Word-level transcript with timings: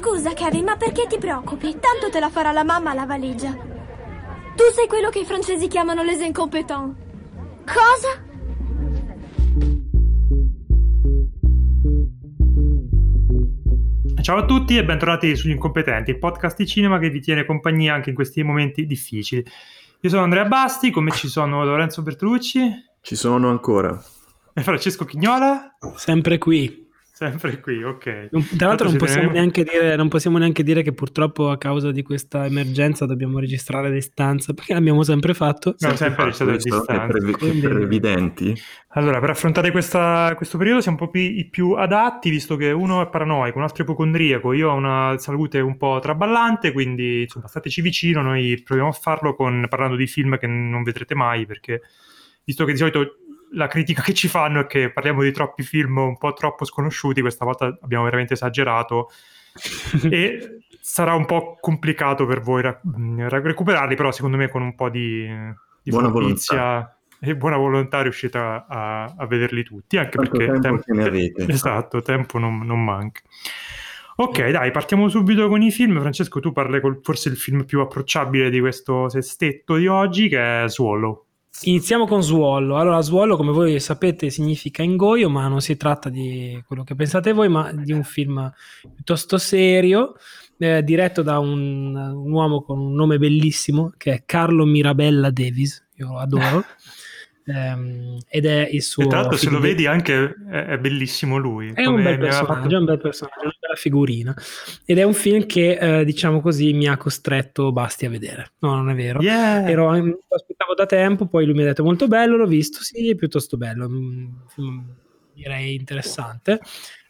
Scusa, 0.00 0.32
Kevin, 0.32 0.64
ma 0.64 0.76
perché 0.78 1.06
ti 1.06 1.18
preoccupi? 1.18 1.72
Tanto 1.78 2.08
te 2.10 2.20
la 2.20 2.30
farà 2.30 2.52
la 2.52 2.64
mamma 2.64 2.94
la 2.94 3.04
valigia. 3.04 3.50
Tu 3.50 4.64
sei 4.72 4.86
quello 4.88 5.10
che 5.10 5.18
i 5.18 5.24
francesi 5.26 5.68
chiamano 5.68 6.02
les 6.02 6.22
incompetents. 6.22 6.96
Cosa? 7.66 8.24
Ciao 14.22 14.38
a 14.38 14.44
tutti 14.46 14.78
e 14.78 14.84
bentornati 14.86 15.36
sugli 15.36 15.50
Incompetenti, 15.50 16.12
il 16.12 16.18
podcast 16.18 16.56
di 16.56 16.66
cinema 16.66 16.98
che 16.98 17.10
vi 17.10 17.20
tiene 17.20 17.44
compagnia 17.44 17.92
anche 17.92 18.08
in 18.08 18.14
questi 18.14 18.42
momenti 18.42 18.86
difficili. 18.86 19.44
Io 20.00 20.08
sono 20.08 20.22
Andrea 20.22 20.46
Basti, 20.46 20.90
con 20.90 21.04
me 21.04 21.10
ci 21.10 21.28
sono 21.28 21.62
Lorenzo 21.62 22.00
Bertolucci. 22.00 22.72
Ci 23.02 23.16
sono 23.16 23.50
ancora. 23.50 24.02
E 24.54 24.62
Francesco 24.62 25.04
Chignola. 25.04 25.76
Sempre 25.94 26.38
qui. 26.38 26.79
Sempre 27.20 27.60
qui, 27.60 27.82
ok. 27.82 28.30
Tra 28.56 28.68
l'altro 28.68 28.88
non 28.88 28.96
possiamo, 28.96 29.30
neanche 29.30 29.62
dire, 29.62 29.94
non 29.94 30.08
possiamo, 30.08 30.38
neanche 30.38 30.62
dire, 30.62 30.80
che 30.80 30.94
purtroppo 30.94 31.50
a 31.50 31.58
causa 31.58 31.90
di 31.90 32.02
questa 32.02 32.46
emergenza 32.46 33.04
dobbiamo 33.04 33.38
registrare 33.38 33.88
a 33.88 33.90
distanza, 33.90 34.54
perché 34.54 34.72
l'abbiamo 34.72 35.02
sempre 35.02 35.34
fatto. 35.34 35.74
No, 35.80 35.96
sempre 35.96 36.24
registrato 36.24 36.52
a 36.52 36.56
distanza. 36.56 37.06
Previ- 37.08 37.32
Quindi... 37.32 37.60
Previdenti. 37.60 38.54
Allora, 38.94 39.20
per 39.20 39.28
affrontare 39.28 39.70
questa, 39.70 40.32
questo 40.34 40.56
periodo 40.56 40.80
siamo 40.80 40.96
proprio 40.96 41.22
i 41.22 41.46
più 41.50 41.72
adatti, 41.72 42.30
visto 42.30 42.56
che 42.56 42.70
uno 42.70 43.02
è 43.02 43.08
paranoico, 43.10 43.58
un 43.58 43.64
altro 43.64 43.82
è 43.82 43.86
ipocondriaco, 43.86 44.54
io 44.54 44.70
ho 44.70 44.74
una 44.74 45.18
salute 45.18 45.60
un 45.60 45.76
po' 45.76 45.98
traballante, 46.00 46.72
quindi 46.72 47.24
insomma 47.24 47.48
stateci 47.48 47.82
vicino, 47.82 48.22
noi 48.22 48.62
proviamo 48.64 48.88
a 48.88 48.94
farlo 48.94 49.34
con, 49.34 49.66
parlando 49.68 49.96
di 49.96 50.06
film 50.06 50.38
che 50.38 50.46
non 50.46 50.82
vedrete 50.82 51.14
mai, 51.14 51.44
perché 51.44 51.82
visto 52.42 52.64
che 52.64 52.72
di 52.72 52.78
solito 52.78 53.16
la 53.52 53.66
critica 53.66 54.02
che 54.02 54.14
ci 54.14 54.28
fanno 54.28 54.60
è 54.60 54.66
che 54.66 54.90
parliamo 54.90 55.22
di 55.22 55.32
troppi 55.32 55.62
film 55.62 55.98
un 55.98 56.18
po' 56.18 56.32
troppo 56.32 56.64
sconosciuti, 56.64 57.20
questa 57.20 57.44
volta 57.44 57.76
abbiamo 57.80 58.04
veramente 58.04 58.34
esagerato 58.34 59.10
e 60.10 60.62
sarà 60.80 61.14
un 61.14 61.26
po' 61.26 61.58
complicato 61.60 62.26
per 62.26 62.40
voi 62.40 62.62
ra- 62.62 62.80
recuperarli, 62.82 63.94
però 63.96 64.12
secondo 64.12 64.36
me 64.36 64.48
con 64.48 64.62
un 64.62 64.74
po' 64.74 64.88
di, 64.88 65.28
di 65.82 65.90
buona 65.90 66.08
volontà 66.08 66.94
e 67.22 67.36
buona 67.36 67.58
volontà 67.58 68.00
riuscite 68.00 68.38
a, 68.38 68.64
a, 68.66 69.14
a 69.16 69.26
vederli 69.26 69.62
tutti, 69.62 69.98
anche 69.98 70.16
Quanto 70.16 70.38
perché 70.38 70.58
tempo, 70.58 70.82
tempo 70.82 70.94
ne 70.94 71.04
avete. 71.04 71.46
Esatto, 71.48 72.00
tempo 72.00 72.38
non, 72.38 72.60
non 72.64 72.82
manca. 72.82 73.20
Ok, 74.16 74.50
dai, 74.50 74.70
partiamo 74.70 75.08
subito 75.08 75.48
con 75.48 75.62
i 75.62 75.70
film. 75.70 75.98
Francesco, 76.00 76.40
tu 76.40 76.52
parli 76.52 76.80
con 76.80 77.00
forse 77.02 77.28
il 77.28 77.36
film 77.36 77.64
più 77.64 77.80
approcciabile 77.80 78.50
di 78.50 78.60
questo 78.60 79.08
sestetto 79.08 79.76
di 79.76 79.86
oggi, 79.86 80.28
che 80.28 80.64
è 80.64 80.68
Swallow. 80.68 81.26
Iniziamo 81.62 82.06
con 82.06 82.22
Swallow. 82.22 82.76
Allora, 82.76 83.00
Swallow, 83.02 83.36
come 83.36 83.52
voi 83.52 83.80
sapete, 83.80 84.30
significa 84.30 84.82
ingoio, 84.82 85.28
ma 85.28 85.46
non 85.46 85.60
si 85.60 85.76
tratta 85.76 86.08
di 86.08 86.62
quello 86.66 86.84
che 86.84 86.94
pensate 86.94 87.32
voi, 87.32 87.48
ma 87.48 87.70
di 87.72 87.92
un 87.92 88.02
film 88.02 88.50
piuttosto 88.94 89.36
serio, 89.36 90.14
eh, 90.58 90.82
diretto 90.82 91.22
da 91.22 91.38
un, 91.38 91.94
un, 91.94 92.32
uomo 92.32 92.62
con 92.62 92.78
un 92.78 92.94
nome 92.94 93.18
bellissimo, 93.18 93.92
che 93.98 94.12
è 94.12 94.22
Carlo 94.24 94.64
Mirabella 94.64 95.30
Davis. 95.30 95.86
Io 95.96 96.08
lo 96.08 96.18
adoro. 96.18 96.64
Um, 97.46 98.18
ed 98.28 98.44
è 98.44 98.68
il 98.70 98.82
suo. 98.82 99.04
E 99.04 99.06
tra 99.08 99.20
l'altro, 99.20 99.36
se 99.36 99.50
lo 99.50 99.58
vedi, 99.58 99.86
anche 99.86 100.34
è, 100.50 100.78
bellissimo 100.78 101.36
lui. 101.36 101.72
È 101.74 101.86
un 101.86 102.02
bel 102.02 102.18
personaggio, 102.18 102.54
fatto... 102.54 102.74
è 102.74 102.78
un 102.78 102.84
bel 102.84 103.00
personaggio, 103.00 103.40
una 103.42 103.56
bella 103.58 103.74
figurina. 103.74 104.36
Ed 104.84 104.98
è 104.98 105.02
un 105.02 105.14
film 105.14 105.46
che, 105.46 105.78
eh, 106.00 106.04
diciamo 106.04 106.40
così, 106.40 106.72
mi 106.72 106.86
ha 106.86 106.96
costretto 106.96 107.72
Basti 107.72 108.06
a 108.06 108.10
vedere. 108.10 108.52
No, 108.58 108.74
non 108.76 108.90
è 108.90 108.94
vero. 108.94 109.20
Yeah. 109.20 109.68
Ero, 109.68 109.90
aspettavo 109.90 110.74
da 110.76 110.86
tempo, 110.86 111.26
poi 111.26 111.46
lui 111.46 111.54
mi 111.54 111.62
ha 111.62 111.66
detto 111.66 111.82
molto 111.82 112.06
bello, 112.06 112.36
l'ho 112.36 112.46
visto, 112.46 112.82
sì, 112.82 113.10
è 113.10 113.14
piuttosto 113.14 113.56
bello. 113.56 113.88
Film, 114.48 114.94
direi 115.32 115.74
interessante. 115.74 116.60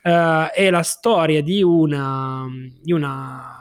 Uh, 0.02 0.48
è 0.54 0.70
la 0.70 0.82
storia 0.82 1.42
di 1.42 1.62
una, 1.62 2.46
di 2.80 2.92
una 2.92 3.60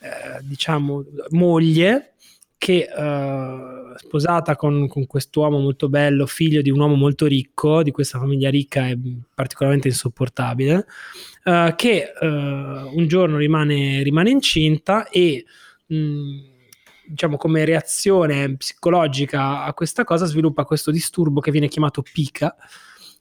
eh, 0.00 0.40
diciamo, 0.42 1.04
moglie 1.30 2.09
che 2.60 2.86
uh, 2.94 3.96
sposata 3.96 4.54
con, 4.54 4.86
con 4.86 5.06
quest'uomo 5.06 5.58
molto 5.58 5.88
bello, 5.88 6.26
figlio 6.26 6.60
di 6.60 6.68
un 6.68 6.78
uomo 6.78 6.94
molto 6.94 7.24
ricco, 7.24 7.82
di 7.82 7.90
questa 7.90 8.18
famiglia 8.18 8.50
ricca 8.50 8.86
e 8.86 8.98
particolarmente 9.34 9.88
insopportabile, 9.88 10.84
uh, 11.44 11.74
che 11.74 12.12
uh, 12.20 12.26
un 12.26 13.06
giorno 13.08 13.38
rimane, 13.38 14.02
rimane 14.02 14.28
incinta 14.28 15.08
e 15.08 15.42
mh, 15.86 16.38
diciamo 17.06 17.38
come 17.38 17.64
reazione 17.64 18.56
psicologica 18.56 19.64
a 19.64 19.72
questa 19.72 20.04
cosa 20.04 20.26
sviluppa 20.26 20.66
questo 20.66 20.90
disturbo 20.90 21.40
che 21.40 21.50
viene 21.50 21.68
chiamato 21.68 22.02
pica, 22.02 22.54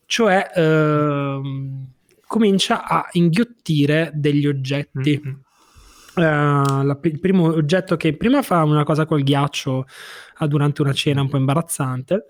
cioè 0.05 0.51
ehm, 0.53 1.87
comincia 2.27 2.85
a 2.85 3.07
inghiottire 3.13 4.11
degli 4.13 4.45
oggetti. 4.45 5.21
Mm-hmm 5.23 5.39
Uh, 6.15 6.21
la, 6.21 6.97
il 7.03 7.19
primo 7.19 7.45
oggetto 7.45 7.95
che 7.95 8.15
prima 8.15 8.41
fa 8.41 8.63
una 8.63 8.83
cosa 8.83 9.05
col 9.05 9.23
ghiaccio 9.23 9.85
uh, 10.39 10.47
durante 10.47 10.81
una 10.81 10.93
cena 10.93 11.21
un 11.21 11.29
po' 11.29 11.37
imbarazzante, 11.37 12.25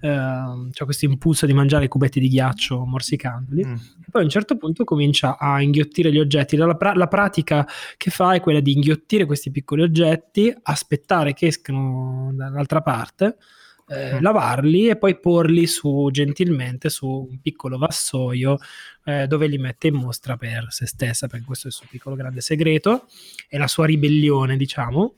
uh, 0.00 0.70
c'è 0.70 0.84
questo 0.84 1.06
impulso 1.06 1.44
di 1.44 1.52
mangiare 1.52 1.88
cubetti 1.88 2.20
di 2.20 2.28
ghiaccio 2.28 2.84
morsicandoli, 2.84 3.64
mm. 3.64 3.72
e 3.74 4.06
poi 4.10 4.20
a 4.22 4.24
un 4.24 4.30
certo 4.30 4.56
punto 4.56 4.84
comincia 4.84 5.38
a 5.38 5.60
inghiottire 5.60 6.12
gli 6.12 6.20
oggetti. 6.20 6.56
La, 6.56 6.74
pra- 6.76 6.94
la, 6.94 7.08
pratica 7.08 7.66
che 7.96 8.10
fa 8.10 8.32
è 8.32 8.40
quella 8.40 8.60
di 8.60 8.72
inghiottire 8.72 9.26
questi 9.26 9.50
piccoli 9.50 9.82
oggetti, 9.82 10.54
aspettare 10.62 11.32
che 11.32 11.46
escano 11.46 12.30
dall'altra 12.32 12.80
parte. 12.80 13.36
Eh, 13.88 14.20
lavarli 14.20 14.88
e 14.88 14.96
poi 14.96 15.16
porli 15.20 15.68
su 15.68 16.08
gentilmente 16.10 16.90
su 16.90 17.06
un 17.30 17.40
piccolo 17.40 17.78
vassoio 17.78 18.58
eh, 19.04 19.28
dove 19.28 19.46
li 19.46 19.58
mette 19.58 19.86
in 19.86 19.94
mostra 19.94 20.36
per 20.36 20.66
se 20.70 20.86
stessa, 20.86 21.28
perché 21.28 21.44
questo 21.46 21.68
è 21.68 21.70
il 21.70 21.76
suo 21.76 21.86
piccolo 21.88 22.16
grande 22.16 22.40
segreto, 22.40 23.06
è 23.48 23.56
la 23.58 23.68
sua 23.68 23.86
ribellione, 23.86 24.56
diciamo. 24.56 25.14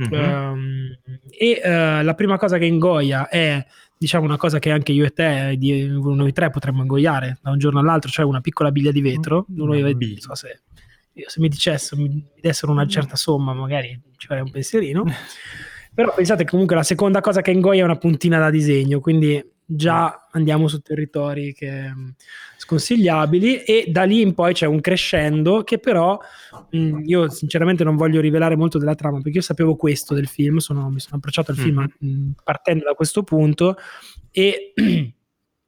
Mm-hmm. 0.00 0.32
Um, 0.32 0.98
e 1.28 1.60
uh, 1.62 2.04
la 2.04 2.14
prima 2.14 2.36
cosa 2.36 2.58
che 2.58 2.64
ingoia 2.66 3.28
è 3.28 3.64
diciamo 3.96 4.24
una 4.24 4.36
cosa 4.36 4.58
che 4.58 4.70
anche 4.70 4.92
io 4.92 5.04
e 5.04 5.10
te, 5.10 5.54
di, 5.56 5.86
noi 5.86 6.32
tre 6.32 6.50
potremmo 6.50 6.82
ingoiare 6.82 7.38
da 7.42 7.50
un 7.50 7.58
giorno 7.58 7.80
all'altro, 7.80 8.10
cioè 8.10 8.24
una 8.24 8.40
piccola 8.40 8.70
biglia 8.70 8.92
di 8.92 9.00
vetro. 9.00 9.46
Non 9.48 9.66
lo 9.68 9.74
non 9.74 10.16
so 10.18 10.34
se, 10.36 10.60
se 11.26 11.40
mi 11.40 11.48
dicessero, 11.48 12.00
mi 12.00 12.24
dessero 12.40 12.70
una 12.70 12.86
certa 12.86 13.16
somma, 13.16 13.54
magari 13.54 14.00
ci 14.16 14.26
farei 14.28 14.42
un 14.44 14.50
pensierino. 14.50 15.04
Però 15.94 16.12
pensate 16.12 16.44
comunque 16.44 16.74
la 16.74 16.82
seconda 16.82 17.20
cosa 17.20 17.40
che 17.40 17.52
ingoia 17.52 17.82
è 17.82 17.84
una 17.84 17.96
puntina 17.96 18.38
da 18.38 18.50
disegno, 18.50 19.00
quindi 19.00 19.42
già 19.66 20.28
andiamo 20.30 20.68
su 20.68 20.80
territori 20.80 21.54
che, 21.54 21.88
mm, 21.88 22.08
sconsigliabili 22.58 23.62
e 23.62 23.86
da 23.88 24.02
lì 24.02 24.20
in 24.20 24.34
poi 24.34 24.52
c'è 24.52 24.66
un 24.66 24.80
crescendo 24.80 25.62
che 25.64 25.78
però 25.78 26.18
mh, 26.70 26.78
mm, 26.78 27.02
io 27.04 27.30
sinceramente 27.30 27.84
non 27.84 27.96
voglio 27.96 28.20
rivelare 28.20 28.56
molto 28.56 28.78
della 28.78 28.94
trama 28.94 29.20
perché 29.20 29.38
io 29.38 29.44
sapevo 29.44 29.76
questo 29.76 30.14
del 30.14 30.26
film, 30.26 30.58
sono, 30.58 30.90
mi 30.90 31.00
sono 31.00 31.16
approcciato 31.16 31.52
al 31.52 31.56
film 31.56 31.88
mm-hmm. 32.00 32.14
mh, 32.28 32.34
partendo 32.42 32.84
da 32.84 32.94
questo 32.94 33.22
punto 33.22 33.76
e 34.30 34.72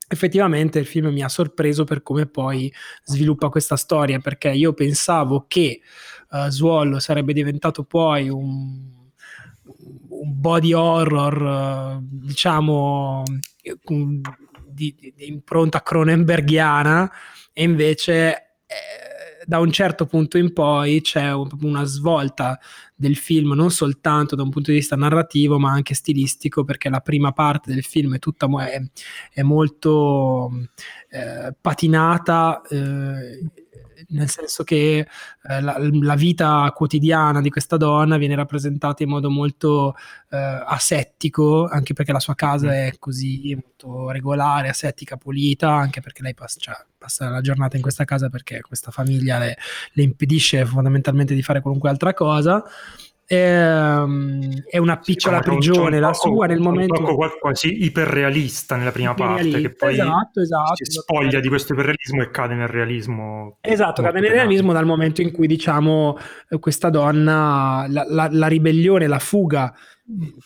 effettivamente 0.08 0.78
il 0.78 0.86
film 0.86 1.08
mi 1.08 1.22
ha 1.22 1.28
sorpreso 1.28 1.84
per 1.84 2.02
come 2.02 2.26
poi 2.26 2.72
sviluppa 3.04 3.48
questa 3.48 3.76
storia 3.76 4.18
perché 4.18 4.50
io 4.50 4.72
pensavo 4.72 5.46
che 5.48 5.80
uh, 6.30 6.48
Swallow 6.48 6.98
sarebbe 6.98 7.32
diventato 7.32 7.84
poi 7.84 8.28
un 8.28 8.95
un 10.26 10.40
body 10.40 10.72
horror, 10.72 12.00
diciamo, 12.02 13.22
di, 14.66 14.94
di, 14.98 15.14
di 15.16 15.28
impronta 15.28 15.82
cronenberghiana, 15.82 17.10
e 17.52 17.62
invece 17.62 18.34
eh, 18.66 19.44
da 19.46 19.60
un 19.60 19.70
certo 19.70 20.06
punto 20.06 20.38
in 20.38 20.52
poi 20.52 21.00
c'è 21.00 21.32
una 21.32 21.84
svolta 21.84 22.58
del 22.94 23.16
film, 23.16 23.52
non 23.52 23.70
soltanto 23.70 24.34
da 24.34 24.42
un 24.42 24.50
punto 24.50 24.70
di 24.70 24.78
vista 24.78 24.96
narrativo, 24.96 25.58
ma 25.58 25.70
anche 25.70 25.94
stilistico, 25.94 26.64
perché 26.64 26.88
la 26.88 27.00
prima 27.00 27.32
parte 27.32 27.72
del 27.72 27.84
film 27.84 28.16
è 28.16 28.18
tutta 28.18 28.48
è, 28.68 28.82
è 29.32 29.42
molto 29.42 30.50
eh, 31.08 31.54
patinata. 31.60 32.60
Eh, 32.68 33.65
nel 34.08 34.28
senso 34.28 34.64
che 34.64 34.98
eh, 34.98 35.60
la, 35.60 35.76
la, 35.78 36.14
vita 36.14 36.70
quotidiana 36.74 37.40
di 37.40 37.50
questa 37.50 37.76
donna 37.76 38.16
viene 38.16 38.34
rappresentata 38.34 39.02
in 39.02 39.08
modo 39.08 39.30
molto 39.30 39.94
eh, 40.30 40.36
asettico, 40.36 41.66
anche 41.66 41.92
perché 41.92 42.12
la 42.12 42.20
sua 42.20 42.34
casa 42.34 42.68
mm. 42.68 42.70
è 42.70 42.92
così 42.98 43.54
molto 43.54 44.10
regolare, 44.10 44.68
asettica, 44.68 45.16
pulita, 45.16 45.70
anche 45.70 46.00
perché 46.00 46.22
lei 46.22 46.34
passa, 46.34 46.58
cioè, 46.60 46.74
passa 46.96 47.28
la 47.28 47.40
giornata 47.40 47.76
in 47.76 47.82
questa 47.82 48.04
casa 48.04 48.28
perché 48.28 48.60
questa 48.60 48.90
famiglia 48.90 49.38
le, 49.38 49.56
le 49.92 50.02
impedisce 50.02 50.64
fondamentalmente 50.64 51.34
di 51.34 51.42
fare 51.42 51.60
qualunque 51.60 51.88
altra 51.88 52.14
cosa 52.14 52.64
ehm, 53.26 54.62
è 54.68 54.78
una 54.78 54.98
piccola 54.98 55.42
sì, 55.42 55.50
prigione 55.50 55.98
la 55.98 56.10
poco, 56.10 56.34
sua 56.34 56.46
nel 56.46 56.60
momento 56.60 57.02
poco 57.02 57.36
quasi 57.40 57.84
iperrealista 57.84 58.76
nella 58.76 58.92
prima 58.92 59.14
parte 59.14 59.60
che 59.60 59.74
poi 59.74 59.94
esatto, 59.94 60.40
esatto, 60.40 60.74
si 60.74 60.84
spoglia 60.84 61.28
esatto. 61.28 61.42
di 61.42 61.48
questo 61.48 61.72
iperrealismo 61.72 62.22
e 62.22 62.30
cade 62.30 62.54
nel 62.54 62.68
realismo 62.68 63.58
esatto 63.60 64.02
cade 64.02 64.20
nel 64.20 64.30
realismo 64.30 64.72
dal 64.72 64.86
momento 64.86 65.22
in 65.22 65.32
cui 65.32 65.46
diciamo 65.46 66.16
questa 66.60 66.88
donna 66.88 67.86
la, 67.88 68.04
la, 68.08 68.28
la 68.30 68.46
ribellione 68.46 69.06
la 69.06 69.18
fuga 69.18 69.74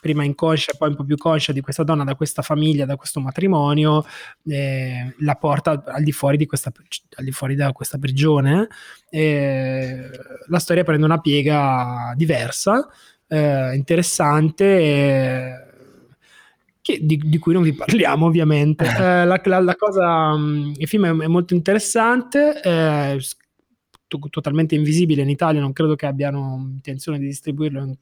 prima 0.00 0.24
inconscia, 0.24 0.72
poi 0.78 0.88
un 0.88 0.96
po' 0.96 1.04
più 1.04 1.16
conscia 1.16 1.52
di 1.52 1.60
questa 1.60 1.82
donna, 1.82 2.04
da 2.04 2.14
questa 2.14 2.42
famiglia, 2.42 2.86
da 2.86 2.96
questo 2.96 3.20
matrimonio, 3.20 4.04
eh, 4.46 5.14
la 5.18 5.34
porta 5.34 5.82
al 5.86 6.02
di 6.02 6.12
fuori, 6.12 6.36
di 6.36 6.46
questa, 6.46 6.72
al 7.16 7.24
di 7.24 7.32
fuori 7.32 7.54
da 7.54 7.72
questa 7.72 7.98
prigione. 7.98 8.68
Eh, 9.10 10.08
la 10.46 10.58
storia 10.58 10.84
prende 10.84 11.04
una 11.04 11.18
piega 11.18 12.12
diversa, 12.16 12.88
eh, 13.26 13.74
interessante. 13.74 14.64
Eh, 14.64 15.68
che, 16.82 16.98
di, 17.02 17.18
di, 17.22 17.38
cui 17.38 17.52
non 17.52 17.62
vi 17.62 17.74
parliamo 17.74 18.26
ovviamente. 18.26 18.84
Eh, 19.00 19.24
la, 19.24 19.40
la, 19.44 19.60
la, 19.60 19.76
cosa, 19.76 20.36
mm, 20.36 20.72
il 20.76 20.88
film 20.88 21.06
è, 21.06 21.24
è 21.24 21.26
molto 21.26 21.54
interessante, 21.54 22.60
eh, 22.62 23.18
totalmente 24.30 24.74
invisibile 24.74 25.22
in 25.22 25.28
Italia, 25.28 25.60
non 25.60 25.72
credo 25.72 25.94
che 25.94 26.06
abbiano 26.06 26.70
intenzione 26.72 27.18
di 27.18 27.26
distribuirlo 27.26 27.80
in 27.82 27.94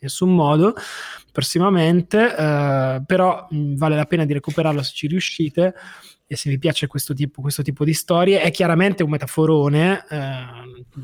nessun 0.00 0.34
modo 0.34 0.74
prossimamente, 1.32 2.34
eh, 2.36 3.02
però 3.06 3.46
mh, 3.48 3.56
mm, 3.56 3.76
vale 3.76 3.96
la 3.96 4.06
pena 4.06 4.24
di 4.24 4.32
recuperarlo 4.32 4.82
se 4.82 4.92
ci 4.94 5.06
riuscite 5.06 5.74
e 6.26 6.36
se 6.36 6.48
vi 6.48 6.58
piace 6.58 6.86
questo 6.86 7.14
tipo, 7.14 7.40
questo 7.40 7.62
tipo 7.62 7.84
di 7.84 7.94
storie. 7.94 8.40
È 8.40 8.50
chiaramente 8.50 9.02
un 9.02 9.10
metaforone, 9.10 10.04
eh, 10.08 10.16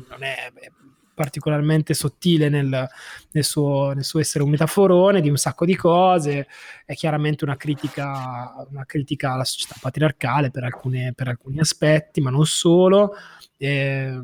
non 0.09 0.23
è, 0.23 0.51
è 0.53 0.71
particolarmente 1.13 1.95
sottile 1.95 2.47
nel, 2.47 2.87
nel, 3.31 3.43
suo, 3.43 3.91
nel, 3.93 4.03
suo, 4.03 4.19
essere 4.19 4.43
un 4.43 4.51
metaforone 4.51 5.19
di 5.19 5.29
un 5.29 5.37
sacco 5.37 5.65
di 5.65 5.75
cose, 5.75 6.47
è 6.85 6.93
chiaramente 6.93 7.43
una 7.43 7.57
critica, 7.57 8.53
una 8.69 8.85
critica 8.85 9.33
alla 9.33 9.43
società 9.43 9.75
patriarcale 9.81 10.51
per, 10.51 10.63
alcune, 10.63 11.13
per 11.15 11.27
alcuni 11.27 11.59
aspetti, 11.59 12.21
ma 12.21 12.29
non 12.29 12.45
solo. 12.45 13.15
E, 13.57 14.15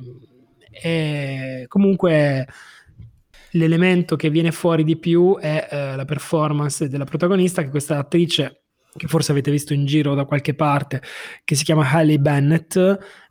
e 0.69 1.65
comunque 1.67 2.47
l'elemento 3.53 4.15
che 4.15 4.29
viene 4.29 4.51
fuori 4.51 4.83
di 4.83 4.97
più 4.97 5.37
è 5.37 5.67
eh, 5.69 5.95
la 5.95 6.05
performance 6.05 6.87
della 6.87 7.05
protagonista, 7.05 7.63
che 7.63 7.69
questa 7.69 7.97
attrice 7.97 8.63
che 8.95 9.07
forse 9.07 9.31
avete 9.31 9.49
visto 9.49 9.73
in 9.73 9.85
giro 9.85 10.13
da 10.13 10.25
qualche 10.25 10.53
parte, 10.53 11.01
che 11.43 11.55
si 11.55 11.63
chiama 11.63 11.89
Hailey 11.89 12.19
Bennett, 12.19 12.77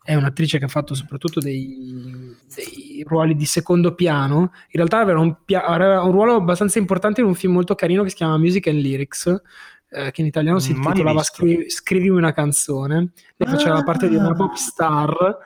è 0.02 0.14
un'attrice 0.14 0.58
che 0.58 0.64
ha 0.64 0.68
fatto 0.68 0.94
soprattutto 0.94 1.38
dei, 1.38 2.36
dei 2.54 3.04
ruoli 3.06 3.36
di 3.36 3.44
secondo 3.44 3.94
piano. 3.94 4.40
In 4.40 4.72
realtà 4.72 4.98
aveva 4.98 5.20
un, 5.20 5.36
aveva 5.52 6.02
un, 6.02 6.10
ruolo 6.10 6.34
abbastanza 6.34 6.78
importante 6.80 7.20
in 7.20 7.28
un 7.28 7.34
film 7.34 7.52
molto 7.52 7.76
carino 7.76 8.02
che 8.02 8.10
si 8.10 8.16
chiama 8.16 8.38
Music 8.38 8.66
and 8.66 8.80
Lyrics, 8.80 9.40
eh, 9.90 10.10
che 10.10 10.20
in 10.20 10.26
italiano 10.26 10.58
si 10.58 10.72
intitolava 10.72 11.22
Scri- 11.22 11.70
Scrivimi 11.70 12.16
una 12.16 12.32
canzone. 12.32 13.12
Lei 13.36 13.48
faceva 13.48 13.74
la 13.74 13.84
parte 13.84 14.08
di 14.08 14.16
una 14.16 14.34
pop 14.34 14.54
star. 14.54 15.38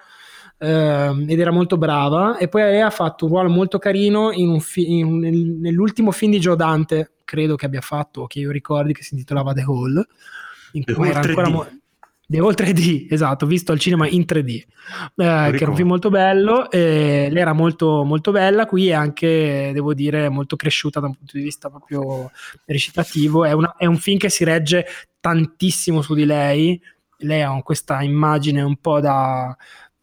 Uh, 0.58 1.25
ed 1.26 1.38
era 1.38 1.50
molto 1.50 1.76
brava. 1.76 2.38
E 2.38 2.49
poi 2.49 2.62
lei 2.62 2.81
ha 2.81 2.91
fatto 2.91 3.26
un 3.26 3.31
ruolo 3.32 3.49
molto 3.50 3.79
carino 3.79 4.32
in 4.32 4.61
fi- 4.61 4.99
in, 4.99 5.19
nel, 5.19 5.37
nell'ultimo 5.37 6.11
film 6.12 6.32
di 6.32 6.38
Joe 6.38 6.56
Dante 6.56 7.12
credo 7.25 7.56
che 7.56 7.67
abbia 7.67 7.81
fatto 7.81 8.26
che 8.26 8.38
io 8.38 8.50
ricordi 8.50 8.94
che 8.94 9.03
si 9.03 9.14
intitolava 9.14 9.53
The 9.53 9.62
Hall 9.62 10.06
in 10.73 10.85
cui 10.85 11.08
era 11.08 11.20
ancora 11.20 11.49
mo- 11.49 11.67
The 12.29 12.38
Hall 12.38 12.55
3D, 12.55 13.06
esatto, 13.08 13.47
visto 13.47 13.70
al 13.70 13.79
cinema 13.79 14.08
in 14.08 14.25
3D, 14.26 14.49
eh, 14.49 14.64
che 15.14 15.23
era 15.23 15.70
un 15.70 15.76
film 15.76 15.87
molto 15.87 16.11
bello, 16.11 16.69
eh, 16.73 17.29
lei 17.31 17.41
era 17.41 17.53
molto, 17.53 18.03
molto 18.03 18.32
bella. 18.32 18.67
Qui 18.67 18.88
e 18.88 18.93
anche, 18.93 19.70
devo 19.73 19.94
dire, 19.94 20.29
molto 20.29 20.56
cresciuta 20.56 20.99
da 20.99 21.06
un 21.06 21.14
punto 21.14 21.37
di 21.37 21.44
vista 21.44 21.70
proprio 21.70 22.32
recitativo, 22.64 23.44
è, 23.44 23.53
una, 23.53 23.76
è 23.76 23.87
un 23.87 23.97
film 23.97 24.19
che 24.19 24.29
si 24.29 24.43
regge 24.43 24.87
tantissimo 25.20 26.03
su 26.03 26.14
di 26.14 26.25
lei, 26.25 26.81
lei 27.19 27.43
ha 27.43 27.62
questa 27.62 28.03
immagine 28.03 28.61
un 28.61 28.76
po' 28.76 28.99
da, 28.99 29.56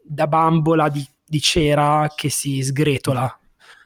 da 0.03 0.27
bambola 0.27 0.89
di, 0.89 1.05
di, 1.25 1.39
cera 1.39 2.11
che 2.15 2.29
si 2.29 2.61
sgretola 2.61 3.39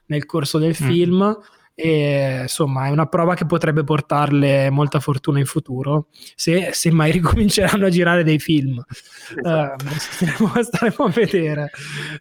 nel 0.07 0.25
corso 0.25 0.57
del 0.57 0.75
mm. 0.79 0.87
film. 0.87 1.39
E 1.79 2.39
insomma 2.41 2.87
è 2.87 2.89
una 2.89 3.05
prova 3.05 3.35
che 3.35 3.45
potrebbe 3.45 3.83
portarle 3.83 4.71
molta 4.71 4.99
fortuna 4.99 5.37
in 5.37 5.45
futuro 5.45 6.07
se, 6.33 6.71
se 6.73 6.89
mai 6.89 7.11
ricominceranno 7.21 7.85
a 7.85 7.89
girare 7.89 8.23
dei 8.23 8.39
film. 8.39 8.77
Uh, 8.79 9.75
staremo, 9.95 10.53
staremo, 10.63 11.05
a 11.05 11.09
vedere. 11.09 11.69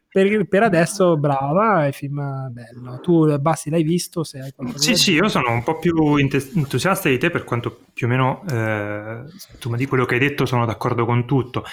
Per, 0.06 0.46
per, 0.46 0.62
adesso 0.62 1.16
brava 1.16 1.86
è 1.86 1.92
film 1.92 2.50
bello. 2.50 3.00
Tu 3.00 3.38
Bassi 3.38 3.70
l'hai 3.70 3.82
visto? 3.82 4.24
Sì 4.24 4.94
sì 4.94 5.12
io 5.12 5.28
sono 5.30 5.50
un 5.50 5.62
po' 5.62 5.78
più 5.78 6.16
entusiasta 6.16 7.08
di 7.08 7.16
te 7.16 7.30
per 7.30 7.44
quanto 7.44 7.84
più 7.94 8.08
o 8.08 8.10
meno 8.10 8.44
eh, 8.50 9.22
insomma 9.54 9.78
di 9.78 9.86
quello 9.86 10.04
che 10.04 10.14
hai 10.14 10.20
detto 10.20 10.44
sono 10.44 10.66
d'accordo 10.66 11.06
con 11.06 11.24
tutto 11.24 11.64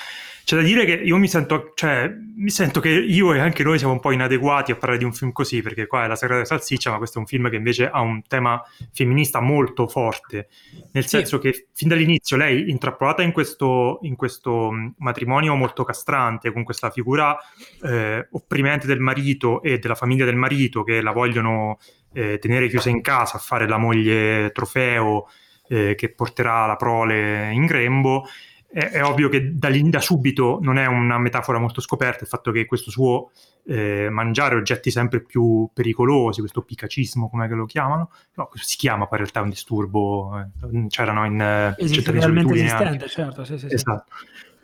c'è 0.46 0.58
da 0.58 0.62
dire 0.62 0.84
che 0.84 0.94
io 0.94 1.18
mi 1.18 1.28
sento, 1.28 1.72
cioè, 1.74 2.12
mi 2.36 2.50
sento 2.50 2.82
che 2.82 2.90
io 2.90 3.34
e 3.34 3.40
anche 3.40 3.64
noi 3.64 3.78
siamo 3.78 3.94
un 3.94 4.02
po' 4.02 4.12
inadeguati 4.12 4.72
a 4.72 4.76
parlare 4.76 4.98
di 4.98 5.06
un 5.06 5.14
film 5.14 5.32
così, 5.32 5.62
perché 5.62 5.88
qua 5.88 6.04
è 6.04 6.08
La 6.08 6.18
Sagrada 6.18 6.44
Salsiccia, 6.44 6.92
ma 6.92 6.98
questo 6.98 7.18
è 7.18 7.22
un 7.22 7.28
film 7.28 7.50
che 7.50 7.56
invece 7.56 7.90
ha 7.90 8.02
un 8.02 8.22
tema 8.28 8.62
femminista 8.92 9.40
molto 9.40 9.88
forte, 9.88 10.50
nel 10.92 11.06
senso 11.06 11.40
sì. 11.40 11.50
che 11.50 11.68
fin 11.74 11.88
dall'inizio 11.88 12.36
lei, 12.36 12.70
intrappolata 12.70 13.22
in 13.22 13.32
questo, 13.32 14.00
in 14.02 14.18
questo 14.18 14.72
matrimonio 14.98 15.56
molto 15.56 15.86
castrante, 15.86 16.52
con 16.52 16.64
questa 16.64 16.90
figura 16.90 17.38
eh, 17.82 18.28
opprimente 18.32 18.86
del 18.86 19.00
marito 19.00 19.62
e 19.62 19.80
della 19.80 19.96
famiglia 19.96 20.26
del 20.26 20.36
marito 20.36 20.84
che 20.84 21.02
la 21.02 21.12
vogliono 21.12 21.80
eh, 22.12 22.38
tenere 22.40 22.68
chiusa 22.68 22.90
in 22.90 23.02
casa 23.02 23.38
a 23.38 23.40
fare 23.40 23.68
la 23.68 23.78
moglie 23.78 24.52
trofeo 24.52 25.28
eh, 25.68 25.96
che 25.96 26.10
porterà 26.10 26.66
la 26.66 26.76
prole 26.76 27.52
in 27.52 27.66
grembo, 27.66 28.26
è, 28.74 28.90
è 28.90 29.04
ovvio 29.04 29.30
che 29.30 29.56
da, 29.56 29.70
lì, 29.70 29.88
da, 29.88 30.00
subito 30.00 30.58
non 30.62 30.78
è 30.78 30.88
una 30.88 31.20
metafora 31.20 31.60
molto 31.60 31.80
scoperta 31.80 32.24
il 32.24 32.30
fatto 32.30 32.52
che 32.52 32.66
questo 32.66 32.90
suo 32.90 33.30
eh, 33.66 34.10
mangiare 34.10 34.56
oggetti 34.56 34.90
sempre 34.90 35.22
più 35.22 35.70
pericolosi, 35.72 36.40
questo 36.40 36.64
picacismo, 36.64 37.30
come 37.30 37.48
lo 37.50 37.66
chiamano, 37.66 38.10
no, 38.34 38.50
si 38.56 38.76
chiama 38.78 39.08
in 39.10 39.18
realtà 39.18 39.42
un 39.42 39.50
disturbo, 39.50 40.40
eh, 40.40 40.88
c'erano 40.88 41.26
in 41.26 41.40
eh, 41.40 41.76
Esiste 41.78 42.12
realmente 42.12 42.54
esistente, 42.56 43.08
certo, 43.08 43.46
sì, 43.46 43.60
sì, 43.60 43.68
esatto. 43.70 44.06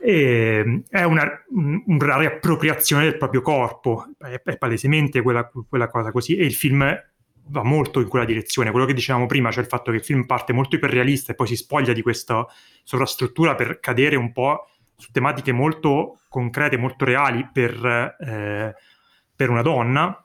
E, 0.02 0.84
è 0.90 1.04
una, 1.04 1.30
una, 1.86 2.18
riappropriazione 2.18 3.04
del 3.04 3.18
proprio 3.18 3.42
corpo, 3.42 4.08
è, 4.18 4.42
è 4.44 4.58
palesemente 4.58 5.22
quella, 5.22 5.50
quella 5.68 5.88
cosa 5.88 6.12
così, 6.12 6.36
e 6.36 6.46
il 6.46 6.54
film 6.54 6.84
va 7.50 7.63
molto 7.63 8.00
in 8.00 8.07
quella 8.07 8.25
direzione. 8.25 8.72
Quello 8.72 8.86
che 8.86 8.94
dicevamo 8.94 9.25
prima, 9.25 9.51
cioè 9.51 9.63
il 9.63 9.69
fatto 9.69 9.92
che 9.92 9.98
il 9.98 10.04
film 10.04 10.25
parte 10.25 10.54
molto 10.54 10.75
iperrealista 10.75 11.31
e 11.31 11.36
poi 11.36 11.48
si 11.48 11.56
spoglia 11.56 11.94
di 11.94 12.01
questa 12.01 12.46
sovrastruttura 12.84 13.56
per 13.56 13.80
cadere 13.80 14.16
un 14.16 14.31
po' 14.31 14.69
su 14.96 15.12
tematiche 15.12 15.51
molto 15.51 16.19
concrete, 16.30 16.78
molto 16.78 17.06
reali 17.06 17.48
per, 17.51 18.16
eh, 18.19 18.75
per 19.36 19.50
una 19.50 19.62
donna. 19.62 20.24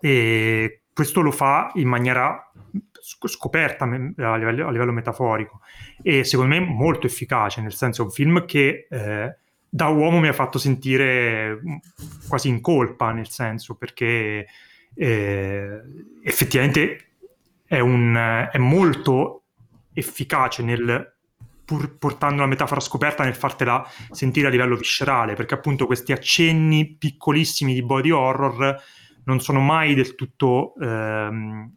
E 0.00 0.80
questo 0.92 1.20
lo 1.20 1.30
fa 1.30 1.70
in 1.74 1.88
maniera 1.88 2.50
scoperta 3.00 3.84
a 3.84 4.36
livello, 4.36 4.66
a 4.66 4.70
livello, 4.70 4.92
metaforico 4.92 5.60
e 6.02 6.24
secondo 6.24 6.54
me 6.54 6.60
molto 6.60 7.06
efficace, 7.06 7.60
nel 7.60 7.72
senso 7.72 8.02
è 8.02 8.04
un 8.06 8.10
film 8.10 8.44
che 8.44 8.88
eh, 8.90 9.36
da 9.68 9.88
uomo 9.88 10.18
mi 10.18 10.28
ha 10.28 10.32
fatto 10.32 10.58
sentire 10.58 11.60
quasi 12.28 12.48
in 12.48 12.60
colpa, 12.60 13.12
nel 13.12 13.28
senso 13.28 13.74
perché 13.74 14.46
eh, 14.96 15.80
effettivamente 16.22 17.10
è, 17.66 17.78
un, 17.78 18.48
è, 18.50 18.58
molto 18.58 19.44
efficace 19.92 20.62
nel 20.62 21.14
pur 21.64 21.98
portando 21.98 22.42
la 22.42 22.46
metafora 22.46 22.80
scoperta 22.80 23.24
nel 23.24 23.34
fartela 23.34 23.86
sentire 24.10 24.46
a 24.46 24.50
livello 24.50 24.76
viscerale, 24.76 25.34
perché 25.34 25.54
appunto 25.54 25.86
questi 25.86 26.12
accenni 26.12 26.96
piccolissimi 26.96 27.74
di 27.74 27.82
body 27.82 28.10
horror 28.10 28.80
non 29.24 29.40
sono 29.40 29.60
mai 29.60 29.94
del 29.94 30.14
tutto 30.14 30.74
ehm, 30.80 31.72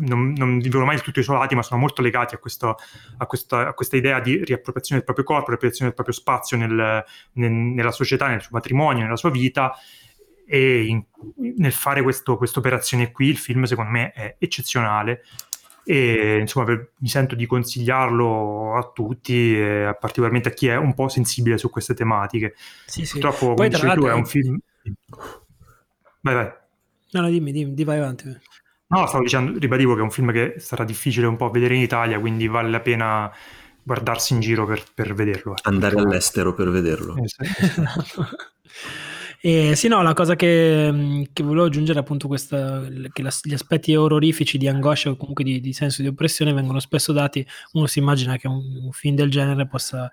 non, 0.00 0.32
non, 0.32 0.58
vivono 0.58 0.84
mai 0.84 0.96
del 0.96 1.04
tutto 1.04 1.20
isolati, 1.20 1.54
ma 1.54 1.62
sono 1.62 1.80
molto 1.80 2.02
legati 2.02 2.34
a, 2.34 2.38
questo, 2.38 2.76
a, 3.18 3.26
questa, 3.26 3.68
a, 3.68 3.72
questa, 3.74 3.96
idea 3.96 4.20
di 4.20 4.42
riappropriazione 4.44 5.02
del 5.02 5.04
proprio 5.04 5.24
corpo, 5.24 5.48
riappropriazione 5.48 5.92
del 5.92 5.94
proprio 5.94 6.14
spazio 6.14 6.56
nel, 6.56 7.04
nel, 7.34 7.50
nella 7.50 7.92
società, 7.92 8.28
nel 8.28 8.40
suo 8.40 8.50
matrimonio, 8.52 9.02
nella 9.02 9.16
sua 9.16 9.30
vita, 9.30 9.74
e 10.52 10.82
in, 10.82 11.04
nel 11.58 11.70
fare 11.70 12.02
questa 12.02 12.32
operazione 12.32 13.12
qui 13.12 13.28
il 13.28 13.36
film 13.36 13.62
secondo 13.62 13.92
me 13.92 14.10
è 14.10 14.34
eccezionale. 14.36 15.22
E 15.84 16.38
insomma 16.40 16.66
per, 16.66 16.90
mi 16.98 17.08
sento 17.08 17.36
di 17.36 17.46
consigliarlo 17.46 18.76
a 18.76 18.90
tutti 18.92 19.56
eh, 19.56 19.96
particolarmente 19.98 20.48
a 20.48 20.52
chi 20.52 20.66
è 20.66 20.76
un 20.76 20.92
po' 20.94 21.08
sensibile 21.08 21.56
su 21.56 21.70
queste 21.70 21.94
tematiche. 21.94 22.56
Sì, 22.84 23.04
sì. 23.04 23.12
purtroppo 23.12 23.54
Poi, 23.54 23.54
come 23.54 23.68
dicevi 23.68 23.94
tu 23.94 24.06
è 24.06 24.12
un 24.12 24.26
film 24.26 24.58
vai 26.20 26.34
vai. 26.34 26.52
No, 27.12 27.20
no 27.20 27.30
dimmi, 27.30 27.52
dimmi, 27.52 27.74
dimmi 27.74 27.84
vai 27.84 27.98
avanti. 27.98 28.24
No 28.88 29.06
stavo 29.06 29.22
dicendo 29.22 29.56
ribadivo 29.56 29.94
che 29.94 30.00
è 30.00 30.02
un 30.02 30.10
film 30.10 30.32
che 30.32 30.54
sarà 30.58 30.82
difficile 30.82 31.26
un 31.28 31.36
po' 31.36 31.48
vedere 31.50 31.76
in 31.76 31.82
Italia 31.82 32.18
quindi 32.18 32.48
vale 32.48 32.70
la 32.70 32.80
pena 32.80 33.32
guardarsi 33.84 34.32
in 34.32 34.40
giro 34.40 34.66
per, 34.66 34.82
per 34.92 35.14
vederlo 35.14 35.54
andare 35.62 35.96
all'estero 35.96 36.54
per 36.54 36.70
vederlo. 36.70 37.14
Esatto. 37.22 38.26
E 39.42 39.74
sì, 39.74 39.88
no, 39.88 40.02
la 40.02 40.12
cosa 40.12 40.36
che, 40.36 41.26
che 41.32 41.42
volevo 41.42 41.64
aggiungere 41.64 41.98
è 41.98 42.02
appunto 42.02 42.28
questa, 42.28 42.82
che 43.10 43.22
la, 43.22 43.32
gli 43.42 43.54
aspetti 43.54 43.94
orrorifici 43.94 44.58
di 44.58 44.68
angoscia 44.68 45.08
o 45.08 45.16
comunque 45.16 45.44
di, 45.44 45.60
di, 45.60 45.72
senso 45.72 46.02
di 46.02 46.08
oppressione 46.08 46.52
vengono 46.52 46.78
spesso 46.78 47.12
dati, 47.12 47.46
uno 47.72 47.86
si 47.86 48.00
immagina 48.00 48.36
che 48.36 48.48
un, 48.48 48.62
un 48.82 48.92
film 48.92 49.16
del 49.16 49.30
genere 49.30 49.66
possa 49.66 50.12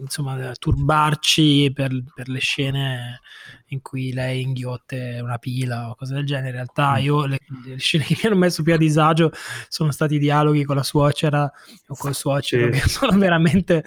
insomma, 0.00 0.52
turbarci 0.52 1.72
per, 1.74 1.90
per, 2.14 2.28
le 2.28 2.38
scene 2.38 3.20
in 3.68 3.80
cui 3.82 4.12
lei 4.12 4.42
inghiotte 4.42 5.18
una 5.20 5.38
pila 5.38 5.90
o 5.90 5.94
cose 5.96 6.14
del 6.14 6.26
genere. 6.26 6.48
In 6.48 6.54
realtà 6.54 6.92
mm. 6.92 7.02
io 7.02 7.26
le, 7.26 7.38
le 7.64 7.78
scene 7.78 8.04
che 8.04 8.14
mi 8.14 8.28
hanno 8.30 8.36
messo 8.38 8.62
più 8.62 8.74
a 8.74 8.78
disagio 8.78 9.32
sono 9.68 9.90
stati 9.90 10.14
i 10.14 10.18
dialoghi 10.18 10.64
con 10.64 10.76
la 10.76 10.82
suocera 10.82 11.50
o 11.88 11.96
col 11.96 12.14
suocero, 12.14 12.72
sì. 12.72 12.80
che 12.80 12.88
sono 12.88 13.18
veramente 13.18 13.84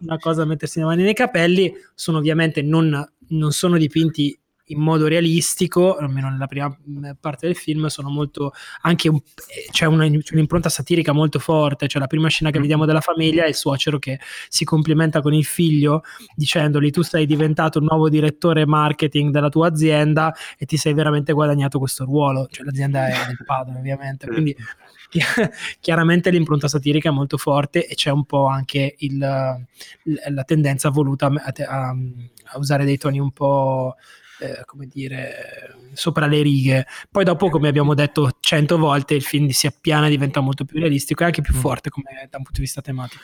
una 0.00 0.16
cosa 0.16 0.40
da 0.40 0.46
mettersi 0.46 0.78
le 0.78 0.86
mani 0.86 1.02
nei 1.02 1.14
capelli. 1.14 1.72
Sono 1.94 2.18
ovviamente 2.18 2.62
non, 2.62 3.06
non 3.28 3.52
sono 3.52 3.76
dipinti 3.76 4.38
in 4.68 4.80
modo 4.80 5.06
realistico, 5.06 5.96
almeno 5.96 6.28
nella 6.30 6.46
prima 6.46 6.68
mm, 6.68 7.10
parte 7.20 7.46
del 7.46 7.56
film, 7.56 7.86
sono 7.86 8.08
molto 8.08 8.52
anche 8.82 9.08
un, 9.08 9.20
c'è, 9.70 9.86
una, 9.86 10.04
un'impronta 10.04 10.68
satirica 10.68 11.12
molto 11.12 11.38
forte. 11.38 11.88
Cioè, 11.88 12.00
la 12.00 12.06
prima 12.06 12.28
scena 12.28 12.50
che 12.50 12.58
mm. 12.58 12.62
vediamo 12.62 12.84
della 12.84 13.00
famiglia 13.00 13.44
è 13.44 13.48
il 13.48 13.54
suocero 13.54 13.98
che 13.98 14.18
si 14.48 14.64
complimenta 14.64 15.20
con 15.20 15.32
il 15.32 15.44
figlio 15.44 16.02
dicendogli: 16.34 16.90
Tu 16.90 17.02
sei 17.02 17.26
diventato 17.26 17.78
il 17.78 17.84
nuovo 17.88 18.08
direttore 18.08 18.66
marketing 18.66 19.32
della 19.32 19.48
tua 19.48 19.68
azienda 19.68 20.34
e 20.58 20.66
ti 20.66 20.76
sei 20.76 20.94
veramente 20.94 21.32
guadagnato 21.32 21.78
questo 21.78 22.04
ruolo. 22.04 22.46
Cioè, 22.50 22.64
l'azienda 22.64 23.06
è 23.06 23.26
del 23.26 23.44
padre, 23.44 23.78
ovviamente. 23.78 24.26
Quindi 24.26 24.54
chiaramente 25.80 26.30
l'impronta 26.30 26.68
satirica 26.68 27.08
è 27.08 27.12
molto 27.12 27.36
forte 27.36 27.86
e 27.86 27.94
c'è 27.94 28.10
un 28.10 28.24
po' 28.24 28.46
anche 28.46 28.94
il, 28.98 29.18
la 29.18 30.44
tendenza 30.44 30.90
voluta 30.90 31.26
a, 31.26 31.52
a, 31.66 31.88
a 31.90 32.58
usare 32.58 32.84
dei 32.84 32.98
toni 32.98 33.18
un 33.18 33.30
po' 33.30 33.96
eh, 34.40 34.62
come 34.64 34.86
dire, 34.86 35.74
sopra 35.94 36.26
le 36.26 36.42
righe. 36.42 36.86
Poi 37.10 37.24
dopo, 37.24 37.50
come 37.50 37.68
abbiamo 37.68 37.94
detto 37.94 38.36
cento 38.40 38.78
volte, 38.78 39.14
il 39.14 39.22
film 39.22 39.48
si 39.48 39.66
appiana 39.66 40.06
e 40.06 40.10
diventa 40.10 40.40
molto 40.40 40.64
più 40.64 40.78
realistico 40.78 41.22
e 41.22 41.26
anche 41.26 41.42
più 41.42 41.56
mm. 41.56 41.58
forte 41.58 41.90
come, 41.90 42.28
da 42.30 42.36
un 42.36 42.44
punto 42.44 42.52
di 42.52 42.60
vista 42.60 42.80
tematico. 42.80 43.22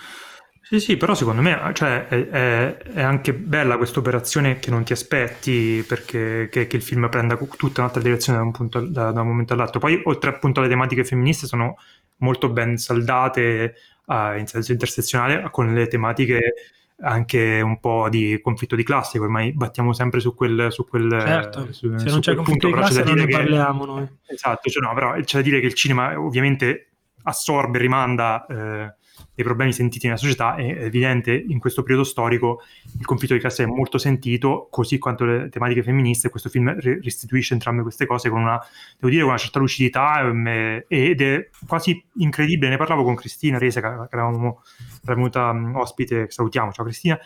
Sì, 0.66 0.80
sì, 0.80 0.96
però 0.96 1.14
secondo 1.14 1.42
me 1.42 1.58
cioè, 1.74 2.08
è, 2.08 2.28
è, 2.28 2.76
è, 2.78 3.02
anche 3.02 3.34
bella 3.34 3.76
questa 3.76 3.98
operazione 3.98 4.58
che 4.58 4.70
non 4.70 4.82
ti 4.82 4.94
aspetti 4.94 5.84
perché 5.86 6.48
che, 6.50 6.66
che 6.66 6.76
il 6.76 6.82
film 6.82 7.06
prenda 7.10 7.36
tutta 7.36 7.82
un'altra 7.82 8.00
direzione 8.00 8.38
da 8.38 8.44
un, 8.44 8.50
punto, 8.50 8.80
da, 8.80 9.10
da 9.10 9.20
un 9.20 9.26
momento 9.26 9.52
all'altro. 9.52 9.78
Poi, 9.78 10.00
oltre 10.04 10.30
appunto 10.30 10.60
alle 10.60 10.70
tematiche 10.70 11.04
femministe, 11.04 11.46
sono 11.46 11.76
molto 12.18 12.48
ben 12.48 12.78
saldate 12.78 13.74
uh, 14.06 14.38
in 14.38 14.46
senso 14.46 14.72
intersezionale 14.72 15.46
con 15.50 15.74
le 15.74 15.86
tematiche 15.86 16.54
anche 17.00 17.60
un 17.60 17.78
po' 17.78 18.08
di 18.08 18.40
conflitto 18.42 18.74
di 18.74 18.84
classe, 18.84 19.18
ormai 19.18 19.52
battiamo 19.52 19.92
sempre 19.92 20.20
su 20.20 20.34
quel, 20.34 20.68
su 20.70 20.86
quel, 20.86 21.10
certo. 21.10 21.72
su, 21.72 21.94
se 21.98 22.08
non 22.08 22.20
c'è 22.20 22.34
conflitto 22.34 22.42
punto, 22.44 22.66
di 22.68 22.72
classe 22.72 23.02
non 23.02 23.16
ne 23.16 23.26
parliamo 23.26 23.84
noi. 23.84 24.08
Esatto, 24.24 24.70
cioè 24.70 24.82
no, 24.82 24.94
però 24.94 25.12
c'è 25.20 25.36
da 25.36 25.42
dire 25.42 25.60
che 25.60 25.66
il 25.66 25.74
cinema 25.74 26.18
ovviamente 26.18 26.92
assorbe, 27.24 27.78
rimanda 27.78 28.46
eh, 28.46 28.94
dei 29.34 29.44
problemi 29.44 29.72
sentiti 29.72 30.06
nella 30.06 30.18
società, 30.18 30.54
è 30.54 30.84
evidente 30.84 31.32
in 31.34 31.58
questo 31.58 31.82
periodo 31.82 32.04
storico 32.04 32.62
il 32.98 33.04
conflitto 33.04 33.34
di 33.34 33.40
classe 33.40 33.64
è 33.64 33.66
molto 33.66 33.98
sentito, 33.98 34.68
così 34.70 34.98
quanto 34.98 35.24
le 35.24 35.48
tematiche 35.48 35.82
femministe, 35.82 36.28
questo 36.28 36.48
film 36.48 36.72
restituisce 36.78 37.54
entrambe 37.54 37.82
queste 37.82 38.06
cose 38.06 38.28
con 38.30 38.40
una, 38.40 38.58
devo 38.94 39.08
dire, 39.08 39.22
con 39.22 39.30
una 39.30 39.38
certa 39.38 39.58
lucidità 39.58 40.20
um, 40.22 40.46
ed 40.46 41.20
è 41.20 41.48
quasi 41.66 42.02
incredibile, 42.18 42.70
ne 42.70 42.76
parlavo 42.76 43.02
con 43.02 43.16
Cristina 43.16 43.58
Rese, 43.58 43.80
che, 43.80 43.86
eravamo, 43.86 44.62
era 45.04 45.14
venuta 45.14 45.50
um, 45.50 45.74
ospite, 45.76 46.30
salutiamo, 46.30 46.70
ciao 46.72 46.84
Cristina, 46.84 47.18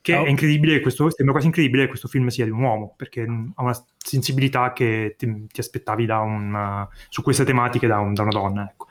che 0.00 0.16
oh. 0.16 0.24
è 0.24 0.28
incredibile, 0.28 0.80
questo, 0.80 1.10
sembra 1.10 1.32
quasi 1.32 1.48
incredibile 1.48 1.82
che 1.82 1.90
questo 1.90 2.08
film 2.08 2.28
sia 2.28 2.44
di 2.44 2.50
un 2.50 2.62
uomo, 2.62 2.94
perché 2.96 3.22
ha 3.22 3.62
una 3.62 3.84
sensibilità 3.98 4.72
che 4.72 5.14
ti, 5.18 5.46
ti 5.46 5.60
aspettavi 5.60 6.08
un, 6.08 6.88
su 7.10 7.22
queste 7.22 7.44
tematiche 7.44 7.86
da, 7.86 7.98
un, 7.98 8.14
da 8.14 8.22
una 8.22 8.30
donna, 8.30 8.70
ecco. 8.70 8.86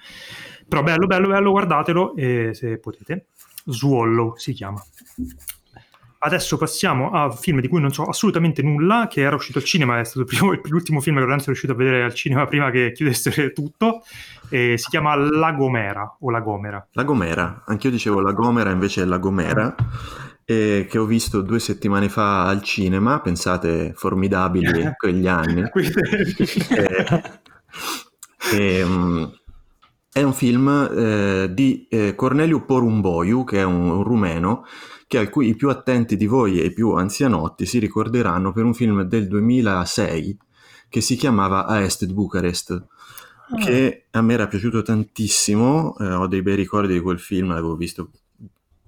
Però 0.70 0.84
bello, 0.84 1.08
bello, 1.08 1.28
bello, 1.28 1.52
guardatelo 1.52 2.16
e 2.16 2.52
se 2.54 2.78
potete. 2.78 3.26
Swallow 3.66 4.36
si 4.38 4.54
chiama. 4.54 4.82
Adesso 6.22 6.58
passiamo 6.58 7.12
a 7.12 7.26
un 7.26 7.32
film 7.32 7.62
di 7.62 7.68
cui 7.70 7.80
non 7.80 7.92
so 7.94 8.04
assolutamente 8.04 8.62
nulla, 8.62 9.08
che 9.10 9.22
era 9.22 9.36
uscito 9.36 9.58
al 9.58 9.64
cinema, 9.64 10.00
è 10.00 10.04
stato 10.04 10.26
primo, 10.26 10.52
l'ultimo 10.64 11.00
film 11.00 11.16
che 11.16 11.22
Lorenzo 11.22 11.46
è 11.46 11.48
riuscito 11.48 11.72
a 11.72 11.76
vedere 11.76 12.04
al 12.04 12.14
cinema 12.14 12.46
prima 12.46 12.70
che 12.72 12.92
chiudesse 12.92 13.52
tutto, 13.54 14.04
e 14.50 14.78
si 14.78 14.90
chiama 14.90 15.16
La 15.16 15.54
Gomera 15.54 16.18
o 16.20 16.30
La 16.30 16.42
Gomera. 16.42 16.86
La 16.92 17.04
Gomera, 17.04 17.64
anch'io 17.66 17.90
dicevo 17.90 18.20
La 18.20 18.34
Gomera, 18.34 18.70
invece 18.70 19.04
è 19.04 19.06
La 19.06 19.18
Gomera, 19.18 19.74
eh, 20.44 20.88
che 20.90 20.98
ho 20.98 21.06
visto 21.06 21.42
due 21.42 21.60
settimane 21.60 22.10
fa 22.10 22.48
al 22.48 22.62
cinema, 22.64 23.22
pensate, 23.22 23.94
formidabili 23.96 24.92
quegli 24.98 25.28
anni. 25.28 25.64
e, 26.82 27.22
e, 28.54 28.84
um, 28.84 29.32
è 30.20 30.24
un 30.24 30.34
film 30.34 30.68
eh, 30.68 31.54
di 31.54 31.88
eh, 31.90 32.14
Corneliu 32.14 32.66
Porumboiu, 32.66 33.44
che 33.46 33.60
è 33.60 33.64
un, 33.64 33.90
un 33.90 34.04
rumeno, 34.04 34.66
che 35.08 35.18
a 35.18 35.30
cui 35.30 35.48
i 35.48 35.56
più 35.56 35.70
attenti 35.70 36.18
di 36.18 36.28
voi 36.28 36.60
e 36.60 36.66
i 36.66 36.74
più 36.74 36.92
anzianotti 36.92 37.66
si 37.66 37.80
ricorderanno 37.80 38.52
per 38.52 38.64
un 38.64 38.74
film 38.74 39.02
del 39.04 39.28
2006 39.28 40.38
che 40.90 41.02
si 41.02 41.16
chiamava 41.16 41.66
A 41.66 41.82
Est 41.82 42.06
di 42.06 42.14
Bucarest, 42.14 42.72
ah. 42.72 43.56
che 43.64 44.08
a 44.12 44.22
me 44.22 44.34
era 44.34 44.48
piaciuto 44.48 44.82
tantissimo, 44.82 45.96
eh, 46.00 46.12
ho 46.12 46.28
dei 46.28 46.42
bei 46.42 46.56
ricordi 46.56 46.94
di 46.94 47.00
quel 47.00 47.20
film, 47.20 47.50
l'avevo 47.50 47.76
visto 47.76 48.12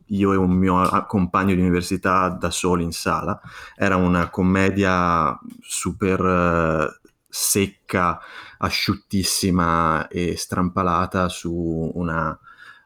io 0.08 0.34
e 0.34 0.36
un 0.36 0.52
mio 0.52 1.06
compagno 1.08 1.56
di 1.56 1.62
università 1.62 2.28
da 2.28 2.50
soli 2.50 2.84
in 2.84 2.92
sala, 2.92 3.40
era 3.76 3.96
una 3.96 4.30
commedia 4.30 5.40
super 5.62 6.20
eh, 6.20 7.10
secca, 7.30 8.20
asciuttissima 8.64 10.08
e 10.08 10.36
strampalata 10.38 11.30
su 11.30 11.92
una 11.94 12.38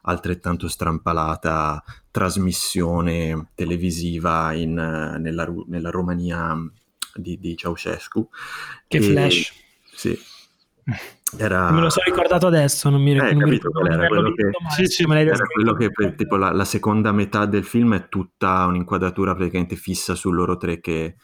altrettanto 0.08 0.68
strampalata 0.68 1.82
trasmissione 2.10 3.48
televisiva 3.54 4.52
in, 4.52 4.74
nella, 4.74 5.52
nella, 5.66 5.90
Romania 5.90 6.56
di, 7.14 7.38
di 7.38 7.56
Ceausescu. 7.56 8.28
Che 8.86 8.96
e, 8.96 9.00
flash! 9.00 9.52
Sì. 9.92 10.18
Era... 11.36 11.72
Me 11.72 11.80
lo 11.80 11.90
sono 11.90 12.04
ricordato 12.06 12.46
adesso, 12.46 12.88
non 12.88 13.02
mi, 13.02 13.10
eh, 13.10 13.34
non 13.34 13.42
mi 13.42 13.50
ricordo. 13.50 13.84
Era 13.84 14.06
quello 14.06 14.32
che, 14.32 14.50
sì, 14.76 14.86
sì, 14.86 15.02
era 15.02 15.44
quello 15.44 15.74
che 15.74 15.90
per, 15.90 16.14
tipo, 16.14 16.36
la, 16.36 16.52
la, 16.52 16.64
seconda 16.64 17.10
metà 17.10 17.46
del 17.46 17.64
film 17.64 17.96
è 17.96 18.08
tutta 18.08 18.64
un'inquadratura 18.66 19.34
praticamente 19.34 19.74
fissa 19.74 20.14
su 20.14 20.30
loro 20.30 20.56
tre 20.56 20.80
che 20.80 21.16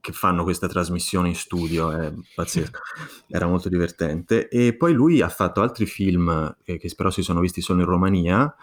che 0.00 0.12
fanno 0.12 0.42
questa 0.44 0.68
trasmissione 0.68 1.28
in 1.28 1.34
studio, 1.34 1.90
è 1.90 2.12
pazzesco, 2.34 2.80
era 3.28 3.46
molto 3.46 3.68
divertente. 3.68 4.48
E 4.48 4.74
poi 4.76 4.92
lui 4.92 5.20
ha 5.20 5.28
fatto 5.28 5.60
altri 5.60 5.86
film 5.86 6.56
eh, 6.64 6.78
che 6.78 6.92
però 6.96 7.10
si 7.10 7.22
sono 7.22 7.40
visti 7.40 7.60
solo 7.60 7.80
in 7.80 7.86
Romania, 7.86 8.54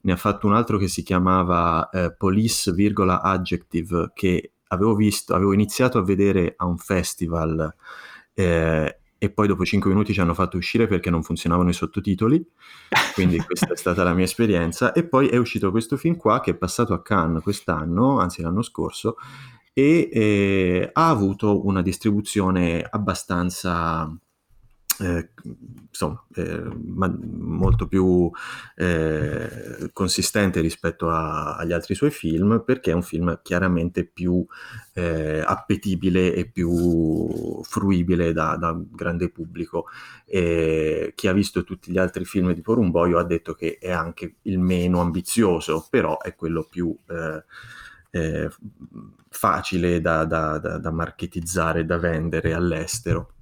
ne 0.00 0.12
ha 0.12 0.16
fatto 0.16 0.46
un 0.46 0.54
altro 0.54 0.78
che 0.78 0.88
si 0.88 1.02
chiamava 1.02 1.88
eh, 1.90 2.14
Police, 2.14 2.72
virgola, 2.72 3.22
Adjective, 3.22 4.12
che 4.14 4.52
avevo 4.68 4.94
visto, 4.94 5.34
avevo 5.34 5.52
iniziato 5.52 5.98
a 5.98 6.04
vedere 6.04 6.54
a 6.56 6.66
un 6.66 6.76
festival 6.76 7.74
eh, 8.34 8.98
e 9.16 9.30
poi 9.30 9.46
dopo 9.46 9.64
5 9.64 9.88
minuti 9.88 10.12
ci 10.12 10.20
hanno 10.20 10.34
fatto 10.34 10.58
uscire 10.58 10.86
perché 10.86 11.08
non 11.08 11.22
funzionavano 11.22 11.70
i 11.70 11.72
sottotitoli, 11.72 12.44
quindi 13.14 13.38
questa 13.38 13.72
è 13.72 13.76
stata 13.76 14.02
la 14.02 14.12
mia 14.12 14.24
esperienza. 14.24 14.92
E 14.92 15.06
poi 15.06 15.28
è 15.28 15.36
uscito 15.38 15.70
questo 15.70 15.96
film 15.96 16.16
qua 16.16 16.40
che 16.40 16.50
è 16.50 16.54
passato 16.54 16.92
a 16.92 17.00
Cannes 17.00 17.42
quest'anno, 17.42 18.18
anzi 18.18 18.42
l'anno 18.42 18.60
scorso, 18.60 19.16
e 19.74 20.08
eh, 20.12 20.90
ha 20.92 21.08
avuto 21.08 21.66
una 21.66 21.82
distribuzione 21.82 22.86
abbastanza 22.88 24.08
eh, 25.00 25.30
insomma, 25.88 26.24
eh, 26.36 26.62
molto 26.86 27.88
più 27.88 28.30
eh, 28.76 29.90
consistente 29.92 30.60
rispetto 30.60 31.10
a, 31.10 31.56
agli 31.56 31.72
altri 31.72 31.96
suoi 31.96 32.10
film 32.10 32.62
perché 32.64 32.92
è 32.92 32.94
un 32.94 33.02
film 33.02 33.40
chiaramente 33.42 34.04
più 34.04 34.44
eh, 34.92 35.42
appetibile 35.44 36.32
e 36.34 36.48
più 36.48 37.60
fruibile 37.62 38.32
da, 38.32 38.56
da 38.56 38.76
grande 38.78 39.30
pubblico. 39.30 39.86
Chi 40.26 41.28
ha 41.28 41.32
visto 41.32 41.64
tutti 41.64 41.90
gli 41.90 41.98
altri 41.98 42.24
film 42.24 42.52
di 42.52 42.60
Porumboio 42.60 43.18
ha 43.18 43.24
detto 43.24 43.54
che 43.54 43.78
è 43.80 43.90
anche 43.90 44.36
il 44.42 44.58
meno 44.58 45.00
ambizioso, 45.00 45.86
però 45.90 46.20
è 46.20 46.34
quello 46.34 46.66
più 46.68 46.96
eh, 47.08 47.44
eh, 48.14 48.48
facile 49.28 50.00
da, 50.00 50.24
da, 50.24 50.58
da, 50.58 50.78
da 50.78 50.90
marketizzare, 50.92 51.84
da 51.84 51.98
vendere 51.98 52.54
all'estero. 52.54 53.32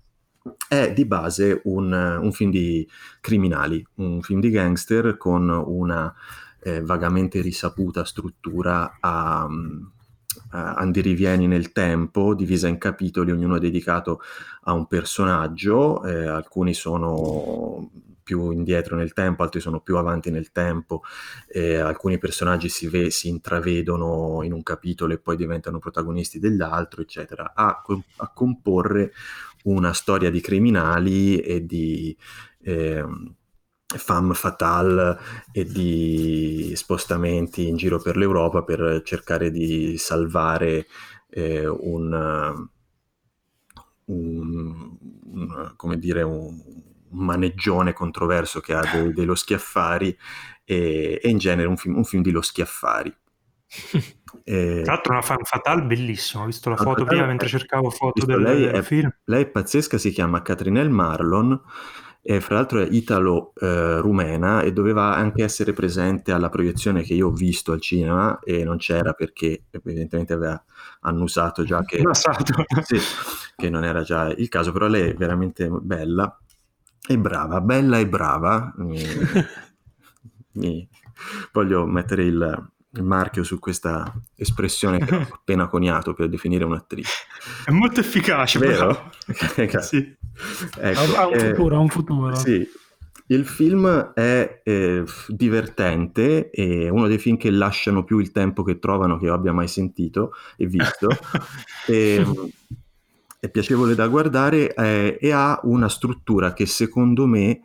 È 0.66 0.92
di 0.94 1.04
base 1.04 1.60
un, 1.64 1.92
un, 1.92 2.32
film 2.32 2.50
di 2.50 2.88
criminali, 3.20 3.86
un 3.96 4.22
film 4.22 4.40
di 4.40 4.48
gangster 4.48 5.18
con 5.18 5.48
una 5.50 6.12
eh, 6.60 6.80
vagamente 6.80 7.42
risaputa 7.42 8.04
struttura 8.06 8.96
a, 8.98 9.46
a 10.50 10.74
andirivieni 10.74 11.46
nel 11.46 11.70
tempo, 11.70 12.34
divisa 12.34 12.66
in 12.66 12.78
capitoli, 12.78 13.30
ognuno 13.30 13.58
dedicato 13.58 14.22
a 14.62 14.72
un 14.72 14.86
personaggio, 14.86 16.02
eh, 16.04 16.26
alcuni 16.26 16.72
sono 16.72 17.90
più 18.22 18.50
indietro 18.50 18.96
nel 18.96 19.12
tempo, 19.12 19.42
altri 19.42 19.60
sono 19.60 19.80
più 19.80 19.96
avanti 19.96 20.30
nel 20.30 20.52
tempo, 20.52 21.02
eh, 21.48 21.76
alcuni 21.76 22.18
personaggi 22.18 22.68
si, 22.68 22.88
ve- 22.88 23.10
si, 23.10 23.28
intravedono 23.28 24.42
in 24.42 24.52
un 24.52 24.62
capitolo 24.62 25.12
e 25.12 25.18
poi 25.18 25.36
diventano 25.36 25.78
protagonisti 25.78 26.38
dell'altro, 26.38 27.02
eccetera, 27.02 27.52
a, 27.54 27.82
a 28.16 28.32
comporre 28.32 29.12
una 29.64 29.92
storia 29.92 30.30
di 30.30 30.40
criminali 30.40 31.40
e 31.40 31.64
di... 31.64 32.16
Eh, 32.62 33.04
femme 33.98 34.34
fatale 34.34 35.18
e 35.52 35.64
di 35.64 36.72
spostamenti 36.74 37.68
in 37.68 37.76
giro 37.76 38.00
per 38.00 38.16
l'Europa 38.16 38.62
per 38.62 39.02
cercare 39.04 39.50
di 39.50 39.96
salvare 39.98 40.86
eh, 41.28 41.66
un, 41.66 42.68
un, 44.06 44.96
un, 45.32 45.72
come 45.76 45.98
dire, 45.98 46.22
un, 46.22 46.60
maneggione 47.12 47.92
controverso 47.92 48.60
che 48.60 48.74
ha 48.74 48.80
de, 48.80 49.12
dello 49.14 49.34
Schiaffari 49.34 50.16
e, 50.64 51.20
e, 51.22 51.28
in 51.28 51.38
genere 51.38 51.68
un 51.68 51.76
film, 51.76 51.96
un 51.96 52.04
film 52.04 52.22
di 52.22 52.30
Lo 52.30 52.42
Schiaffari. 52.42 53.14
E... 54.44 54.80
Tra 54.82 54.92
l'altro 54.94 55.12
una 55.12 55.22
fan 55.22 55.44
fatale 55.44 55.82
bellissima, 55.82 56.42
ho 56.42 56.46
visto 56.46 56.70
la 56.70 56.76
foto 56.76 57.04
prima 57.04 57.26
mentre 57.26 57.48
cercavo 57.48 57.90
foto 57.90 58.24
del, 58.24 58.40
lei 58.40 58.60
del 58.62 58.70
è, 58.70 58.82
film. 58.82 59.14
Lei 59.24 59.42
è 59.42 59.46
pazzesca, 59.46 59.98
si 59.98 60.10
chiama 60.10 60.42
Catrinelle 60.42 60.90
Marlon 60.90 61.60
e 62.24 62.40
fra 62.40 62.54
l'altro 62.54 62.80
è 62.80 62.86
italo-rumena 62.88 64.62
eh, 64.62 64.68
e 64.68 64.72
doveva 64.72 65.16
anche 65.16 65.42
essere 65.42 65.72
presente 65.72 66.30
alla 66.30 66.48
proiezione 66.48 67.02
che 67.02 67.14
io 67.14 67.28
ho 67.28 67.32
visto 67.32 67.72
al 67.72 67.80
cinema 67.80 68.38
e 68.38 68.62
non 68.62 68.76
c'era 68.76 69.12
perché 69.12 69.64
evidentemente 69.70 70.32
aveva 70.32 70.62
annusato 71.00 71.64
già 71.64 71.82
che, 71.84 72.00
sì, 72.84 72.96
che 73.56 73.70
non 73.70 73.84
era 73.84 74.02
già 74.02 74.28
il 74.28 74.48
caso, 74.48 74.70
però 74.70 74.86
lei 74.86 75.10
è 75.10 75.14
veramente 75.14 75.68
bella 75.68 76.41
e 77.08 77.18
brava, 77.18 77.60
bella 77.60 77.98
e 77.98 78.06
brava. 78.06 78.72
Mi, 78.76 79.02
mi 80.54 80.88
voglio 81.52 81.86
mettere 81.86 82.24
il, 82.24 82.70
il 82.90 83.02
marchio 83.02 83.42
su 83.42 83.58
questa 83.58 84.12
espressione 84.36 84.98
che 84.98 85.14
ho 85.14 85.20
appena 85.32 85.68
coniato 85.68 86.14
per 86.14 86.28
definire 86.28 86.64
un'attrice. 86.64 87.12
È 87.64 87.70
molto 87.70 88.00
efficace, 88.00 88.58
vero? 88.58 89.10
sì. 89.80 90.16
Ecco, 90.78 91.16
ha 91.16 91.26
un 91.26 91.34
eh, 91.34 91.48
futuro, 91.50 91.76
ha 91.76 91.80
un 91.80 91.88
futuro. 91.88 92.34
Sì. 92.36 92.66
Il 93.26 93.46
film 93.46 94.12
è 94.12 94.60
eh, 94.62 95.04
divertente, 95.28 96.50
è 96.50 96.88
uno 96.88 97.06
dei 97.06 97.18
film 97.18 97.36
che 97.38 97.50
lasciano 97.50 98.04
più 98.04 98.18
il 98.18 98.30
tempo 98.30 98.62
che 98.62 98.78
trovano 98.78 99.16
che 99.16 99.26
io 99.26 99.34
abbia 99.34 99.52
mai 99.52 99.68
sentito 99.68 100.32
e 100.56 100.66
visto. 100.66 101.08
e, 101.86 102.22
è 103.42 103.48
piacevole 103.48 103.96
da 103.96 104.06
guardare 104.06 104.72
eh, 104.72 105.18
e 105.20 105.32
ha 105.32 105.58
una 105.64 105.88
struttura 105.88 106.52
che 106.52 106.64
secondo 106.64 107.26
me 107.26 107.62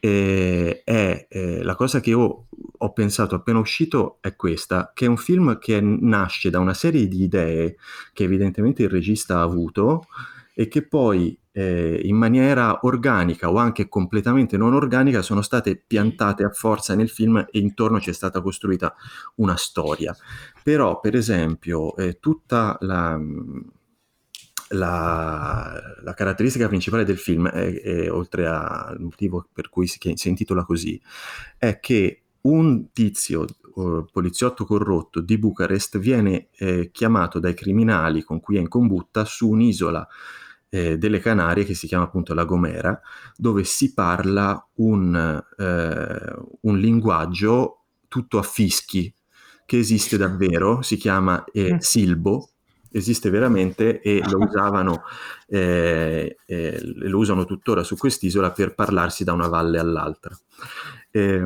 eh, 0.00 0.80
è 0.82 1.26
eh, 1.28 1.62
la 1.62 1.74
cosa 1.74 2.00
che 2.00 2.08
io 2.08 2.46
ho 2.78 2.92
pensato 2.94 3.34
appena 3.34 3.58
uscito 3.58 4.16
è 4.22 4.34
questa, 4.34 4.92
che 4.94 5.04
è 5.04 5.08
un 5.08 5.18
film 5.18 5.58
che 5.58 5.78
nasce 5.82 6.48
da 6.48 6.58
una 6.58 6.72
serie 6.72 7.06
di 7.06 7.24
idee 7.24 7.76
che 8.14 8.24
evidentemente 8.24 8.84
il 8.84 8.88
regista 8.88 9.40
ha 9.40 9.42
avuto 9.42 10.06
e 10.54 10.68
che 10.68 10.86
poi 10.86 11.38
eh, 11.52 12.00
in 12.02 12.16
maniera 12.16 12.78
organica 12.84 13.50
o 13.50 13.56
anche 13.56 13.90
completamente 13.90 14.56
non 14.56 14.72
organica 14.72 15.20
sono 15.20 15.42
state 15.42 15.76
piantate 15.86 16.44
a 16.44 16.50
forza 16.50 16.94
nel 16.94 17.10
film 17.10 17.36
e 17.36 17.58
intorno 17.58 17.98
c'è 17.98 18.12
stata 18.12 18.40
costruita 18.40 18.94
una 19.34 19.56
storia. 19.56 20.16
Però, 20.62 20.98
per 20.98 21.14
esempio, 21.14 21.94
eh, 21.96 22.18
tutta 22.20 22.78
la 22.80 23.20
la, 24.72 25.80
la, 26.02 26.14
caratteristica 26.14 26.68
principale 26.68 27.04
del 27.04 27.18
film, 27.18 27.48
è, 27.48 27.80
è, 27.80 28.10
oltre 28.10 28.46
al 28.46 29.00
motivo 29.00 29.46
per 29.52 29.68
cui 29.68 29.86
si, 29.86 29.98
si, 30.14 30.28
intitola 30.28 30.64
così, 30.64 31.00
è 31.56 31.80
che 31.80 32.22
un 32.42 32.92
tizio 32.92 33.46
uh, 33.74 34.04
poliziotto 34.10 34.64
corrotto 34.64 35.20
di 35.20 35.38
Bucarest 35.38 35.98
viene 35.98 36.48
eh, 36.56 36.90
chiamato 36.92 37.38
dai 37.38 37.54
criminali 37.54 38.22
con 38.22 38.40
cui 38.40 38.56
è 38.56 38.60
in 38.60 38.68
combutta 38.68 39.24
su 39.24 39.48
un'isola 39.48 40.06
eh, 40.68 40.96
delle 40.96 41.18
Canarie 41.18 41.64
che 41.64 41.74
si 41.74 41.86
chiama 41.86 42.04
appunto 42.04 42.32
La 42.32 42.44
Gomera, 42.44 42.98
dove 43.36 43.64
si 43.64 43.92
parla 43.92 44.66
un, 44.76 45.44
eh, 45.58 46.36
un 46.60 46.78
linguaggio 46.78 47.82
tutto 48.06 48.38
a 48.38 48.42
fischi 48.42 49.12
che 49.66 49.78
esiste 49.78 50.16
davvero, 50.16 50.80
si 50.82 50.96
chiama 50.96 51.44
eh, 51.52 51.74
mm. 51.74 51.78
Silbo 51.78 52.50
esiste 52.92 53.30
veramente 53.30 54.00
e 54.00 54.22
lo 54.28 54.38
usavano 54.46 55.02
eh, 55.46 56.36
eh, 56.46 56.80
lo 56.82 57.18
usano 57.18 57.44
tuttora 57.44 57.82
su 57.82 57.96
quest'isola 57.96 58.50
per 58.52 58.74
parlarsi 58.74 59.24
da 59.24 59.32
una 59.32 59.48
valle 59.48 59.78
all'altra. 59.78 60.36
Eh, 61.10 61.44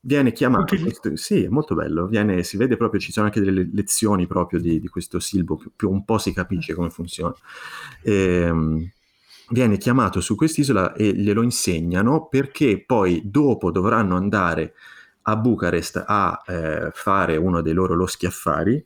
viene 0.00 0.32
chiamato, 0.32 0.76
questo, 0.76 1.16
sì, 1.16 1.44
è 1.44 1.48
molto 1.48 1.74
bello, 1.74 2.06
viene, 2.06 2.42
si 2.42 2.56
vede 2.56 2.76
proprio, 2.76 3.00
ci 3.00 3.12
sono 3.12 3.26
anche 3.26 3.40
delle 3.40 3.68
lezioni 3.72 4.26
proprio 4.26 4.60
di, 4.60 4.80
di 4.80 4.88
questo 4.88 5.18
silbo, 5.18 5.56
più, 5.56 5.70
più, 5.74 5.90
un 5.90 6.04
po' 6.04 6.18
si 6.18 6.32
capisce 6.32 6.74
come 6.74 6.90
funziona. 6.90 7.34
Ehm, 8.02 8.90
viene 9.50 9.76
chiamato 9.76 10.20
su 10.20 10.36
quest'isola 10.36 10.94
e 10.94 11.12
glielo 11.12 11.42
insegnano 11.42 12.26
perché 12.28 12.82
poi 12.84 13.22
dopo 13.24 13.70
dovranno 13.70 14.16
andare 14.16 14.74
a 15.26 15.36
Bucarest 15.36 16.04
a 16.06 16.42
eh, 16.46 16.90
fare 16.92 17.36
uno 17.36 17.62
dei 17.62 17.72
loro 17.72 17.94
loschi 17.94 18.26
affari 18.26 18.82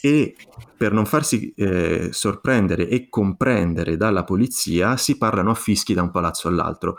e 0.00 0.36
per 0.76 0.92
non 0.92 1.06
farsi 1.06 1.52
eh, 1.56 2.08
sorprendere 2.12 2.88
e 2.88 3.08
comprendere 3.08 3.96
dalla 3.96 4.24
polizia 4.24 4.96
si 4.96 5.18
parlano 5.18 5.50
a 5.50 5.54
fischi 5.54 5.94
da 5.94 6.02
un 6.02 6.10
palazzo 6.10 6.48
all'altro. 6.48 6.98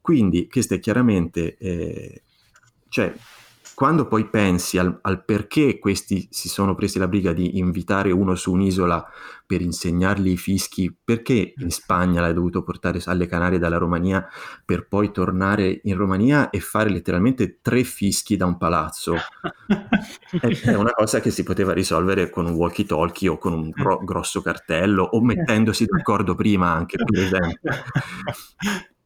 Quindi 0.00 0.48
questo 0.48 0.74
è 0.74 0.80
chiaramente, 0.80 1.56
eh, 1.58 2.22
cioè 2.88 3.14
quando 3.80 4.06
poi 4.06 4.28
pensi 4.28 4.76
al, 4.76 4.98
al, 5.00 5.24
perché 5.24 5.78
questi 5.78 6.28
si 6.30 6.50
sono 6.50 6.74
presi 6.74 6.98
la 6.98 7.08
briga 7.08 7.32
di 7.32 7.56
invitare 7.56 8.10
uno 8.10 8.34
su 8.34 8.52
un'isola 8.52 9.02
per 9.46 9.62
insegnargli 9.62 10.32
i 10.32 10.36
fischi, 10.36 10.94
perché 11.02 11.54
in 11.56 11.70
Spagna 11.70 12.20
l'hai 12.20 12.34
dovuto 12.34 12.62
portare 12.62 13.00
alle 13.06 13.26
Canarie 13.26 13.58
dalla 13.58 13.78
Romania 13.78 14.28
per 14.66 14.86
poi 14.86 15.10
tornare 15.12 15.80
in 15.84 15.96
Romania 15.96 16.50
e 16.50 16.60
fare 16.60 16.90
letteralmente 16.90 17.60
tre 17.62 17.82
fischi 17.82 18.36
da 18.36 18.44
un 18.44 18.58
palazzo? 18.58 19.14
è, 20.62 20.74
una 20.74 20.92
cosa 20.92 21.20
che 21.20 21.30
si 21.30 21.42
poteva 21.42 21.72
risolvere 21.72 22.28
con 22.28 22.44
un 22.44 22.52
walkie 22.52 22.84
talkie 22.84 23.30
o 23.30 23.38
con 23.38 23.54
un 23.54 23.70
gro- 23.70 24.04
grosso 24.04 24.42
cartello 24.42 25.04
o 25.04 25.22
mettendosi 25.22 25.86
d'accordo 25.86 26.34
prima 26.34 26.70
anche, 26.70 26.98
per 27.02 27.18
esempio. 27.18 27.70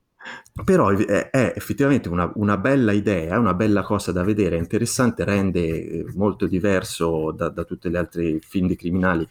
Però 0.65 0.91
è, 0.91 1.31
è 1.31 1.53
effettivamente 1.57 2.09
una, 2.09 2.31
una, 2.37 2.57
bella 2.57 2.93
idea, 2.93 3.39
una 3.39 3.55
bella 3.55 3.83
cosa 3.83 4.13
da 4.13 4.23
vedere, 4.23 4.57
è 4.57 4.61
interessante, 4.61 5.25
rende 5.25 5.61
eh, 5.61 6.05
molto 6.15 6.47
diverso 6.47 7.33
da, 7.33 7.49
da 7.49 7.65
tutti 7.65 7.91
gli 7.91 7.97
altri 7.97 8.39
film 8.41 8.69
di 8.69 8.77
criminali 8.77 9.29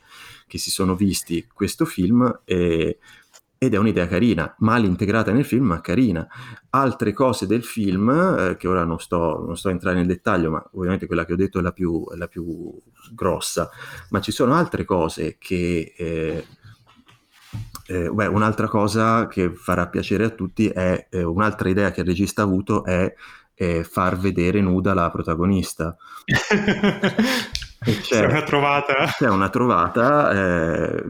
che 0.48 0.58
si 0.58 0.70
sono 0.70 0.96
visti 0.96 1.48
questo 1.52 1.86
film 1.86 2.42
e, 2.44 2.98
ed 3.64 3.74
è 3.74 3.78
un'idea 3.78 4.08
carina, 4.08 4.54
mal 4.60 4.84
integrata 4.84 5.32
nel 5.32 5.46
film, 5.46 5.68
ma 5.68 5.80
carina. 5.80 6.28
Altre 6.72 7.14
cose 7.14 7.48
del 7.48 7.64
film, 7.64 8.10
eh, 8.10 8.58
che 8.58 8.68
ora 8.68 8.84
non 8.84 9.00
sto, 9.00 9.42
non 9.46 9.56
sto 9.56 9.70
a 9.70 9.72
entrare 9.72 9.96
nel 9.96 10.06
dettaglio, 10.06 10.52
ma 10.52 10.70
ovviamente 10.74 11.06
quella 11.06 11.24
che 11.24 11.32
ho 11.32 11.38
detto 11.38 11.60
è 11.60 11.62
la 11.62 11.72
più, 11.72 12.06
è 12.12 12.18
la 12.18 12.28
più 12.28 12.74
grossa, 13.14 13.70
ma 14.10 14.20
ci 14.20 14.32
sono 14.32 14.54
altre 14.54 14.84
cose 14.84 15.38
che... 15.40 15.94
Eh, 15.96 16.46
eh, 17.86 18.10
beh, 18.10 18.28
un'altra 18.28 18.68
cosa 18.68 19.28
che 19.28 19.54
farà 19.54 19.88
piacere 19.88 20.26
a 20.26 20.30
tutti 20.30 20.68
è 20.68 21.08
eh, 21.10 21.24
un'altra 21.24 21.70
idea 21.70 21.92
che 21.92 22.02
il 22.02 22.08
regista 22.08 22.42
ha 22.42 22.46
avuto 22.46 22.84
è 22.84 23.14
eh, 23.56 23.84
far 23.84 24.18
vedere 24.18 24.62
nuda 24.62 24.94
la 24.94 25.10
protagonista. 25.10 25.96
c'è, 28.02 28.26
una 28.26 28.44
trovata. 28.44 29.06
C'è 29.18 29.30
una 29.30 29.50
trovata. 29.50 30.32
Eh, 30.32 31.04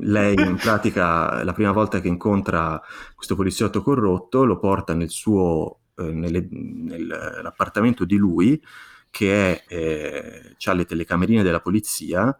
lei 0.00 0.34
in 0.34 0.56
pratica 0.56 1.42
la 1.42 1.52
prima 1.52 1.72
volta 1.72 2.00
che 2.00 2.08
incontra 2.08 2.80
questo 3.14 3.34
poliziotto 3.34 3.82
corrotto 3.82 4.44
lo 4.44 4.58
porta 4.58 4.94
nel 4.94 5.10
suo, 5.10 5.78
eh, 5.96 6.12
nelle, 6.12 6.46
nell'appartamento 6.50 8.04
di 8.04 8.16
lui 8.16 8.62
che 9.10 9.64
è, 9.64 9.74
eh, 9.74 10.56
ha 10.62 10.72
le 10.72 10.84
telecamerine 10.84 11.42
della 11.42 11.60
polizia 11.60 12.36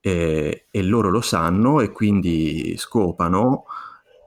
eh, 0.00 0.66
e 0.70 0.82
loro 0.82 1.10
lo 1.10 1.20
sanno 1.20 1.80
e 1.80 1.90
quindi 1.90 2.74
scopano 2.76 3.64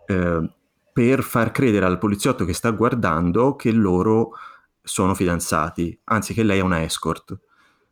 eh, 0.05 0.49
per 0.93 1.23
far 1.23 1.51
credere 1.51 1.86
al 1.86 1.97
poliziotto 1.97 2.45
che 2.45 2.53
sta 2.53 2.69
guardando 2.71 3.55
che 3.55 3.71
loro 3.71 4.31
sono 4.81 5.15
fidanzati, 5.15 5.99
anzi 6.05 6.33
che 6.33 6.43
lei 6.43 6.59
è 6.59 6.62
una 6.62 6.83
escort 6.83 7.39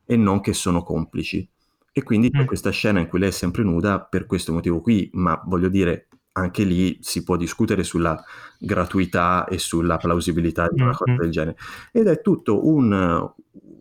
e 0.06 0.16
non 0.16 0.42
che 0.42 0.54
sono 0.54 0.84
complici. 0.84 1.48
E 1.94 2.04
quindi 2.04 2.30
c'è 2.30 2.44
mm. 2.44 2.46
questa 2.46 2.70
scena 2.70 3.00
in 3.00 3.08
cui 3.08 3.20
lei 3.20 3.30
è 3.30 3.32
sempre 3.32 3.64
nuda 3.64 4.02
per 4.02 4.26
questo 4.26 4.54
motivo 4.54 4.82
qui, 4.82 5.10
ma 5.14 5.42
voglio 5.46 5.68
dire, 5.68 6.08
anche 6.34 6.64
lì 6.64 6.98
si 7.02 7.24
può 7.24 7.36
discutere 7.36 7.84
sulla 7.84 8.22
gratuità 8.60 9.46
e 9.46 9.58
sulla 9.58 9.98
plausibilità 9.98 10.70
di 10.70 10.82
una 10.82 10.96
cosa 10.96 11.16
del 11.16 11.32
genere. 11.32 11.58
Ed 11.92 12.08
è 12.08 12.22
tutto 12.22 12.68
un, 12.68 13.34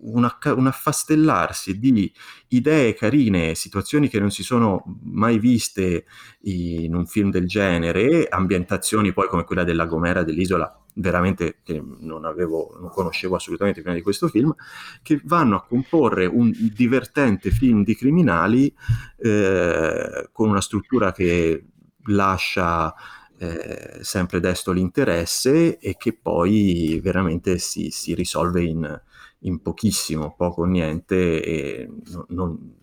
un, 0.02 0.30
un 0.44 0.66
affastellarsi 0.66 1.78
di 1.78 2.12
idee 2.48 2.94
carine, 2.94 3.54
situazioni 3.54 4.08
che 4.08 4.20
non 4.20 4.30
si 4.30 4.42
sono 4.42 4.82
mai 5.02 5.38
viste 5.38 6.04
in 6.42 6.94
un 6.94 7.06
film 7.06 7.30
del 7.30 7.46
genere, 7.46 8.26
ambientazioni 8.28 9.12
poi 9.12 9.28
come 9.28 9.44
quella 9.44 9.64
della 9.64 9.86
Gomera 9.86 10.22
dell'isola, 10.22 10.74
veramente 10.94 11.58
che 11.62 11.82
non 12.00 12.24
avevo, 12.24 12.76
non 12.80 12.90
conoscevo 12.90 13.36
assolutamente 13.36 13.80
prima 13.80 13.96
di 13.96 14.02
questo 14.02 14.28
film, 14.28 14.54
che 15.02 15.20
vanno 15.24 15.56
a 15.56 15.64
comporre 15.64 16.26
un 16.26 16.50
divertente 16.74 17.50
film 17.50 17.84
di 17.84 17.94
criminali 17.94 18.74
eh, 19.18 20.28
con 20.32 20.48
una 20.48 20.60
struttura 20.60 21.12
che 21.12 21.64
lascia 22.06 22.94
eh, 23.38 23.98
sempre 24.02 24.40
desto 24.40 24.72
l'interesse 24.72 25.78
e 25.78 25.96
che 25.96 26.12
poi 26.12 27.00
veramente 27.02 27.58
si, 27.58 27.90
si 27.90 28.14
risolve 28.14 28.62
in, 28.62 29.02
in, 29.40 29.60
pochissimo, 29.62 30.34
poco 30.36 30.62
o 30.62 30.64
niente 30.64 31.42
e 31.42 31.90
non, 32.10 32.24
non 32.28 32.74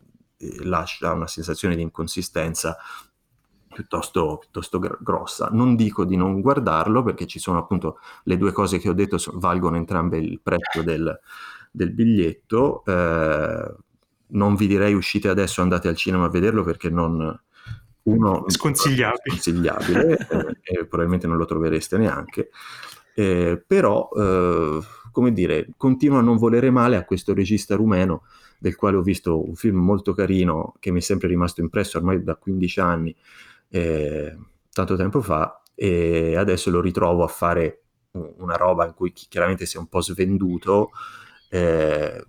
lascia 0.63 1.13
una 1.13 1.28
sensazione 1.28 1.76
di 1.76 1.82
inconsistenza 1.82 2.78
piuttosto, 3.74 4.38
piuttosto 4.38 4.80
grossa. 4.80 5.50
Non 5.52 5.76
dico 5.76 6.04
di 6.04 6.15
non 6.15 6.41
guardarlo 6.41 7.04
perché 7.04 7.28
ci 7.28 7.39
sono 7.39 7.60
appunto 7.60 8.00
le 8.24 8.38
due 8.38 8.52
cose 8.52 8.80
che 8.80 8.89
ho 8.89 8.93
detto 8.93 9.17
valgono 9.34 9.78
entrambe 9.78 10.17
il 10.17 10.39
prezzo 10.41 10.82
del, 10.82 11.20
del 11.72 11.91
biglietto. 11.91 12.84
Eh, 12.86 13.76
non 14.30 14.56
vi 14.56 14.67
direi 14.67 14.93
uscite 14.93 15.30
adesso, 15.30 15.62
andate 15.62 15.88
al 15.88 15.96
cinema 15.96 16.26
a 16.26 16.30
vederlo 16.30 16.63
perché 16.63 16.89
non, 16.89 17.39
uno 18.04 18.46
sconsigliabile, 18.50 19.22
sconsigliabile 19.26 20.17
eh, 20.30 20.58
e 20.63 20.86
probabilmente 20.86 21.28
non 21.28 21.38
lo 21.38 21.46
trovereste 21.46 21.98
neanche. 21.98 22.50
Eh, 23.13 23.63
però, 23.65 24.10
eh, 24.15 24.80
come 25.17 25.34
dire, 25.34 25.69
continuo 25.77 26.19
a 26.19 26.21
non 26.21 26.38
volere 26.38 26.69
male 26.69 26.95
a 26.95 27.03
questo 27.03 27.34
regista 27.34 27.73
rumeno 27.73 28.25
del 28.60 28.75
quale 28.75 28.97
ho 28.97 29.01
visto 29.01 29.43
un 29.43 29.56
film 29.56 29.77
molto 29.77 30.13
carino 30.13 30.75
che 30.80 30.91
mi 30.91 30.99
è 30.99 31.01
sempre 31.01 31.27
rimasto 31.27 31.60
impresso 31.60 31.97
ormai 31.97 32.21
da 32.21 32.36
15 32.36 32.80
anni, 32.80 33.15
eh, 33.69 34.38
tanto 34.71 34.95
tempo 34.95 35.19
fa, 35.23 35.63
e 35.73 36.36
adesso 36.36 36.69
lo 36.69 36.82
ritrovo 36.82 37.23
a 37.23 37.27
fare 37.27 37.82
una 38.12 38.58
roba 38.58 38.86
in 38.86 38.93
cui 38.93 39.12
chiaramente 39.12 39.65
si 39.65 39.77
è 39.77 39.80
un 39.80 39.88
po' 39.88 40.01
svenduto, 40.01 40.91
eh, 41.49 42.23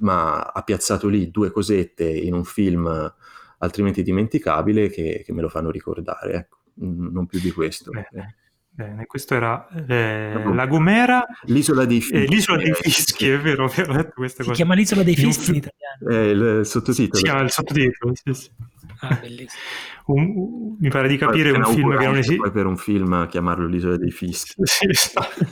ma 0.00 0.40
ha 0.40 0.62
piazzato 0.64 1.06
lì 1.06 1.30
due 1.30 1.52
cosette 1.52 2.10
in 2.10 2.34
un 2.34 2.42
film 2.42 3.14
altrimenti 3.58 4.02
dimenticabile 4.02 4.88
che, 4.88 5.22
che 5.24 5.32
me 5.32 5.42
lo 5.42 5.48
fanno 5.48 5.70
ricordare, 5.70 6.32
ecco, 6.32 6.58
non 6.74 7.26
più 7.26 7.38
di 7.38 7.52
questo. 7.52 7.92
Bene. 7.92 8.34
Bene, 8.80 9.04
questo 9.04 9.34
era 9.34 9.68
eh, 9.88 10.42
La 10.54 10.64
Gomera, 10.64 11.26
l'isola 11.42 11.84
dei 11.84 12.00
fischi. 12.00 12.14
Eh, 12.14 12.24
l'isola 12.24 12.62
dei 12.62 12.72
fischi, 12.72 13.28
è 13.28 13.38
vero, 13.38 13.68
si 13.68 13.82
cosa. 13.84 14.52
chiama 14.52 14.72
l'isola 14.72 15.02
dei 15.02 15.14
fischi 15.16 15.50
in 15.50 15.56
italiano. 15.56 16.08
È 16.08 16.58
il 16.58 16.64
sottotitolo. 16.64 17.18
Si 17.18 17.22
chiama 17.22 17.42
il 17.42 17.50
sottotitolo, 17.50 18.14
sì, 18.14 18.32
sì. 18.32 18.50
Ah, 19.00 19.20
un, 20.06 20.76
mi 20.78 20.88
pare 20.88 21.08
di 21.08 21.16
capire 21.16 21.50
un 21.50 21.64
film 21.64 21.96
che 21.96 22.04
non 22.04 22.16
esiste. 22.16 22.36
Poi 22.36 22.50
per 22.50 22.66
un 22.66 22.76
film 22.76 23.26
chiamarlo 23.28 23.66
L'isola 23.66 23.96
dei 23.96 24.10
fischi. 24.10 24.54
Sì, 24.70 24.86
esatto. 24.88 25.44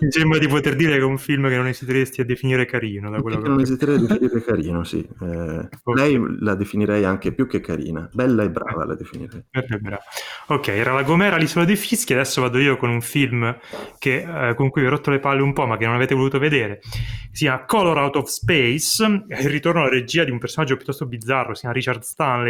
mi 0.00 0.10
sembra 0.10 0.38
di 0.38 0.48
poter 0.48 0.74
dire 0.74 0.92
che 0.92 0.98
è 0.98 1.04
un 1.04 1.16
film 1.16 1.48
che 1.48 1.56
non 1.56 1.66
esiteresti 1.68 2.20
a 2.20 2.24
definire 2.24 2.66
carino. 2.66 3.10
Da 3.10 3.20
quello 3.20 3.40
che 3.40 3.48
non 3.48 3.60
esiterei 3.60 3.96
a 3.96 3.98
definire 3.98 4.42
carino, 4.42 4.84
sì. 4.84 4.98
Eh, 4.98 5.68
okay. 5.82 5.94
Lei 5.94 6.36
la 6.40 6.54
definirei 6.54 7.04
anche 7.04 7.32
più 7.32 7.46
che 7.46 7.60
carina. 7.60 8.08
Bella 8.12 8.42
e 8.42 8.50
brava 8.50 8.84
la 8.84 8.94
definirei. 8.94 9.44
Brava. 9.50 10.02
Ok, 10.48 10.68
era 10.68 10.92
La 10.92 11.02
Gomera, 11.02 11.36
L'isola 11.36 11.64
dei 11.64 11.76
fischi. 11.76 12.12
Adesso 12.12 12.40
vado 12.40 12.58
io 12.58 12.76
con 12.76 12.90
un 12.90 13.00
film 13.00 13.56
che, 13.98 14.48
eh, 14.48 14.54
con 14.54 14.70
cui 14.70 14.82
vi 14.82 14.86
ho 14.86 14.90
rotto 14.90 15.10
le 15.10 15.18
palle 15.18 15.42
un 15.42 15.52
po', 15.52 15.66
ma 15.66 15.76
che 15.76 15.86
non 15.86 15.94
avete 15.94 16.14
voluto 16.14 16.38
vedere. 16.38 16.80
Si 17.32 17.44
chiama 17.44 17.64
Color 17.64 17.98
Out 17.98 18.16
of 18.16 18.28
Space. 18.28 19.04
Il 19.04 19.48
ritorno 19.48 19.80
alla 19.80 19.90
regia 19.90 20.24
di 20.24 20.30
un 20.30 20.38
personaggio 20.38 20.76
piuttosto 20.76 21.06
bizzarro. 21.06 21.54
Si 21.54 21.60
chiama 21.60 21.74
Richard 21.74 22.02
Stanley, 22.02 22.45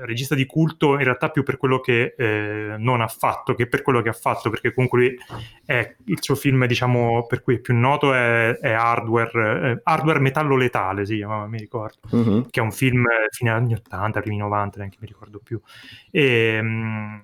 regista 0.00 0.34
di 0.34 0.46
culto 0.46 0.92
in 0.94 1.04
realtà 1.04 1.30
più 1.30 1.42
per 1.42 1.56
quello 1.56 1.80
che 1.80 2.14
eh, 2.16 2.74
non 2.78 3.00
ha 3.00 3.08
fatto 3.08 3.54
che 3.54 3.66
per 3.66 3.82
quello 3.82 4.02
che 4.02 4.08
ha 4.08 4.14
fatto, 4.14 4.50
perché 4.50 4.72
comunque 4.72 4.98
lui 4.98 5.18
è, 5.64 5.96
il 6.04 6.18
suo 6.20 6.34
film, 6.34 6.66
diciamo, 6.66 7.26
per 7.26 7.42
cui 7.42 7.56
è 7.56 7.58
più 7.58 7.76
noto 7.76 8.14
è, 8.14 8.58
è 8.58 8.72
Hardware, 8.72 9.70
eh, 9.70 9.80
Hardware 9.82 10.20
Metallo 10.20 10.56
Letale, 10.56 11.04
si 11.06 11.16
chiamava, 11.16 11.46
mi 11.46 11.58
ricordo, 11.58 11.98
uh-huh. 12.10 12.46
che 12.50 12.60
è 12.60 12.62
un 12.62 12.72
film 12.72 13.04
fine 13.30 13.50
anni 13.50 13.74
80, 13.74 14.20
primi 14.20 14.36
90, 14.36 14.78
neanche 14.78 14.98
mi 15.00 15.06
ricordo 15.06 15.40
più. 15.42 15.60
E, 16.10 16.62
mh, 16.62 17.22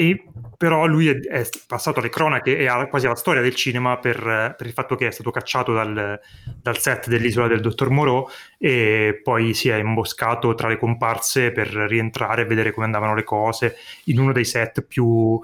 e 0.00 0.24
però 0.56 0.86
lui 0.86 1.08
è, 1.08 1.18
è, 1.18 1.46
passato 1.66 2.00
alle 2.00 2.08
cronache 2.08 2.56
e 2.56 2.66
ha 2.66 2.86
quasi 2.86 3.04
alla 3.04 3.14
storia 3.14 3.42
del 3.42 3.54
cinema 3.54 3.98
per, 3.98 4.54
per 4.56 4.66
il 4.66 4.72
fatto 4.72 4.94
che 4.94 5.06
è 5.06 5.10
stato 5.10 5.30
cacciato 5.30 5.74
dal, 5.74 6.18
dal, 6.62 6.78
set 6.78 7.08
dell'isola 7.08 7.48
del 7.48 7.60
dottor 7.60 7.90
Moreau 7.90 8.26
e 8.56 9.20
poi 9.22 9.52
si 9.52 9.68
è 9.68 9.76
imboscato 9.76 10.54
tra 10.54 10.68
le 10.68 10.78
comparse 10.78 11.52
per 11.52 11.68
rientrare 11.68 12.42
e 12.42 12.44
vedere 12.46 12.72
come 12.72 12.86
andavano 12.86 13.14
le 13.14 13.24
cose 13.24 13.76
in 14.04 14.18
uno 14.18 14.32
dei 14.32 14.46
set 14.46 14.82
più 14.82 15.38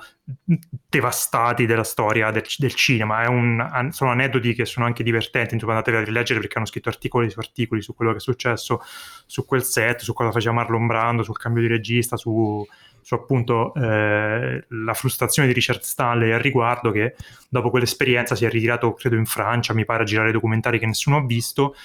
devastati 0.89 1.67
della 1.67 1.85
storia 1.85 2.31
del, 2.31 2.45
del 2.57 2.75
cinema. 2.75 3.29
Un, 3.29 3.89
sono 3.93 4.11
aneddoti 4.11 4.55
che 4.55 4.65
sono 4.65 4.87
anche 4.87 5.03
divertenti, 5.03 5.55
insomma 5.55 5.73
andatevi 5.73 5.99
a 5.99 6.05
rileggere 6.05 6.41
perché 6.41 6.57
hanno 6.57 6.67
scritto 6.67 6.89
articoli 6.89 7.31
su 7.31 7.39
articoli 7.39 7.83
su 7.83 7.95
quello 7.95 8.11
che 8.13 8.19
è 8.19 8.21
successo 8.21 8.81
su 9.27 9.45
quel 9.45 9.63
set, 9.63 10.01
su 10.01 10.13
cosa 10.13 10.31
faceva 10.31 10.55
Marlon 10.55 10.87
Brando, 10.87 11.23
sul 11.23 11.37
cambio 11.37 11.63
di 11.63 11.69
regista, 11.69 12.17
su 12.17 12.67
su 13.07 13.15
appunto 13.15 13.73
eh, 13.75 14.65
la 14.69 14.95
frustrazione 14.95 15.47
di 15.47 15.55
Richard 15.55 15.81
Stanley 15.83 16.33
al 16.33 16.41
riguardo 16.41 16.91
che 16.91 17.15
dopo 17.49 17.71
quell'esperienza 17.71 18.35
si 18.35 18.45
è 18.45 18.51
ritirato 18.51 18.95
credo 18.95 19.15
in 19.15 19.27
Francia, 19.27 19.73
mi 19.75 19.85
pare 19.85 20.03
a 20.03 20.07
girare 20.07 20.33
documentari 20.33 20.81
che 20.81 20.87
nessuno 20.87 21.19
ha 21.19 21.25
visto 21.25 21.77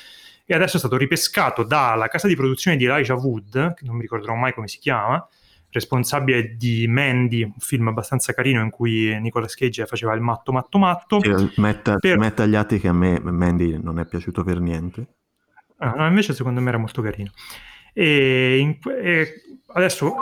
e 0.47 0.55
adesso 0.55 0.77
è 0.77 0.79
stato 0.79 0.97
ripescato 0.97 1.61
dalla 1.61 2.07
casa 2.07 2.27
di 2.27 2.35
produzione 2.35 2.75
di 2.75 2.85
Elijah 2.85 3.13
Wood, 3.13 3.75
che 3.75 3.85
non 3.85 3.97
mi 3.97 4.01
ricorderò 4.01 4.33
mai 4.33 4.51
come 4.55 4.67
si 4.67 4.79
chiama, 4.79 5.23
responsabile 5.69 6.55
di 6.57 6.87
Mandy, 6.87 7.43
un 7.43 7.53
film 7.59 7.89
abbastanza 7.89 8.33
carino 8.33 8.63
in 8.63 8.71
cui 8.71 9.15
Nicolas 9.21 9.53
Cage 9.53 9.85
faceva 9.85 10.15
il 10.15 10.21
matto 10.21 10.51
matto 10.51 10.79
matto. 10.79 11.19
metta, 11.57 11.97
per... 11.97 12.17
metta 12.17 12.41
agli 12.41 12.55
atti 12.55 12.79
che 12.79 12.87
a 12.87 12.93
me 12.93 13.19
Mandy 13.19 13.79
non 13.79 13.99
è 13.99 14.07
piaciuto 14.07 14.43
per 14.43 14.59
niente. 14.59 15.05
Ah, 15.77 15.91
no, 15.91 16.07
invece 16.07 16.33
secondo 16.33 16.61
me 16.61 16.69
era 16.69 16.79
molto 16.79 17.03
carino. 17.03 17.29
E, 17.93 18.57
in, 18.57 18.79
e 19.03 19.59
adesso 19.67 20.15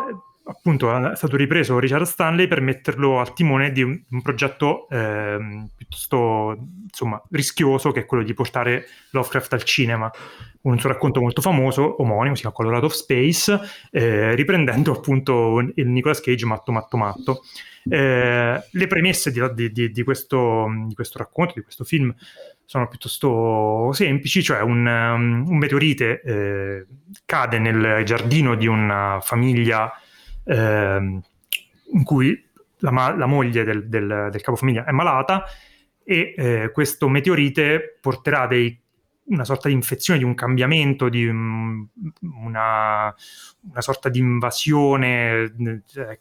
appunto 0.50 1.12
è 1.12 1.16
stato 1.16 1.36
ripreso 1.38 1.80
Richard 1.80 2.06
Stanley 2.06 2.48
per 2.48 2.62
metterlo 2.62 3.20
al 3.20 3.34
timone 3.34 3.72
di 3.72 3.84
un, 3.84 4.02
un 4.10 4.22
progetto 4.22 4.88
eh, 4.90 5.68
piuttosto 5.78 6.58
insomma, 6.84 7.22
rischioso 7.32 7.92
che 7.92 8.02
è 8.02 8.06
quello 8.06 8.24
di 8.24 8.34
portare 8.34 8.86
Lovecraft 9.12 9.54
al 9.54 9.64
cinema 9.64 10.12
un 10.62 10.78
suo 10.78 10.90
racconto 10.90 11.22
molto 11.22 11.42
famoso, 11.42 12.02
omonimo, 12.02 12.36
si 12.36 12.42
chiama 12.42 12.56
Colorado 12.56 12.88
of 12.88 12.94
Space, 12.94 13.58
eh, 13.92 14.36
riprendendo 14.36 14.92
appunto 14.92 15.60
il 15.60 15.88
Nicolas 15.88 16.20
Cage 16.20 16.46
matto 16.46 16.72
matto 16.72 16.98
matto. 16.98 17.44
Eh, 17.90 18.62
le 18.70 18.88
premesse 18.88 19.32
di, 19.32 19.72
di, 19.72 19.92
di, 19.92 20.04
questo, 20.04 20.68
di, 20.88 20.94
questo, 20.94 21.18
racconto, 21.18 21.54
di 21.56 21.62
questo 21.62 21.86
film, 21.86 22.14
sono 22.66 22.88
piuttosto 22.88 23.92
semplici, 23.94 24.44
cioè 24.44 24.62
un, 24.62 24.86
um, 24.86 25.46
un 25.48 25.58
meteorite 25.58 26.22
eh, 26.22 26.86
cade 27.26 27.58
nel 27.58 28.04
giardino 28.04 28.56
di 28.56 28.68
una 28.68 29.20
famiglia 29.22 29.92
ehm, 30.50 31.22
in 31.94 32.04
cui 32.04 32.48
la, 32.80 33.16
la 33.16 33.26
moglie 33.26 33.64
del, 33.64 33.88
del, 33.88 34.30
del, 34.32 34.42
capofamiglia 34.42 34.86
è 34.86 34.92
malata 34.92 35.44
e 36.04 36.34
eh, 36.36 36.72
questo 36.72 37.08
meteorite 37.08 37.98
porterà 38.02 38.48
dei, 38.48 38.80
una 39.26 39.46
sorta 39.46 39.68
di 39.68 39.76
infezione, 39.76 40.20
di 40.20 40.26
un 40.26 40.34
cambiamento, 40.34 41.08
di 41.08 41.28
um, 41.28 41.88
una, 42.44 43.14
una, 43.70 43.82
sorta 43.82 44.10
di 44.10 44.20
invasione 44.20 45.54
eh, 45.96 46.20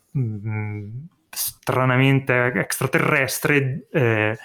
stranamente 1.31 2.53
extraterrestre 2.55 3.87
eh, 3.91 4.39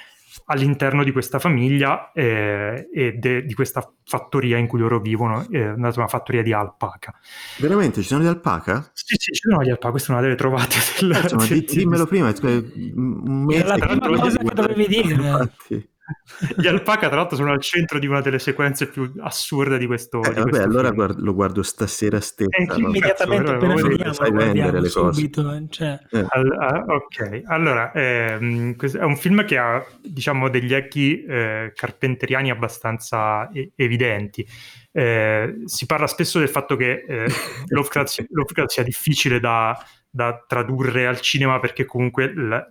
all'interno 0.46 1.04
di 1.04 1.12
questa 1.12 1.39
famiglia 1.39 2.12
eh, 2.12 2.89
e 2.93 3.13
de, 3.13 3.43
di 3.43 3.54
questa 3.54 3.93
fattoria 4.04 4.58
in 4.58 4.67
cui 4.67 4.80
loro 4.80 5.00
vivono, 5.00 5.46
eh, 5.50 5.69
una 5.72 5.91
fattoria 5.91 6.41
di 6.41 6.54
alpaca. 6.54 7.13
Veramente 7.60 8.02
ci 8.02 8.08
sono 8.08 8.24
gli 8.24 8.28
alpaca? 8.28 8.89
Sì, 8.93 9.15
sì, 9.17 9.32
ci 9.32 9.50
sono 9.50 9.63
gli 9.63 9.69
alpaca, 9.69 9.91
questa 9.91 10.10
è 10.10 10.15
una 10.15 10.24
delle 10.24 10.36
trovate 10.36 10.76
del... 11.00 11.12
Eh, 11.12 11.36
ma 11.36 11.46
dimmelo 11.65 12.06
prima, 12.06 12.34
cioè, 12.34 12.52
un 12.54 13.43
mese... 13.46 13.65
La 13.65 13.78
prima 13.78 14.08
cosa 14.08 14.38
che 14.38 14.54
dovevi 14.54 14.88
dire. 14.88 15.13
Infatti. 15.13 15.91
Gli 16.58 16.68
alpaca, 16.68 17.08
tra 17.08 17.18
l'altro, 17.18 17.38
sono 17.38 17.52
al 17.52 17.62
centro 17.62 17.98
di 17.98 18.08
una 18.08 18.20
delle 18.20 18.39
sequenze 18.39 18.88
più 18.88 19.13
assurde 19.20 19.78
di 19.78 19.86
questo. 19.86 20.22
Eh, 20.22 20.34
di 20.34 20.39
vabbè, 20.39 20.62
allora 20.62 20.92
guard- 20.92 21.20
lo 21.20 21.34
guardo 21.34 21.63
stasera 21.63 22.20
stessa. 22.20 22.58
E 22.58 22.66
no? 22.66 22.76
immediatamente 22.76 23.44
Cazzo, 23.44 23.66
appena 23.66 23.76
finiamo, 23.78 24.13
sai 24.13 24.32
vendere 24.32 24.82
le 24.82 24.89
subito. 24.89 25.44
Cose. 25.44 25.66
Cioè. 25.70 26.00
Eh. 26.12 26.26
All- 26.28 26.86
uh, 26.88 26.92
ok, 26.92 27.42
allora 27.46 27.92
ehm, 27.94 28.76
è 28.76 29.04
un 29.04 29.16
film 29.16 29.46
che 29.46 29.58
ha 29.58 29.84
diciamo 30.02 30.50
degli 30.50 30.74
echi 30.74 31.24
eh, 31.24 31.72
carpenteriani 31.74 32.50
abbastanza 32.50 33.50
e- 33.52 33.72
evidenti. 33.76 34.46
Eh, 34.92 35.62
si 35.66 35.86
parla 35.86 36.08
spesso 36.08 36.39
del 36.39 36.50
fatto 36.50 36.76
che 36.76 37.06
eh, 37.08 37.26
Lovecraft, 37.68 38.26
Lovecraft 38.30 38.72
sia 38.72 38.84
difficile 38.84 39.39
da, 39.39 39.76
da, 40.10 40.44
tradurre 40.46 41.08
al 41.08 41.20
cinema 41.22 41.60
perché 41.60 41.86
comunque 41.86 42.32
la, 42.36 42.68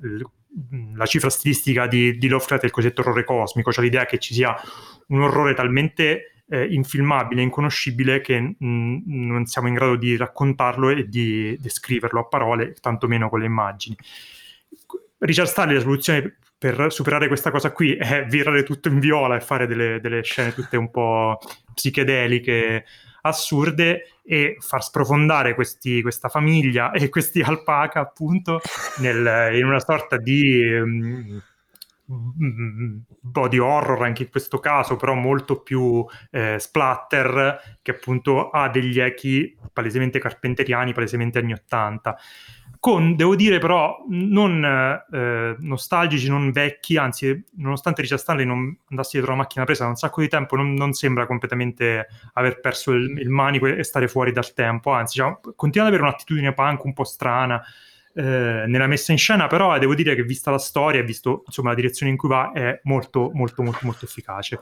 la 0.94 1.06
cifra 1.06 1.30
stilistica 1.30 1.86
di, 1.86 2.18
di 2.18 2.28
Lovecraft 2.28 2.62
è 2.62 2.66
il 2.66 2.72
cosiddetto 2.72 3.00
orrore 3.00 3.24
cosmico, 3.24 3.72
cioè 3.72 3.84
l'idea 3.84 4.04
che 4.04 4.18
ci 4.18 4.34
sia 4.34 4.54
un 5.08 5.22
orrore 5.22 5.54
talmente 5.54 6.42
eh, 6.48 6.66
infilmabile, 6.66 7.42
inconoscibile, 7.42 8.20
che 8.20 8.38
mh, 8.38 9.02
non 9.06 9.46
siamo 9.46 9.68
in 9.68 9.74
grado 9.74 9.96
di 9.96 10.16
raccontarlo 10.16 10.90
e 10.90 11.08
di 11.08 11.56
descriverlo 11.58 12.20
a 12.20 12.26
parole, 12.26 12.74
tantomeno 12.80 13.28
con 13.28 13.40
le 13.40 13.46
immagini. 13.46 13.96
Richard 15.18 15.48
Stanley 15.48 15.76
la 15.76 15.80
soluzione 15.80 16.36
per 16.58 16.92
superare 16.92 17.26
questa 17.26 17.50
cosa 17.50 17.72
qui 17.72 17.94
è 17.94 18.24
virare 18.26 18.62
tutto 18.62 18.88
in 18.88 19.00
viola 19.00 19.36
e 19.36 19.40
fare 19.40 19.66
delle, 19.66 20.00
delle 20.00 20.22
scene 20.22 20.52
tutte 20.52 20.76
un 20.76 20.90
po' 20.90 21.38
psichedeliche, 21.74 22.84
assurde 23.22 24.18
e 24.24 24.56
far 24.60 24.82
sprofondare 24.82 25.54
questi, 25.54 26.02
questa 26.02 26.28
famiglia 26.28 26.92
e 26.92 27.08
questi 27.08 27.40
alpaca 27.40 28.00
appunto 28.00 28.60
nel, 28.98 29.54
in 29.54 29.64
una 29.64 29.80
sorta 29.80 30.16
di 30.16 30.62
um, 30.78 31.40
body 32.04 33.58
horror 33.58 34.02
anche 34.02 34.24
in 34.24 34.30
questo 34.30 34.58
caso, 34.58 34.96
però 34.96 35.14
molto 35.14 35.60
più 35.60 36.04
eh, 36.30 36.58
splatter, 36.58 37.78
che 37.80 37.90
appunto 37.92 38.50
ha 38.50 38.68
degli 38.68 39.00
echi 39.00 39.56
palesemente 39.72 40.18
carpenteriani, 40.18 40.92
palesemente 40.92 41.38
anni 41.38 41.52
80 41.52 42.16
con, 42.82 43.14
devo 43.14 43.36
dire 43.36 43.60
però, 43.60 44.04
non 44.08 44.64
eh, 44.64 45.54
nostalgici, 45.56 46.28
non 46.28 46.50
vecchi, 46.50 46.96
anzi, 46.96 47.44
nonostante 47.58 48.02
Richard 48.02 48.20
Stanley 48.20 48.44
non 48.44 48.76
andassi 48.88 49.10
dietro 49.12 49.30
la 49.30 49.38
macchina 49.38 49.64
presa 49.64 49.84
da 49.84 49.90
un 49.90 49.94
sacco 49.94 50.20
di 50.20 50.26
tempo, 50.26 50.56
non, 50.56 50.74
non 50.74 50.92
sembra 50.92 51.24
completamente 51.24 52.08
aver 52.32 52.58
perso 52.58 52.90
il, 52.90 53.16
il, 53.20 53.28
manico 53.28 53.66
e 53.66 53.84
stare 53.84 54.08
fuori 54.08 54.32
dal 54.32 54.52
tempo, 54.52 54.90
anzi, 54.90 55.18
diciamo, 55.18 55.38
continua 55.54 55.86
ad 55.86 55.92
avere 55.92 56.08
un'attitudine 56.08 56.54
punk 56.54 56.82
un 56.82 56.92
po' 56.92 57.04
strana 57.04 57.62
eh, 58.14 58.64
nella 58.66 58.88
messa 58.88 59.12
in 59.12 59.18
scena, 59.18 59.46
però 59.46 59.78
devo 59.78 59.94
dire 59.94 60.16
che 60.16 60.24
vista 60.24 60.50
la 60.50 60.58
storia 60.58 61.02
e 61.02 61.04
visto 61.04 61.44
insomma, 61.46 61.68
la 61.68 61.76
direzione 61.76 62.10
in 62.10 62.18
cui 62.18 62.30
va, 62.30 62.50
è 62.50 62.80
molto, 62.82 63.30
molto, 63.32 63.62
molto, 63.62 63.78
molto 63.82 64.06
efficace. 64.06 64.58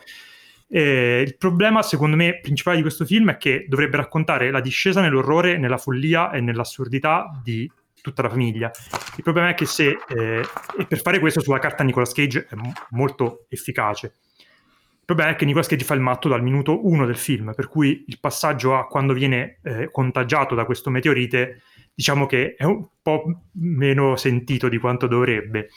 Eh, 0.68 1.24
il 1.26 1.38
problema, 1.38 1.80
secondo 1.80 2.16
me, 2.16 2.38
principale 2.38 2.76
di 2.76 2.82
questo 2.82 3.06
film 3.06 3.30
è 3.30 3.38
che 3.38 3.64
dovrebbe 3.66 3.96
raccontare 3.96 4.50
la 4.50 4.60
discesa 4.60 5.00
nell'orrore, 5.00 5.56
nella 5.56 5.78
follia 5.78 6.30
e 6.32 6.42
nell'assurdità 6.42 7.40
di 7.42 7.66
tutta 8.00 8.22
la 8.22 8.28
famiglia. 8.28 8.70
Il 9.16 9.22
problema 9.22 9.50
è 9.50 9.54
che 9.54 9.66
se, 9.66 9.98
eh, 10.08 10.42
e 10.78 10.86
per 10.86 11.00
fare 11.00 11.18
questo 11.18 11.40
sulla 11.40 11.58
carta 11.58 11.84
Nicolas 11.84 12.12
Cage 12.12 12.46
è 12.48 12.54
m- 12.54 12.72
molto 12.90 13.46
efficace. 13.48 14.14
Il 14.36 15.16
problema 15.16 15.30
è 15.30 15.36
che 15.36 15.44
Nicolas 15.44 15.66
Cage 15.66 15.84
fa 15.84 15.94
il 15.94 16.00
matto 16.00 16.28
dal 16.28 16.42
minuto 16.42 16.86
uno 16.86 17.04
del 17.04 17.16
film, 17.16 17.52
per 17.54 17.68
cui 17.68 18.04
il 18.06 18.18
passaggio 18.20 18.76
a 18.76 18.86
quando 18.86 19.12
viene 19.12 19.58
eh, 19.62 19.90
contagiato 19.90 20.54
da 20.54 20.64
questo 20.64 20.88
meteorite, 20.88 21.62
diciamo 22.00 22.24
che 22.24 22.54
è 22.56 22.64
un 22.64 22.86
po' 23.02 23.24
meno 23.56 24.16
sentito 24.16 24.70
di 24.70 24.78
quanto 24.78 25.06
dovrebbe. 25.06 25.68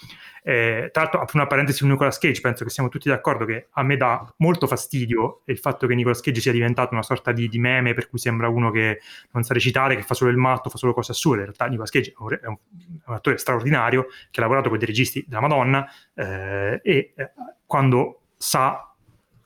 Eh, 0.41 0.87
tra 0.93 1.01
l'altro, 1.01 1.19
apro 1.19 1.37
una 1.37 1.47
parentesi 1.47 1.79
su 1.79 1.85
Nicolas 1.87 2.17
Cage, 2.17 2.39
penso 2.39 2.63
che 2.63 2.69
siamo 2.69 2.87
tutti 2.87 3.09
d'accordo 3.09 3.43
che 3.43 3.67
a 3.71 3.83
me 3.83 3.97
dà 3.97 4.33
molto 4.37 4.65
fastidio 4.65 5.41
il 5.47 5.57
fatto 5.57 5.85
che 5.85 5.95
Nicolas 5.95 6.21
Cage 6.21 6.39
sia 6.39 6.53
diventato 6.53 6.93
una 6.93 7.03
sorta 7.03 7.33
di, 7.33 7.49
di 7.49 7.59
meme 7.59 7.93
per 7.93 8.07
cui 8.07 8.19
sembra 8.19 8.47
uno 8.47 8.71
che 8.71 9.01
non 9.31 9.43
sa 9.43 9.53
recitare, 9.53 9.97
che 9.97 10.03
fa 10.03 10.13
solo 10.13 10.31
il 10.31 10.37
matto, 10.37 10.69
fa 10.69 10.77
solo 10.77 10.93
cose 10.93 11.11
assurde. 11.11 11.39
In 11.39 11.45
realtà 11.47 11.65
Nicolas 11.65 11.91
Cage 11.91 12.11
è 12.11 12.15
un, 12.17 12.39
è 12.41 12.47
un, 12.47 13.13
attore 13.13 13.35
straordinario 13.37 14.07
che 14.31 14.39
ha 14.39 14.43
lavorato 14.43 14.69
con 14.69 14.77
dei 14.77 14.87
registi 14.87 15.25
della 15.27 15.41
Madonna 15.41 15.85
eh, 16.13 16.79
e 16.81 17.13
eh, 17.17 17.31
quando 17.65 18.21
sa 18.37 18.95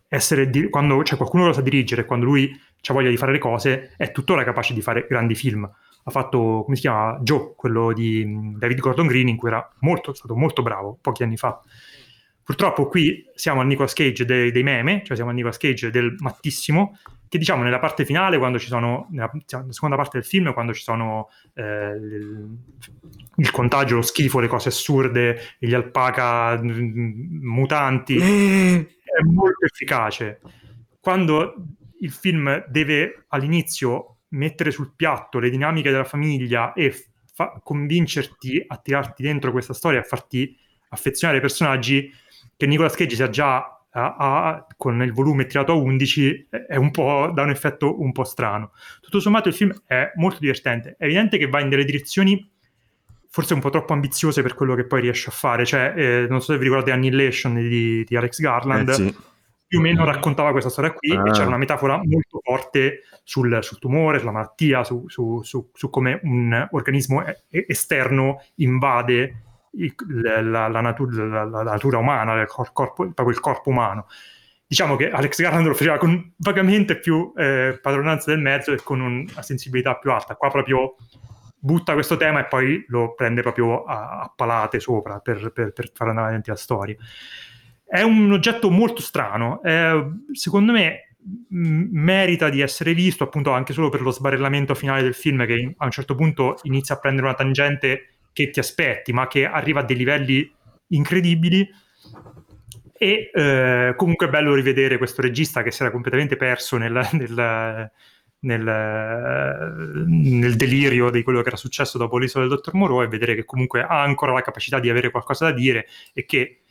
essere, 0.08 0.52
di- 0.52 0.70
quando 0.70 1.02
c'è 1.02 1.18
qualcuno 1.18 1.48
lo 1.48 1.54
sa 1.54 1.62
dirigere, 1.62 2.06
quando 2.06 2.26
lui 2.26 2.52
ha 2.90 2.94
voglia 2.94 3.10
di 3.10 3.18
fare 3.18 3.32
le 3.32 3.40
cose, 3.40 3.94
è 3.98 4.12
tuttora 4.12 4.44
capace 4.44 4.76
di 4.76 4.82
fare 4.82 5.08
grandi 5.10 5.34
film 5.34 5.68
ha 6.08 6.12
fatto, 6.12 6.62
come 6.64 6.76
si 6.76 6.84
chiama, 6.84 7.20
Joe, 7.22 7.54
quello 7.56 7.92
di 7.92 8.24
mm, 8.26 8.58
David 8.58 8.80
Gordon 8.80 9.08
Green, 9.08 9.28
in 9.28 9.36
cui 9.36 9.50
era 9.50 9.70
molto, 9.80 10.14
stato 10.14 10.36
molto 10.36 10.62
bravo 10.62 10.98
pochi 11.02 11.24
anni 11.24 11.36
fa. 11.36 11.60
Purtroppo 12.42 12.88
qui 12.88 13.26
siamo 13.36 13.60
al 13.60 13.68
Nicolas 13.68 13.92
Cage 13.92 14.24
dei, 14.24 14.52
dei 14.52 14.64
meme, 14.64 15.02
cioè 15.04 15.16
siamo 15.16 15.32
al 15.32 15.36
Nicolas 15.36 15.58
Cage 15.58 15.92
del 15.92 16.16
mattissimo, 16.20 16.98
che 17.28 17.38
diciamo 17.38 17.62
nella 17.62 17.80
parte 17.80 18.06
finale, 18.06 18.38
quando 18.38 18.58
ci 18.58 18.68
sono, 18.68 19.08
nella, 19.12 19.30
nella 19.34 19.74
seconda 19.74 19.98
parte 19.98 20.20
del 20.20 20.26
film, 20.26 20.54
quando 20.54 20.74
ci 20.74 20.82
sono 20.82 21.28
eh, 21.54 21.92
il, 21.92 22.58
il, 23.36 23.52
contagio, 23.52 23.96
lo 23.96 24.02
schifo, 24.02 24.40
le 24.40 24.48
cose 24.48 24.70
assurde, 24.70 25.56
gli 25.60 25.74
alpaca 25.74 26.58
mm, 26.58 27.44
mutanti, 27.44 28.16
eh. 28.16 28.88
è 29.04 29.24
molto 29.26 29.66
efficace. 29.66 30.40
Quando 31.02 31.54
il 32.00 32.12
film 32.12 32.64
deve 32.70 33.26
all'inizio 33.28 34.17
mettere 34.30 34.72
sul 34.72 34.94
piatto 34.96 35.40
le 35.40 35.50
dinamiche 35.50 35.92
della 35.92 36.04
famiglia 36.04 36.74
e 36.74 36.94
fa- 37.34 37.60
convincerti 37.64 38.64
a 38.66 38.78
tirarti 38.78 39.24
dentro 39.24 39.52
questa 39.52 39.74
storia, 39.74 40.00
a 40.00 40.04
farti 40.04 40.56
affezionare 40.90 41.38
ai 41.40 41.44
personaggi, 41.44 42.12
che 42.56 42.66
Nicolas 42.66 42.96
Cage 42.96 43.16
sia 43.16 43.30
già 43.30 43.82
a, 43.92 44.16
a, 44.18 44.68
con 44.76 45.02
il 45.02 45.14
volume 45.14 45.46
tirato 45.46 45.72
a 45.72 45.76
11 45.76 46.48
è 46.68 46.76
un 46.76 46.92
po', 46.92 47.32
dà 47.34 47.44
un 47.44 47.50
effetto 47.50 48.02
un 48.02 48.12
po' 48.12 48.24
strano. 48.24 48.72
Tutto 49.02 49.20
sommato 49.20 49.48
il 49.48 49.56
film 49.56 49.74
è 49.86 50.12
molto 50.16 50.40
divertente, 50.40 50.96
è 50.98 51.06
evidente 51.06 51.38
che 51.38 51.48
va 51.48 51.62
in 51.62 51.70
delle 51.70 51.86
direzioni 51.86 52.50
forse 53.30 53.54
un 53.54 53.60
po' 53.60 53.70
troppo 53.70 53.94
ambiziose 53.94 54.42
per 54.42 54.56
quello 54.56 54.74
che 54.74 54.86
poi 54.86 55.02
riesce 55.02 55.30
a 55.30 55.32
fare, 55.32 55.66
cioè 55.66 55.94
eh, 55.96 56.28
non 56.28 56.42
so 56.42 56.54
se 56.54 56.58
vi 56.58 56.64
ricordate 56.64 56.92
Annihilation 56.92 57.56
di, 57.56 58.04
di 58.04 58.16
Alex 58.16 58.40
Garland, 58.40 58.90
eh 58.90 58.94
sì 58.94 59.16
più 59.68 59.80
o 59.80 59.82
meno 59.82 60.06
raccontava 60.06 60.52
questa 60.52 60.70
storia 60.70 60.94
qui 60.94 61.12
ah. 61.12 61.24
e 61.28 61.32
c'era 61.32 61.48
una 61.48 61.58
metafora 61.58 61.98
molto 61.98 62.40
forte 62.42 63.02
sul, 63.24 63.60
sul 63.62 63.80
tumore, 63.80 64.20
sulla 64.20 64.32
malattia, 64.32 64.84
su, 64.84 65.04
su, 65.08 65.42
su, 65.44 65.70
su, 65.74 65.90
come 65.90 66.20
un 66.24 66.68
organismo 66.72 67.24
esterno 67.50 68.42
invade 68.56 69.44
il, 69.72 69.94
la, 70.24 70.68
la, 70.68 70.82
natura, 70.82 71.26
la, 71.26 71.44
la, 71.44 71.64
natura 71.64 71.98
umana, 71.98 72.40
il 72.40 72.48
corpo, 72.48 73.12
proprio 73.12 73.30
il 73.30 73.40
corpo 73.40 73.70
umano. 73.70 74.08
Diciamo 74.66 74.96
che 74.96 75.10
Alex 75.10 75.42
Garland 75.42 75.66
lo 75.66 75.74
faceva 75.74 75.98
con 75.98 76.34
vagamente 76.38 76.98
più 77.00 77.32
eh, 77.36 77.78
padronanza 77.82 78.32
del 78.32 78.42
mezzo 78.42 78.72
e 78.72 78.82
con 78.82 79.02
una 79.02 79.42
sensibilità 79.42 79.96
più 79.98 80.12
alta. 80.12 80.36
Qua 80.36 80.50
proprio 80.50 80.96
butta 81.60 81.94
questo 81.94 82.16
tema 82.18 82.40
e 82.40 82.46
poi 82.46 82.86
lo 82.88 83.14
prende 83.16 83.42
proprio 83.42 83.84
a, 83.84 84.22
a 84.22 84.34
palate 84.34 84.80
sopra 84.80 85.20
per, 85.20 85.52
per, 85.52 85.74
per 85.74 85.92
fare 85.94 86.10
andare 86.10 86.30
avanti 86.30 86.50
la 86.50 86.56
storia. 86.56 86.96
È 87.88 88.02
un 88.02 88.32
oggetto 88.32 88.70
molto 88.70 89.02
strano, 89.02 89.62
eh, 89.64 90.10
secondo 90.34 90.74
me 90.74 91.08
merita 91.50 92.50
di 92.50 92.62
essere 92.62 92.94
visto 92.94 93.24
appunto 93.24 93.52
anche 93.52 93.74
solo 93.74 93.90
per 93.90 94.02
lo 94.02 94.12
sbarellamento 94.12 94.76
finale 94.76 95.02
del 95.02 95.14
film 95.14 95.46
che 95.46 95.74
a 95.76 95.86
un 95.86 95.92
certo 95.92 96.16
punto 96.16 96.58
inizia 96.64 96.96
a 96.96 97.00
prendere 97.00 97.28
una 97.28 97.36
tangente 97.36 98.18
che 98.32 98.50
ti 98.50 98.60
aspetti 98.60 99.12
ma 99.14 99.28
che 99.28 99.46
arriva 99.46 99.82
a 99.82 99.84
dei 99.84 99.96
livelli 99.96 100.54
incredibili. 100.90 101.68
E 103.00 103.30
eh, 103.32 103.94
comunque 103.96 104.26
è 104.26 104.30
bello 104.30 104.56
rivedere 104.56 104.98
questo 104.98 105.22
regista 105.22 105.62
che 105.62 105.72
si 105.72 105.84
era 105.84 105.92
completamente 105.92 106.36
perso 106.36 106.78
nel, 106.78 107.08
nel, 107.14 107.92
nel, 108.40 110.06
nel, 110.08 110.56
delirio 110.56 111.12
di 111.12 111.22
quello 111.22 111.42
che 111.42 111.50
era 111.50 111.58
successo 111.58 112.00
dopo 112.00 112.18
l'isola 112.18 112.46
del 112.46 112.56
dottor 112.56 112.74
Moreau 112.74 113.04
e 113.04 113.08
vedere 113.08 113.36
che 113.36 113.46
comunque 113.46 113.82
ha 113.82 114.02
ancora 114.02 114.34
la 114.34 114.42
capacità 114.42 114.80
di 114.80 114.90
avere 114.90 115.12
qualcosa 115.12 115.46
da 115.46 115.52
dire 115.52 115.88
e 116.14 116.26
che 116.26 116.62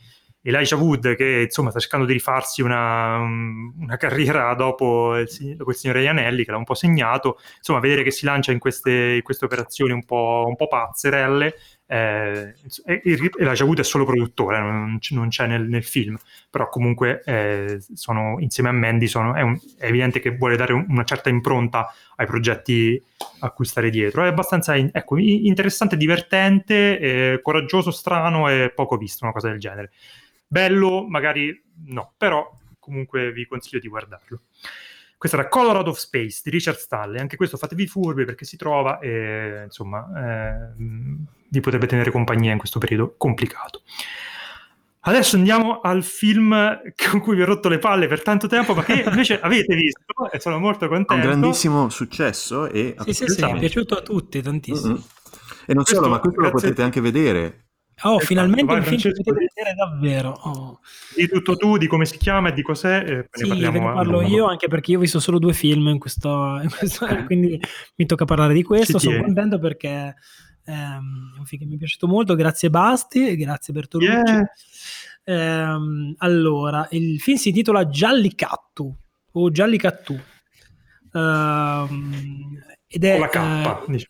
Elijah 0.47 0.77
Wood 0.77 1.17
che 1.17 1.43
insomma 1.45 1.71
sta 1.71 1.79
cercando 1.81 2.07
di 2.07 2.13
rifarsi 2.13 2.63
una, 2.63 3.17
una 3.19 3.97
carriera 3.99 4.55
dopo 4.55 5.17
il, 5.17 5.29
dopo 5.57 5.71
il 5.71 5.77
signore 5.77 6.03
Ianelli 6.03 6.45
che 6.45 6.51
l'ha 6.51 6.57
un 6.57 6.65
po' 6.65 6.75
segnato, 6.75 7.39
insomma 7.57 7.81
vedere 7.81 8.03
che 8.03 8.11
si 8.11 8.25
lancia 8.25 8.53
in 8.53 8.59
queste, 8.59 9.15
in 9.17 9.23
queste 9.23 9.45
operazioni 9.45 9.93
un 9.93 10.05
po', 10.05 10.45
un 10.47 10.57
po' 10.57 10.69
pazzerelle 10.69 11.55
eh, 11.89 12.55
Elijah 12.85 13.65
Wood 13.65 13.79
è 13.79 13.85
solo 13.85 14.05
produttore, 14.05 14.59
non, 14.59 14.99
non 15.11 15.29
c'è 15.29 15.47
nel, 15.47 15.69
nel, 15.69 15.85
film, 15.85 16.17
però 16.51 16.69
comunque 16.69 17.23
eh, 17.25 17.81
sono, 17.95 18.37
insieme 18.41 18.71
a 18.71 18.73
Mandy 18.73 19.07
sono, 19.07 19.35
è, 19.35 19.43
un, 19.43 19.57
è, 19.79 19.87
evidente 19.87 20.19
che 20.19 20.37
vuole 20.37 20.57
dare 20.57 20.73
una 20.73 21.05
certa 21.05 21.29
impronta 21.29 21.93
ai 22.17 22.27
progetti 22.27 23.01
a 23.41 23.51
cui 23.51 23.67
stare 23.67 23.91
dietro. 23.91 24.25
È 24.25 24.27
abbastanza 24.27 24.77
ecco, 24.77 25.17
interessante, 25.17 25.97
divertente, 25.97 26.99
eh, 26.99 27.41
coraggioso, 27.41 27.93
strano 27.93 28.49
e 28.49 28.73
poco 28.75 28.97
visto, 28.97 29.25
una 29.25 29.33
cosa 29.33 29.49
del 29.49 29.61
genere. 29.61 29.93
Bello, 30.47 31.07
magari 31.09 31.63
no, 31.87 32.13
però 32.17 32.51
comunque 32.79 33.33
vi 33.33 33.47
consiglio 33.47 33.81
di 33.81 33.89
guardarlo. 33.89 34.43
Questo 35.19 35.39
era 35.39 35.49
Colorado 35.49 35.91
of 35.91 35.99
Space 35.99 36.41
di 36.45 36.51
Richard 36.51 36.77
Stanley, 36.77 37.21
anche 37.21 37.37
questo 37.37 37.57
fatevi 37.57 37.87
furbi 37.87 38.25
perché 38.25 38.45
si 38.45 38.57
trova 38.57 38.99
e 38.99 39.63
insomma 39.65 40.07
eh, 40.15 40.73
vi 40.77 41.61
potrebbe 41.61 41.87
tenere 41.87 42.11
compagnia 42.11 42.53
in 42.53 42.59
questo 42.59 42.79
periodo 42.79 43.15
complicato. 43.17 43.83
Adesso 45.01 45.37
andiamo 45.37 45.81
al 45.81 46.03
film 46.03 46.81
con 47.11 47.21
cui 47.21 47.37
vi 47.37 47.43
ho 47.43 47.47
rotto 47.47 47.69
le 47.69 47.79
palle 47.79 48.09
per 48.09 48.23
tanto 48.23 48.47
tempo, 48.47 48.75
ma 48.75 48.83
che 48.83 49.05
invece 49.07 49.39
avete 49.41 49.75
visto 49.75 50.31
e 50.31 50.41
sono 50.41 50.59
molto 50.59 50.89
contento. 50.89 51.15
Un 51.15 51.21
grandissimo 51.21 51.89
successo 51.89 52.69
e 52.69 52.95
sì, 53.05 53.13
sì, 53.13 53.27
sì, 53.29 53.41
è 53.41 53.59
piaciuto 53.59 53.97
a 53.97 54.03
tutti 54.03 54.43
tantissimo. 54.43 54.95
Mm-hmm. 54.95 55.03
E 55.67 55.75
non 55.75 55.85
questo, 55.85 55.95
solo, 55.95 56.09
ma 56.09 56.19
questo 56.19 56.41
lo 56.41 56.51
potete 56.51 56.83
anche 56.83 57.01
vedere 57.01 57.66
Oh, 58.03 58.17
esatto, 58.17 58.27
finalmente 58.27 58.65
vai, 58.67 58.77
un 58.77 58.85
film 58.85 59.01
che 59.01 59.23
potete 59.23 59.53
vedere 59.55 59.75
davvero. 59.75 60.31
Oh. 60.43 60.81
Di 61.15 61.27
tutto 61.29 61.57
tu, 61.57 61.79
di 61.79 61.87
come 61.87 62.05
si 62.05 62.19
chiama 62.19 62.51
e 62.51 62.53
di 62.53 62.61
cos'è. 62.61 63.03
E 63.07 63.29
sì, 63.31 63.49
ne, 63.49 63.71
ne 63.71 63.81
parlo 63.81 64.21
io 64.21 64.45
anche 64.47 64.69
perché 64.69 64.91
io 64.91 64.99
ho 64.99 65.01
visto 65.01 65.19
solo 65.19 65.39
due 65.39 65.55
film 65.55 65.89
in 65.89 65.99
questo, 65.99 66.61
in 66.63 66.69
questo 66.69 67.07
quindi 67.25 67.59
mi 67.95 68.05
tocca 68.05 68.27
parlare 68.27 68.53
di 68.53 68.63
questo. 68.63 68.99
Ci 68.99 69.07
Sono 69.07 69.13
tieni. 69.13 69.25
contento 69.25 69.59
perché 69.59 70.15
ehm, 70.65 71.35
è 71.37 71.39
un 71.39 71.45
film 71.47 71.63
che 71.63 71.67
mi 71.67 71.77
è 71.77 71.79
piaciuto 71.79 72.07
molto. 72.07 72.35
Grazie 72.35 72.69
Basti 72.69 73.29
e 73.29 73.37
grazie 73.37 73.73
Bertolucci. 73.73 74.11
Yeah. 74.11 74.51
Ehm, 75.25 76.15
allora, 76.19 76.87
il 76.91 77.19
film 77.19 77.39
si 77.39 77.49
intitola 77.49 77.89
Giallicattu 77.89 78.95
o 79.33 79.51
Giallicattu. 79.51 80.21
Ehm, 81.15 82.63
ed 82.87 83.05
è... 83.05 83.13
Con 83.13 83.21
la 83.21 83.29
K. 83.29 83.89
Eh, 83.89 84.09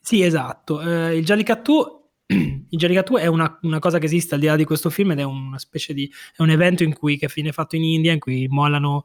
sì, 0.00 0.22
esatto. 0.22 0.80
Eh, 0.80 1.16
il 1.16 1.24
Giallicattu 1.24 2.02
il 2.26 2.66
Jarikatu 2.78 3.16
è 3.16 3.26
una, 3.26 3.58
una, 3.62 3.78
cosa 3.78 3.98
che 3.98 4.06
esiste 4.06 4.34
al 4.34 4.40
di 4.40 4.46
là 4.46 4.56
di 4.56 4.64
questo 4.64 4.88
film 4.90 5.12
ed 5.12 5.18
è 5.18 5.24
una 5.24 5.58
specie 5.58 5.92
di 5.92 6.10
è 6.34 6.42
un 6.42 6.50
evento 6.50 6.82
in 6.82 6.94
cui 6.94 7.18
che 7.18 7.30
viene 7.32 7.52
fatto 7.52 7.76
in 7.76 7.84
India 7.84 8.12
in 8.12 8.18
cui 8.18 8.46
mollano 8.48 9.02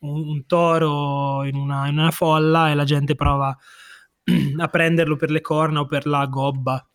un, 0.00 0.28
un 0.28 0.46
toro 0.46 1.44
in 1.44 1.54
una, 1.54 1.88
in 1.88 1.98
una, 1.98 2.10
folla 2.10 2.70
e 2.70 2.74
la 2.74 2.84
gente 2.84 3.14
prova 3.14 3.56
a 4.58 4.68
prenderlo 4.68 5.16
per 5.16 5.30
le 5.30 5.40
corna 5.40 5.80
o 5.80 5.86
per 5.86 6.06
la 6.06 6.26
gobba 6.26 6.86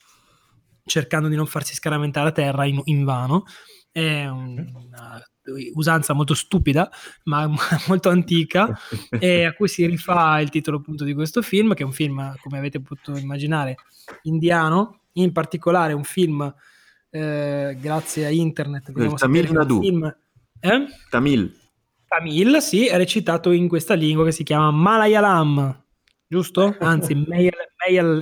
cercando 0.86 1.28
di 1.28 1.36
non 1.36 1.48
farsi 1.48 1.74
scaramentare 1.74 2.30
a 2.30 2.34
terra 2.34 2.66
in, 2.66 2.80
in 2.86 3.04
vano. 3.04 3.46
È 3.92 4.28
una 4.28 5.24
usanza 5.74 6.14
molto 6.14 6.34
stupida 6.34 6.90
ma 7.26 7.48
molto 7.88 8.10
antica 8.10 8.80
e 9.10 9.44
a 9.44 9.54
cui 9.54 9.68
si 9.68 9.86
rifà 9.86 10.40
il 10.40 10.50
titolo 10.50 10.78
appunto 10.78 11.04
di 11.04 11.14
questo 11.14 11.42
film 11.42 11.74
che 11.74 11.84
è 11.84 11.86
un 11.86 11.92
film 11.92 12.34
come 12.42 12.58
avete 12.58 12.80
potuto 12.80 13.18
immaginare 13.18 13.76
indiano 14.24 15.03
in 15.14 15.32
particolare 15.32 15.94
un 15.94 16.04
film 16.04 16.54
eh, 17.10 17.78
grazie 17.80 18.26
a 18.26 18.30
internet. 18.30 18.92
Il 18.96 19.14
Tamil 19.14 19.52
Nadu. 19.52 19.82
Film, 19.82 20.16
eh? 20.60 20.86
Tamil. 21.10 21.56
Tamil, 22.08 22.62
sì, 22.62 22.88
è 22.88 22.98
recitato 22.98 23.52
in 23.52 23.68
questa 23.68 23.94
lingua 23.94 24.26
che 24.26 24.32
si 24.32 24.44
chiama 24.44 24.72
Malayalam, 24.72 25.84
giusto? 26.28 26.76
Anzi, 26.82 27.16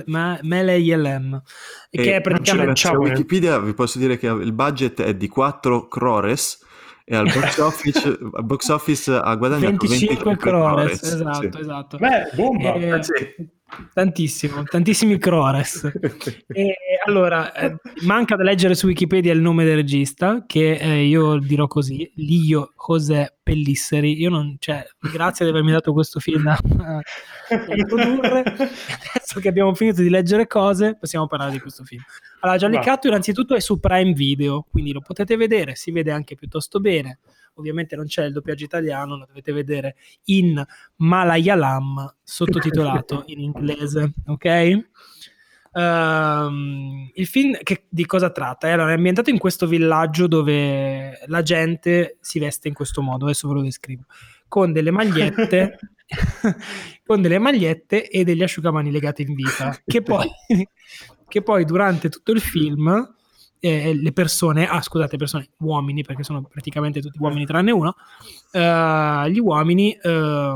Malayalam, 0.04 1.42
e 1.90 2.02
che 2.02 2.16
è 2.16 2.20
praticamente... 2.20 2.74
Su 2.76 2.94
Wikipedia 2.94 3.58
vi 3.58 3.74
posso 3.74 3.98
dire 3.98 4.18
che 4.18 4.26
il 4.28 4.52
budget 4.52 5.02
è 5.02 5.14
di 5.14 5.28
4 5.28 5.88
crores 5.88 6.60
e 7.04 7.16
al 7.16 7.24
box 7.24 7.58
office, 7.60 8.18
box 8.42 8.68
office 8.68 9.12
ha 9.12 9.34
guadagnato 9.34 9.86
25 9.86 10.36
crores, 10.36 11.00
crores. 11.00 11.02
Esatto, 11.02 11.40
sì. 11.52 11.60
esatto. 11.60 11.96
Beh, 11.98 12.30
bomba! 12.34 12.74
Eh, 12.74 13.02
sì. 13.02 13.60
Tantissimo, 13.92 14.62
tantissimi 14.64 15.18
crores. 15.18 15.90
e, 16.48 16.76
allora, 17.06 17.52
eh, 17.54 17.74
manca 18.04 18.36
da 18.36 18.42
leggere 18.42 18.74
su 18.74 18.86
Wikipedia 18.86 19.32
il 19.32 19.40
nome 19.40 19.64
del 19.64 19.76
regista, 19.76 20.44
che 20.46 20.74
eh, 20.74 21.04
io 21.04 21.38
dirò 21.38 21.66
così, 21.66 22.10
Lio 22.16 22.72
José 22.76 23.36
Pellisseri. 23.42 24.20
Io 24.20 24.30
non, 24.30 24.56
cioè, 24.58 24.84
grazie 25.12 25.44
di 25.44 25.50
avermi 25.50 25.72
dato 25.72 25.92
questo 25.92 26.20
film 26.20 26.42
da, 26.42 27.00
riprodurre. 27.48 28.42
Adesso 28.42 29.40
che 29.40 29.48
abbiamo 29.48 29.74
finito 29.74 30.02
di 30.02 30.10
leggere 30.10 30.46
cose, 30.46 30.96
possiamo 30.98 31.26
parlare 31.26 31.52
di 31.52 31.60
questo 31.60 31.84
film. 31.84 32.02
Allora, 32.40 32.58
Giallicatto 32.58 33.06
innanzitutto 33.06 33.54
è 33.54 33.60
su 33.60 33.80
Prime 33.80 34.12
Video, 34.12 34.66
quindi 34.70 34.92
lo 34.92 35.00
potete 35.00 35.36
vedere, 35.36 35.76
si 35.76 35.90
vede 35.92 36.10
anche 36.10 36.34
piuttosto 36.34 36.80
bene 36.80 37.20
ovviamente 37.54 37.96
non 37.96 38.06
c'è 38.06 38.24
il 38.24 38.32
doppiaggio 38.32 38.64
italiano, 38.64 39.16
lo 39.16 39.26
dovete 39.26 39.52
vedere 39.52 39.96
in 40.24 40.62
Malayalam 40.96 42.14
sottotitolato 42.22 43.24
in 43.28 43.40
inglese, 43.40 44.12
ok? 44.26 44.90
Uh, 45.72 47.08
il 47.14 47.26
film 47.26 47.56
che, 47.62 47.86
di 47.88 48.04
cosa 48.04 48.30
tratta? 48.30 48.70
Allora, 48.70 48.90
è 48.90 48.96
ambientato 48.96 49.30
in 49.30 49.38
questo 49.38 49.66
villaggio 49.66 50.26
dove 50.26 51.18
la 51.26 51.42
gente 51.42 52.18
si 52.20 52.38
veste 52.38 52.68
in 52.68 52.74
questo 52.74 53.00
modo, 53.00 53.24
adesso 53.24 53.48
ve 53.48 53.54
lo 53.54 53.62
descrivo, 53.62 54.04
con 54.48 54.72
delle 54.72 54.90
magliette, 54.90 55.78
con 57.06 57.22
delle 57.22 57.38
magliette 57.38 58.08
e 58.08 58.22
degli 58.22 58.42
asciugamani 58.42 58.90
legati 58.90 59.22
in 59.22 59.34
vita, 59.34 59.74
che 59.86 60.02
poi, 60.02 60.30
che 61.26 61.42
poi 61.42 61.64
durante 61.64 62.10
tutto 62.10 62.32
il 62.32 62.40
film 62.40 63.14
eh, 63.64 63.94
le 63.94 64.12
persone, 64.12 64.66
ah 64.66 64.82
scusate, 64.82 65.16
persone, 65.16 65.50
uomini, 65.58 66.02
perché 66.02 66.24
sono 66.24 66.42
praticamente 66.42 67.00
tutti 67.00 67.18
uomini 67.20 67.46
tranne 67.46 67.70
uno, 67.70 67.94
eh, 68.50 69.30
gli 69.30 69.38
uomini 69.38 69.92
eh, 69.92 70.54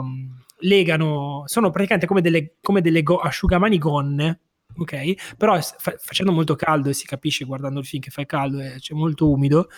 legano, 0.59 1.45
sono 1.47 1.71
praticamente 1.71 2.09
come 2.09 2.21
delle, 2.21 2.57
come 2.61 2.81
delle 2.81 3.05
go- 3.05 3.21
asciugamani 3.21 3.79
gonne, 3.79 4.41
ok? 4.77 5.37
Però 5.37 5.57
fa- 5.61 5.95
facendo 5.99 6.33
molto 6.33 6.57
caldo 6.57 6.89
e 6.89 6.95
si 6.95 7.07
capisce 7.07 7.45
guardando 7.45 7.79
il 7.79 7.87
film 7.87 8.03
che 8.03 8.11
fa 8.11 8.25
caldo 8.25 8.59
e 8.59 8.75
c'è 8.81 8.95
molto 8.95 9.31
umido, 9.31 9.69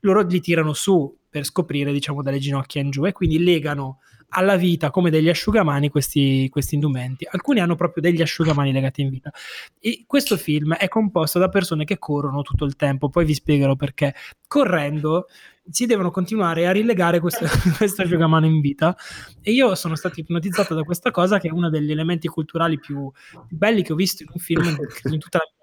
loro 0.00 0.22
li 0.22 0.40
tirano 0.40 0.72
su 0.72 1.16
per 1.28 1.44
scoprire, 1.44 1.92
diciamo, 1.92 2.22
dalle 2.22 2.38
ginocchia 2.38 2.80
in 2.80 2.90
giù 2.90 3.04
e 3.04 3.12
quindi 3.12 3.42
legano 3.42 3.98
alla 4.30 4.56
vita 4.56 4.90
come 4.90 5.10
degli 5.10 5.28
asciugamani 5.28 5.88
questi, 5.88 6.48
questi 6.50 6.74
indumenti. 6.74 7.26
Alcuni 7.30 7.60
hanno 7.60 7.74
proprio 7.74 8.02
degli 8.02 8.22
asciugamani 8.22 8.72
legati 8.72 9.02
in 9.02 9.10
vita. 9.10 9.30
E 9.78 10.04
questo 10.06 10.36
film 10.36 10.74
è 10.74 10.88
composto 10.88 11.38
da 11.38 11.48
persone 11.48 11.84
che 11.84 11.98
corrono 11.98 12.42
tutto 12.42 12.64
il 12.64 12.76
tempo, 12.76 13.08
poi 13.08 13.24
vi 13.24 13.34
spiegherò 13.34 13.76
perché. 13.76 14.14
Correndo 14.48 15.26
si 15.68 15.86
devono 15.86 16.10
continuare 16.10 16.66
a 16.66 16.72
rilegare 16.72 17.20
questo, 17.20 17.44
questo 17.76 18.02
asciugamano 18.02 18.46
in 18.46 18.60
vita 18.60 18.96
e 19.40 19.52
io 19.52 19.74
sono 19.74 19.96
stato 19.96 20.20
ipnotizzato 20.20 20.74
da 20.74 20.82
questa 20.82 21.10
cosa 21.10 21.38
che 21.38 21.48
è 21.48 21.52
uno 21.52 21.68
degli 21.68 21.90
elementi 21.90 22.28
culturali 22.28 22.78
più, 22.78 23.10
belli 23.48 23.82
che 23.82 23.92
ho 23.92 23.96
visto 23.96 24.22
in 24.22 24.28
un 24.32 24.40
film 24.40 24.64
in 24.64 25.18
tutta 25.18 25.38
la 25.38 25.44
mia. 25.44 25.55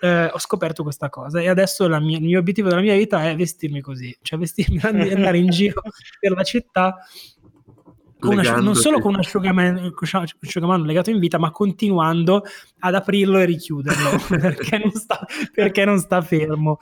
Eh, 0.00 0.26
ho 0.26 0.38
scoperto 0.38 0.82
questa 0.82 1.08
cosa 1.08 1.40
e 1.40 1.48
adesso 1.48 1.88
mia, 2.00 2.18
il 2.18 2.24
mio 2.24 2.38
obiettivo 2.38 2.68
della 2.68 2.80
mia 2.80 2.96
vita 2.96 3.28
è 3.28 3.36
vestirmi 3.36 3.80
così, 3.80 4.16
cioè 4.22 4.38
vestirmi, 4.38 4.80
andare 5.12 5.38
in 5.38 5.50
giro 5.50 5.82
per 6.18 6.32
la 6.32 6.42
città 6.42 6.96
una, 8.30 8.56
non 8.56 8.76
solo 8.76 9.00
con 9.00 9.14
un 9.14 9.20
asciugamano, 9.20 9.92
asciugamano, 10.40 10.84
legato 10.84 11.10
in 11.10 11.18
vita, 11.18 11.38
ma 11.38 11.50
continuando 11.50 12.44
ad 12.80 12.94
aprirlo 12.94 13.38
e 13.38 13.44
richiuderlo 13.44 14.10
perché, 14.38 14.78
non 14.78 14.92
sta, 14.92 15.26
perché 15.52 15.84
non 15.84 15.98
sta 15.98 16.22
fermo. 16.22 16.78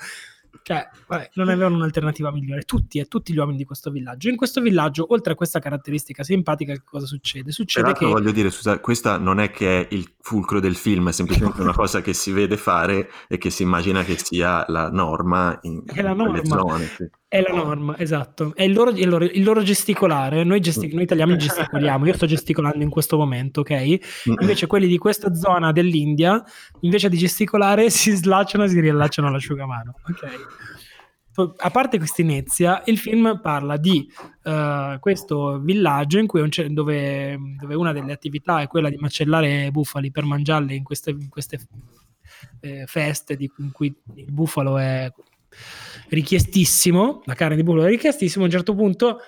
Cioè, 0.62 0.88
vabbè, 1.07 1.31
non 1.35 1.49
avevano 1.49 1.77
un'alternativa 1.77 2.31
migliore. 2.33 2.62
Tutti 2.62 2.99
e 2.99 3.07
tutti 3.07 3.33
gli 3.33 3.38
uomini 3.38 3.57
di 3.57 3.64
questo 3.64 3.90
villaggio. 3.90 4.29
In 4.29 4.37
questo 4.37 4.61
villaggio, 4.61 5.07
oltre 5.11 5.33
a 5.33 5.37
questa 5.37 5.59
caratteristica 5.59 6.23
simpatica, 6.23 6.73
che 6.73 6.83
cosa 6.85 7.07
succede? 7.07 7.51
Succede 7.53 7.87
Peraltro, 7.87 8.09
che. 8.09 8.12
voglio 8.12 8.33
dire, 8.33 8.51
scusa, 8.51 8.79
questa 8.81 9.18
non 9.18 9.40
è 9.40 9.51
che 9.51 9.81
è 9.81 9.94
il 9.94 10.14
fulcro 10.20 10.61
del 10.61 10.77
film, 10.77 11.09
è 11.09 11.12
semplicemente 11.12 11.61
una 11.62 11.75
cosa 11.75 12.01
che 12.01 12.12
si 12.12 12.33
vede 12.33 12.57
fare 12.57 13.11
e 13.29 13.38
che 13.38 13.51
si 13.51 13.62
immagina 13.62 14.03
che 14.05 14.16
sia 14.18 14.64
la 14.68 14.90
norma 14.90 15.59
in, 15.62 15.83
è 15.87 16.03
la 16.03 16.12
norma. 16.12 16.44
Zone, 16.44 16.87
sì. 16.87 17.11
È 17.33 17.40
la 17.40 17.55
norma, 17.55 17.97
esatto. 17.97 18.53
È 18.57 18.64
il 18.64 18.73
loro, 18.73 18.90
il 18.90 19.09
loro, 19.09 19.25
il 19.25 19.45
loro 19.45 19.62
gesticolare. 19.62 20.43
Noi, 20.43 20.59
gestic- 20.59 20.93
noi, 20.93 21.05
italiani 21.05 21.38
gesticoliamo. 21.38 22.05
Io 22.05 22.14
sto 22.14 22.27
gesticolando 22.27 22.83
in 22.83 22.90
questo 22.90 23.16
momento, 23.16 23.61
ok? 23.61 24.25
Invece 24.40 24.66
quelli 24.66 24.88
di 24.88 24.99
questa 24.99 25.33
zona 25.33 25.71
dell'India, 25.71 26.43
invece 26.81 27.09
di 27.09 27.16
gesticolare, 27.16 27.88
si 27.95 28.11
slacciano 28.11 28.64
e 28.64 28.69
si 28.69 28.81
riallacciano 28.81 29.29
all'asciugamano, 29.29 29.95
ok? 30.09 31.55
A 31.59 31.71
parte 31.71 31.99
questa 31.99 32.21
inizia, 32.21 32.83
il 32.87 32.99
film 32.99 33.38
parla 33.40 33.77
di 33.77 34.11
uh, 34.43 34.99
questo 34.99 35.61
villaggio 35.61 36.19
in 36.19 36.27
cui 36.27 36.45
dove, 36.71 37.38
dove, 37.61 37.75
una 37.77 37.93
delle 37.93 38.11
attività 38.11 38.61
è 38.61 38.66
quella 38.66 38.90
di 38.90 38.97
macellare 38.97 39.71
bufali 39.71 40.11
per 40.11 40.25
mangiarli 40.25 40.75
in 40.75 40.83
queste, 40.83 41.11
in 41.11 41.29
queste 41.29 41.61
eh, 42.59 42.87
feste 42.88 43.37
di, 43.37 43.49
in 43.59 43.71
cui 43.71 43.95
il 44.16 44.33
bufalo 44.33 44.79
è 44.79 45.09
richiestissimo, 46.11 47.23
la 47.25 47.35
carne 47.35 47.57
di 47.57 47.62
bufalo 47.62 47.85
è 47.85 47.88
richiestissimo, 47.88 48.44
a 48.44 48.46
un 48.46 48.53
certo 48.53 48.75
punto 48.75 49.18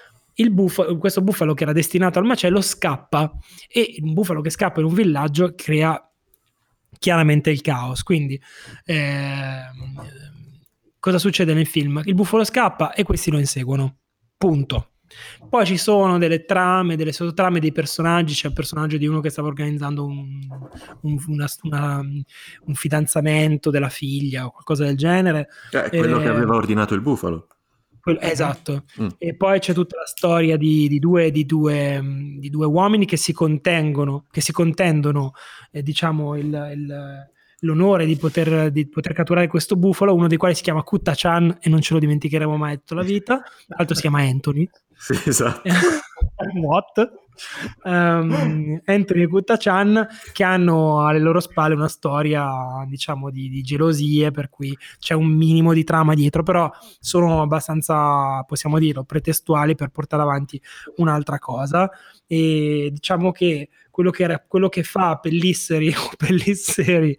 bufalo, 0.51 0.99
questo 0.99 1.21
bufalo 1.23 1.55
che 1.55 1.63
era 1.63 1.73
destinato 1.73 2.19
al 2.19 2.25
macello 2.25 2.61
scappa 2.61 3.33
e 3.69 3.97
un 4.01 4.13
bufalo 4.13 4.41
che 4.41 4.51
scappa 4.51 4.81
in 4.81 4.87
un 4.87 4.95
villaggio 4.95 5.55
crea 5.55 6.11
chiaramente 6.99 7.51
il 7.51 7.61
caos. 7.61 8.03
Quindi 8.03 8.41
eh, 8.85 9.63
cosa 10.99 11.19
succede 11.19 11.55
nel 11.55 11.67
film? 11.67 12.03
Il 12.05 12.15
bufalo 12.15 12.45
scappa 12.45 12.93
e 12.93 13.03
questi 13.03 13.31
lo 13.31 13.39
inseguono. 13.39 13.97
Punto. 14.37 14.92
Poi 15.49 15.67
ci 15.67 15.77
sono 15.77 16.19
delle 16.19 16.45
trame, 16.45 16.97
delle 16.97 17.13
sottotrame 17.13 17.61
dei 17.61 17.73
personaggi. 17.73 18.35
C'è 18.35 18.49
il 18.49 18.55
personaggio 18.55 18.97
di 18.97 19.07
uno 19.07 19.21
che 19.21 19.31
stava 19.31 19.49
organizzando 19.49 20.05
un, 20.05 20.41
un, 21.03 21.19
una, 21.27 21.47
una, 21.63 21.99
un 21.99 22.75
fidanzamento 22.75 23.71
della 23.71 23.89
figlia 23.89 24.47
o 24.47 24.51
qualcosa 24.51 24.85
del 24.85 24.97
genere. 24.97 25.49
Cioè, 25.71 25.85
è 25.85 25.99
quello 25.99 26.19
eh, 26.19 26.23
che 26.23 26.29
aveva 26.29 26.55
ordinato 26.55 26.95
il 26.95 27.01
bufalo. 27.01 27.47
Quello, 28.01 28.19
esatto. 28.21 28.85
Mm. 29.01 29.09
E 29.19 29.37
poi 29.37 29.61
c'è 29.61 29.73
tutta 29.73 29.97
la 29.97 30.07
storia 30.07 30.57
di, 30.57 30.89
di, 30.89 30.99
due, 30.99 31.31
di, 31.31 31.47
due, 31.47 32.01
di, 32.39 32.51
due, 32.51 32.67
uomini 32.67 33.07
che 33.07 33.17
si 33.17 33.33
contengono, 33.33 34.27
che 34.31 34.41
si 34.41 34.51
contendono, 34.51 35.33
eh, 35.71 35.83
diciamo, 35.83 36.37
il, 36.37 36.73
il 36.75 37.31
l'onore 37.63 38.07
di 38.07 38.17
poter, 38.17 38.71
di 38.71 38.89
poter, 38.89 39.13
catturare 39.13 39.47
questo 39.47 39.77
bufalo, 39.77 40.15
uno 40.15 40.27
dei 40.27 40.37
quali 40.37 40.55
si 40.55 40.63
chiama 40.63 40.83
Kutta-chan 40.83 41.59
e 41.61 41.69
non 41.69 41.81
ce 41.81 41.95
lo 41.95 42.01
dimenticheremo 42.01 42.57
mai 42.57 42.79
tutta 42.79 42.97
la 42.97 43.03
vita, 43.03 43.43
l'altro 43.69 43.95
si 43.95 44.01
chiama 44.03 44.21
Anthony. 44.21 44.69
Sì, 45.03 45.19
esatto. 45.27 45.63
What? 46.63 47.11
Um, 47.83 48.81
Anthony 48.85 49.23
e 49.23 49.27
Kutta-chan 49.27 50.07
che 50.33 50.45
hanno 50.45 51.05
alle 51.05 51.19
loro 51.19 51.41
spalle 51.41 51.75
una 51.75 51.89
storia 51.89 52.85
diciamo 52.87 53.31
di, 53.31 53.49
di, 53.49 53.63
gelosie 53.63 54.31
per 54.31 54.49
cui 54.49 54.77
c'è 54.99 55.15
un 55.15 55.27
minimo 55.27 55.73
di 55.73 55.83
trama 55.83 56.15
dietro 56.15 56.43
però 56.43 56.71
sono 57.01 57.41
abbastanza 57.41 58.43
possiamo 58.43 58.79
dirlo 58.79 59.05
pretestuali 59.05 59.75
per 59.75 59.89
portare 59.89 60.23
avanti 60.23 60.61
un'altra 60.97 61.39
cosa 61.39 61.91
e 62.27 62.91
diciamo 62.93 63.33
che 63.33 63.71
quello 63.91 64.11
che, 64.11 64.23
era, 64.25 64.45
quello 64.47 64.69
che 64.69 64.83
fa 64.83 65.17
Pellisseri 65.17 65.89
o 65.97 66.11
Pellisseri 66.17 67.17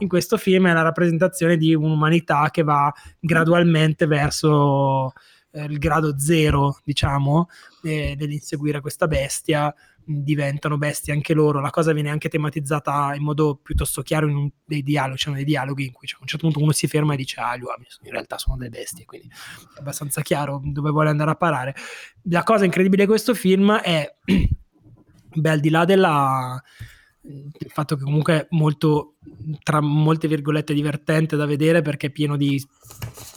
in 0.00 0.08
questo 0.08 0.36
film 0.36 0.68
è 0.68 0.72
la 0.74 0.82
rappresentazione 0.82 1.56
di 1.56 1.74
un'umanità 1.74 2.50
che 2.50 2.62
va 2.62 2.92
gradualmente 3.18 4.06
verso 4.06 5.12
eh, 5.56 5.64
il 5.64 5.78
grado 5.78 6.18
zero, 6.18 6.78
diciamo, 6.84 7.48
eh, 7.82 8.14
nell'inseguire 8.18 8.82
questa 8.82 9.06
bestia 9.06 9.74
diventano 10.04 10.76
bestie 10.76 11.14
anche 11.14 11.32
loro. 11.32 11.60
La 11.60 11.70
cosa 11.70 11.92
viene 11.92 12.10
anche 12.10 12.28
tematizzata 12.28 13.14
in 13.14 13.22
modo 13.22 13.56
piuttosto 13.56 14.02
chiaro 14.02 14.28
in 14.28 14.36
un, 14.36 14.50
dei 14.64 14.82
dialoghi, 14.82 15.16
c'erano 15.16 15.36
dei 15.36 15.46
dialoghi 15.46 15.86
in 15.86 15.92
cui 15.92 16.06
cioè, 16.06 16.18
a 16.18 16.22
un 16.22 16.28
certo 16.28 16.44
punto 16.44 16.62
uno 16.62 16.72
si 16.72 16.86
ferma 16.86 17.14
e 17.14 17.16
dice 17.16 17.40
ah, 17.40 17.56
gli 17.56 17.62
uomini 17.62 17.88
in 18.02 18.10
realtà 18.10 18.36
sono 18.36 18.56
delle 18.56 18.68
bestie, 18.68 19.06
quindi 19.06 19.28
è 19.28 19.78
abbastanza 19.78 20.20
chiaro 20.20 20.60
dove 20.62 20.90
vuole 20.90 21.08
andare 21.08 21.30
a 21.30 21.36
parare. 21.36 21.74
La 22.24 22.42
cosa 22.42 22.66
incredibile 22.66 23.04
di 23.04 23.08
questo 23.08 23.34
film 23.34 23.74
è, 23.78 24.14
beh, 25.34 25.50
al 25.50 25.60
di 25.60 25.70
là 25.70 25.86
della 25.86 26.62
il 27.28 27.70
fatto 27.70 27.96
che 27.96 28.02
comunque 28.02 28.34
è 28.34 28.46
molto 28.50 29.16
tra 29.62 29.80
molte 29.80 30.28
virgolette 30.28 30.74
divertente 30.74 31.36
da 31.36 31.46
vedere 31.46 31.82
perché 31.82 32.08
è 32.08 32.10
pieno 32.10 32.36
di 32.36 32.62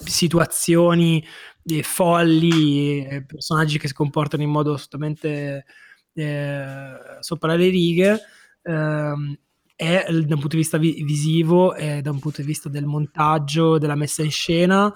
situazioni 0.05 1.23
di 1.61 1.81
folli 1.83 3.05
e 3.05 3.25
personaggi 3.25 3.79
che 3.79 3.87
si 3.87 3.93
comportano 3.93 4.43
in 4.43 4.49
modo 4.49 4.73
assolutamente 4.73 5.65
eh, 6.13 6.91
sopra 7.19 7.55
le 7.55 7.69
righe. 7.69 8.19
Eh, 8.61 9.37
è 9.75 10.05
da 10.09 10.33
un 10.33 10.41
punto 10.41 10.47
di 10.49 10.57
vista 10.57 10.77
vi- 10.77 11.03
visivo 11.03 11.73
e 11.73 12.01
da 12.01 12.11
un 12.11 12.19
punto 12.19 12.41
di 12.41 12.47
vista 12.47 12.67
del 12.67 12.85
montaggio 12.85 13.77
della 13.77 13.95
messa 13.95 14.23
in 14.23 14.31
scena 14.31 14.93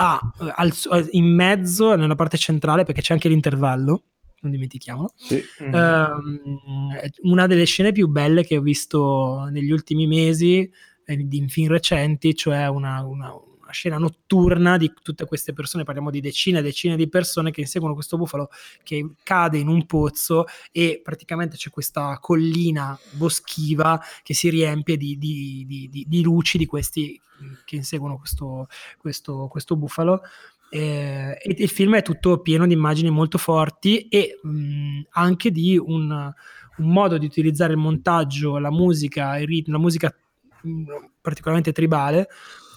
ha 0.00 0.32
al, 0.56 0.72
in 1.12 1.34
mezzo 1.34 1.94
nella 1.94 2.16
parte 2.16 2.36
centrale 2.36 2.82
perché 2.82 3.00
c'è 3.00 3.12
anche 3.12 3.28
l'intervallo 3.28 4.02
non 4.40 4.52
dimentichiamolo. 4.52 5.12
Sì. 5.16 5.42
Uh, 5.58 7.28
una 7.28 7.46
delle 7.46 7.64
scene 7.64 7.92
più 7.92 8.08
belle 8.08 8.44
che 8.44 8.56
ho 8.56 8.62
visto 8.62 9.48
negli 9.50 9.70
ultimi 9.70 10.06
mesi, 10.06 10.70
eh, 11.04 11.26
in 11.30 11.48
film 11.48 11.68
recenti, 11.68 12.34
cioè 12.34 12.68
una, 12.68 13.02
una, 13.02 13.32
una, 13.32 13.70
scena 13.70 13.98
notturna 13.98 14.76
di 14.76 14.92
tutte 15.02 15.26
queste 15.26 15.52
persone, 15.52 15.84
parliamo 15.84 16.10
di 16.10 16.20
decine 16.20 16.60
e 16.60 16.62
decine 16.62 16.96
di 16.96 17.08
persone 17.08 17.50
che 17.50 17.60
inseguono 17.60 17.94
questo 17.94 18.16
bufalo 18.16 18.48
che 18.82 19.14
cade 19.22 19.58
in 19.58 19.68
un 19.68 19.84
pozzo 19.84 20.46
e 20.72 21.00
praticamente 21.02 21.56
c'è 21.56 21.68
questa 21.68 22.18
collina 22.18 22.98
boschiva 23.12 24.00
che 24.22 24.32
si 24.32 24.48
riempie 24.48 24.96
di, 24.96 25.18
di, 25.18 25.64
di, 25.66 26.04
di 26.06 26.22
luci 26.22 26.56
di 26.56 26.64
questi 26.64 27.20
che 27.64 27.76
inseguono 27.76 28.18
questo, 28.18 28.68
questo, 28.96 29.48
questo 29.48 29.76
bufalo 29.76 30.22
eh, 30.70 31.38
e 31.40 31.54
il 31.56 31.68
film 31.68 31.96
è 31.96 32.02
tutto 32.02 32.40
pieno 32.40 32.66
di 32.66 32.74
immagini 32.74 33.10
molto 33.10 33.38
forti 33.38 34.08
e 34.08 34.38
mh, 34.42 35.00
anche 35.10 35.50
di 35.50 35.78
un, 35.78 36.10
un, 36.10 36.90
modo 36.90 37.18
di 37.18 37.26
utilizzare 37.26 37.72
il 37.72 37.78
montaggio, 37.78 38.58
la 38.58 38.70
musica, 38.70 39.38
il 39.38 39.46
ritmo, 39.46 39.74
la 39.74 39.82
musica 39.82 40.14
mh, 40.62 40.82
particolarmente 41.20 41.72
tribale 41.72 42.28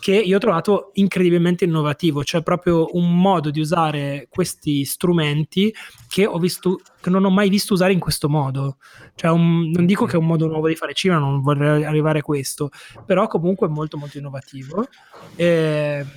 che 0.01 0.15
io 0.15 0.37
ho 0.37 0.39
trovato 0.39 0.89
incredibilmente 0.93 1.63
innovativo, 1.63 2.23
cioè 2.23 2.41
proprio 2.41 2.87
un 2.95 3.15
modo 3.19 3.51
di 3.51 3.59
usare 3.59 4.25
questi 4.31 4.83
strumenti 4.83 5.71
che 6.07 6.27
visto 6.39 6.79
che 6.99 7.11
non 7.11 7.23
ho 7.23 7.29
mai 7.29 7.49
visto 7.49 7.73
usare 7.73 7.93
in 7.93 7.99
questo 7.99 8.27
modo. 8.27 8.77
Cioè 9.13 9.29
un, 9.29 9.69
non 9.69 9.85
dico 9.85 10.05
che 10.05 10.13
è 10.13 10.17
un 10.17 10.25
modo 10.25 10.47
nuovo 10.47 10.67
di 10.67 10.75
fare 10.75 10.95
cinema, 10.95 11.19
non 11.19 11.41
vorrei 11.41 11.85
arrivare 11.85 12.19
a 12.19 12.23
questo, 12.23 12.71
però 13.05 13.27
comunque 13.27 13.67
è 13.67 13.69
molto 13.69 13.97
molto 13.97 14.17
innovativo. 14.17 14.87
E, 15.35 15.45
ehm, 15.45 16.07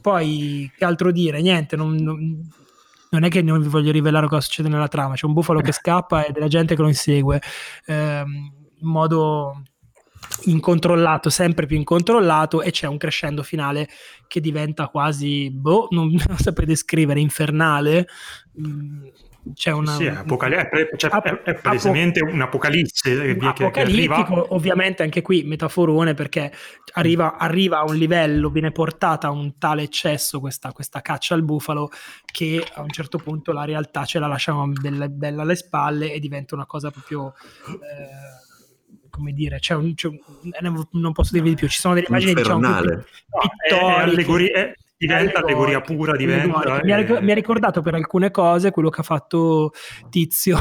poi, 0.00 0.70
che 0.76 0.84
altro 0.84 1.10
dire? 1.12 1.40
Niente, 1.40 1.76
non, 1.76 1.94
non, 1.94 2.48
non, 3.10 3.24
è 3.24 3.28
che 3.28 3.42
non 3.42 3.60
vi 3.60 3.68
voglio 3.68 3.92
rivelare 3.92 4.28
cosa 4.28 4.40
succede 4.40 4.68
nella 4.68 4.88
trama. 4.88 5.14
C'è 5.14 5.26
un 5.26 5.32
bufalo 5.32 5.60
che 5.60 5.72
scappa 5.72 6.24
e 6.24 6.32
della 6.32 6.48
gente 6.48 6.74
che 6.74 6.82
lo 6.82 6.88
insegue 6.88 7.40
ehm, 7.86 8.52
in 8.78 8.88
modo 8.88 9.62
incontrollato, 10.44 11.30
sempre 11.30 11.66
più 11.66 11.76
incontrollato, 11.76 12.62
e 12.62 12.70
c'è 12.70 12.86
un 12.86 12.96
crescendo 12.96 13.42
finale 13.42 13.88
che 14.26 14.40
diventa 14.40 14.88
quasi, 14.88 15.50
boh, 15.50 15.88
non, 15.90 16.08
non 16.26 16.38
saprei 16.38 16.66
descrivere, 16.66 17.20
infernale. 17.20 18.06
Mm, 18.60 19.06
c'è 19.54 19.70
una, 19.70 19.94
sì, 19.94 20.06
apocali- 20.06 20.54
è, 20.54 20.68
cioè, 20.96 21.10
ap- 21.12 21.42
è, 21.42 21.54
palesemente 21.54 22.20
apo- 22.20 22.32
un'apocalisse 22.32 23.36
che, 23.36 23.46
apocalittico 23.46 24.54
ovviamente 24.54 25.02
anche 25.02 25.22
qui 25.22 25.42
metaforone 25.44 26.14
perché 26.14 26.52
arriva, 26.94 27.36
arriva, 27.36 27.78
a 27.78 27.84
un 27.84 27.96
livello 27.96 28.50
viene 28.50 28.72
portata 28.72 29.28
a 29.28 29.30
un 29.30 29.58
tale 29.58 29.82
eccesso 29.82 30.40
questa, 30.40 30.72
questa, 30.72 31.00
caccia 31.00 31.34
al 31.34 31.42
bufalo 31.42 31.90
che 32.24 32.64
a 32.74 32.82
un 32.82 32.90
certo 32.90 33.18
punto 33.18 33.52
la 33.52 33.64
realtà 33.64 34.04
ce 34.04 34.18
la 34.18 34.26
lasciamo 34.26 34.66
bella, 34.68 35.08
bella 35.08 35.42
alle 35.42 35.56
spalle 35.56 36.12
e 36.12 36.18
diventa 36.18 36.54
una 36.54 36.66
cosa 36.66 36.90
proprio 36.90 37.34
eh, 37.66 38.44
come 39.10 39.32
dire, 39.32 39.58
c'è 39.58 39.74
un, 39.74 39.94
c'è 39.94 40.08
un, 40.08 40.18
non 40.92 41.12
posso 41.12 41.32
dirvi 41.32 41.50
di 41.50 41.54
più, 41.54 41.68
ci 41.68 41.78
sono 41.78 41.94
delle 41.94 42.06
immagini 42.06 42.34
diciamo, 42.34 42.60
pittoriche 44.14 44.76
diventa 44.96 45.40
allegoria 45.40 45.80
pura, 45.80 46.16
diventa... 46.16 46.80
Mi, 46.82 46.92
ha, 46.92 46.98
eh. 46.98 47.20
mi 47.20 47.30
ha 47.30 47.34
ricordato 47.34 47.82
per 47.82 47.94
alcune 47.94 48.30
cose 48.30 48.70
quello 48.70 48.88
che 48.88 49.00
ha 49.00 49.04
fatto 49.04 49.72
Tizio 50.08 50.58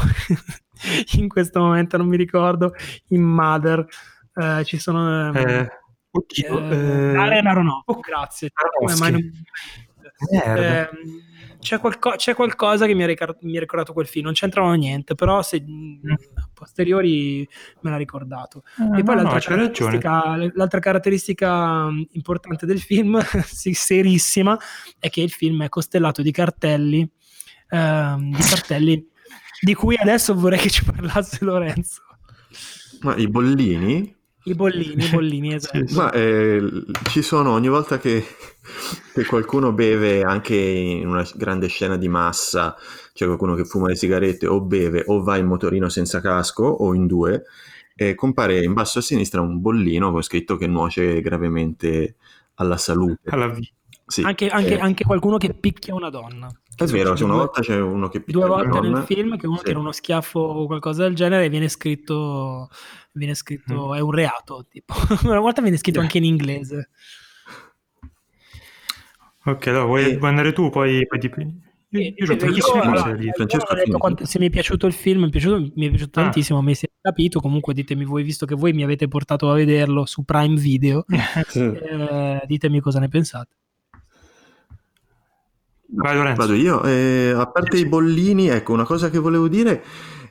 in 1.18 1.28
questo 1.28 1.60
momento, 1.60 1.98
non 1.98 2.08
mi 2.08 2.18
ricordo, 2.18 2.74
in 3.10 3.22
Mother. 3.22 3.86
Eh, 4.34 4.64
ci 4.66 4.78
sono... 4.78 5.34
Eh, 5.34 5.68
oddio, 6.12 6.70
eh, 6.70 7.18
Arena 7.18 7.52
Aronofsky, 7.52 8.00
grazie. 8.02 8.50
Come 8.80 8.96
mai 8.98 9.12
non... 9.12 9.32
Eh, 10.32 10.90
c'è, 11.66 11.80
qualco- 11.80 12.14
c'è, 12.16 12.36
qualcosa 12.36 12.86
che 12.86 12.94
mi 12.94 13.02
ha, 13.02 13.08
ricar- 13.08 13.38
mi 13.42 13.58
ha, 13.58 13.60
ricordato 13.60 13.92
quel 13.92 14.06
film, 14.06 14.26
non 14.26 14.34
c'entravano 14.34 14.76
niente, 14.76 15.16
però 15.16 15.42
se 15.42 15.60
mm. 15.60 16.12
a 16.36 16.50
posteriori 16.54 17.48
me 17.82 17.90
l'ha 17.90 17.98
ricordato. 17.98 18.64
Ah, 18.78 19.00
e 19.00 19.04
poi 19.04 19.16
no, 19.16 19.24
l'altra, 19.24 19.56
no, 19.56 19.62
caratteristica, 19.62 20.52
l'altra, 20.54 20.80
caratteristica, 20.80 21.90
mm, 21.90 22.02
importante 22.12 22.68
del 22.68 22.80
film, 22.80 23.20
serissima, 23.50 24.56
è 25.00 25.10
che 25.10 25.22
il 25.22 25.32
film 25.32 25.64
è 25.64 25.70
costellato 25.70 26.22
di 26.22 26.32
cartelli, 26.32 27.10
ehm, 27.70 28.36
di 28.36 28.44
cartelli 28.44 29.10
di 29.60 29.74
cui 29.74 29.98
adesso 29.98 30.36
vorrei 30.36 30.60
che 30.60 30.70
ci 30.70 30.84
parlasse 30.84 31.44
Lorenzo. 31.44 32.04
Ma 33.02 33.16
i 33.16 33.28
bollini? 33.28 34.15
I 34.48 34.54
bollini, 34.54 35.06
i 35.06 35.10
bollini, 35.10 35.54
esatto. 35.56 35.84
Ma 35.96 36.12
eh, 36.12 36.62
ci 37.10 37.22
sono 37.22 37.52
ogni 37.52 37.68
volta 37.68 37.98
che, 37.98 38.24
che, 39.14 39.26
qualcuno 39.26 39.74
beve 39.74 40.22
anche 40.22 40.56
in 40.56 41.08
una 41.08 41.28
grande 41.34 41.68
scena 41.68 41.98
di 41.98 42.08
massa, 42.08 42.76
c'è 43.14 43.26
qualcuno 43.26 43.56
che 43.56 43.66
fuma 43.66 43.88
le 43.88 43.96
sigarette 43.96 44.46
o 44.46 44.62
beve 44.62 45.04
o 45.08 45.24
va 45.24 45.38
in 45.38 45.48
motorino 45.48 45.90
senza 45.90 46.22
casco 46.22 46.64
o 46.64 46.94
in 46.94 47.08
due, 47.08 47.44
eh, 47.96 48.14
compare 48.14 48.64
in 48.64 48.74
basso 48.74 49.00
a 49.00 49.02
sinistra 49.02 49.42
un 49.42 49.62
bollino 49.62 50.12
con 50.12 50.22
scritto 50.22 50.58
che 50.58 50.68
nuoce 50.68 51.22
gravemente 51.22 52.16
alla 52.56 52.78
salute. 52.78 53.30
Alla 53.30 53.48
vita. 53.48 53.74
Sì, 54.08 54.22
anche, 54.22 54.50
anche, 54.50 54.76
eh. 54.76 54.80
anche, 54.80 55.04
qualcuno 55.04 55.38
che 55.38 55.56
picchia 55.56 55.96
una 55.96 56.12
donna. 56.12 56.48
È 56.76 56.86
vero, 56.86 57.16
una 57.24 57.36
volta 57.36 57.62
c'è 57.62 57.80
uno 57.80 58.10
che 58.10 58.20
picchia. 58.20 58.46
Due 58.46 58.50
volte 58.50 58.80
nel 58.82 59.04
film 59.04 59.38
che 59.38 59.48
uno 59.48 59.58
sì. 59.58 59.64
tira 59.64 59.80
uno 59.80 59.92
schiaffo 59.92 60.40
o 60.40 60.66
qualcosa 60.66 61.04
del 61.04 61.16
genere 61.16 61.46
e 61.46 61.50
viene 61.50 61.70
scritto, 61.70 62.70
viene 63.14 63.34
scritto 63.34 63.90
mm. 63.90 63.94
è 63.96 64.00
un 64.02 64.12
reato. 64.12 64.66
Tipo. 64.70 64.94
una 65.24 65.40
volta 65.40 65.62
viene 65.62 65.78
scritto 65.78 66.00
yeah. 66.00 66.08
anche 66.08 66.18
in 66.18 66.26
inglese. 66.26 66.90
Ok, 69.46 69.68
allora 69.68 69.86
vuoi, 69.86 70.12
e... 70.12 70.20
andare 70.22 70.54
tu, 70.54 70.70
poi, 70.70 71.06
poi 71.08 71.20
ti... 71.20 71.32
Io, 71.90 72.02
io, 72.02 72.14
io, 72.18 72.48
io 72.50 72.82
allora, 72.82 73.16
Francesco 73.32 73.74
detto 73.74 73.98
quanto, 73.98 74.26
se 74.26 74.40
mi 74.40 74.48
è 74.48 74.50
piaciuto 74.50 74.86
il 74.86 74.92
film, 74.92 75.22
mi 75.22 75.28
è 75.28 75.32
piaciuto, 75.32 75.72
mi 75.76 75.86
è 75.86 75.90
piaciuto 75.90 76.20
ah. 76.20 76.24
tantissimo, 76.24 76.62
mi 76.62 76.76
si 76.76 76.86
è 76.86 76.90
capito, 77.00 77.40
comunque 77.40 77.74
ditemi 77.74 78.04
voi, 78.04 78.24
visto 78.24 78.46
che 78.46 78.56
voi 78.56 78.74
mi 78.74 78.84
avete 78.84 79.08
portato 79.08 79.50
a 79.50 79.54
vederlo 79.54 80.06
su 80.06 80.26
Prime 80.26 80.60
Video, 80.60 81.06
eh, 81.54 82.42
ditemi 82.48 82.82
cosa 82.82 83.00
ne 83.00 83.08
pensate. 83.08 83.56
Vai, 85.96 86.36
Vado 86.36 86.54
io. 86.54 86.84
Eh, 86.84 87.34
a 87.36 87.48
parte 87.48 87.78
i 87.78 87.86
bollini, 87.86 88.48
ecco, 88.50 88.74
una 88.74 88.84
cosa 88.84 89.10
che 89.10 89.18
volevo 89.18 89.48
dire 89.48 89.84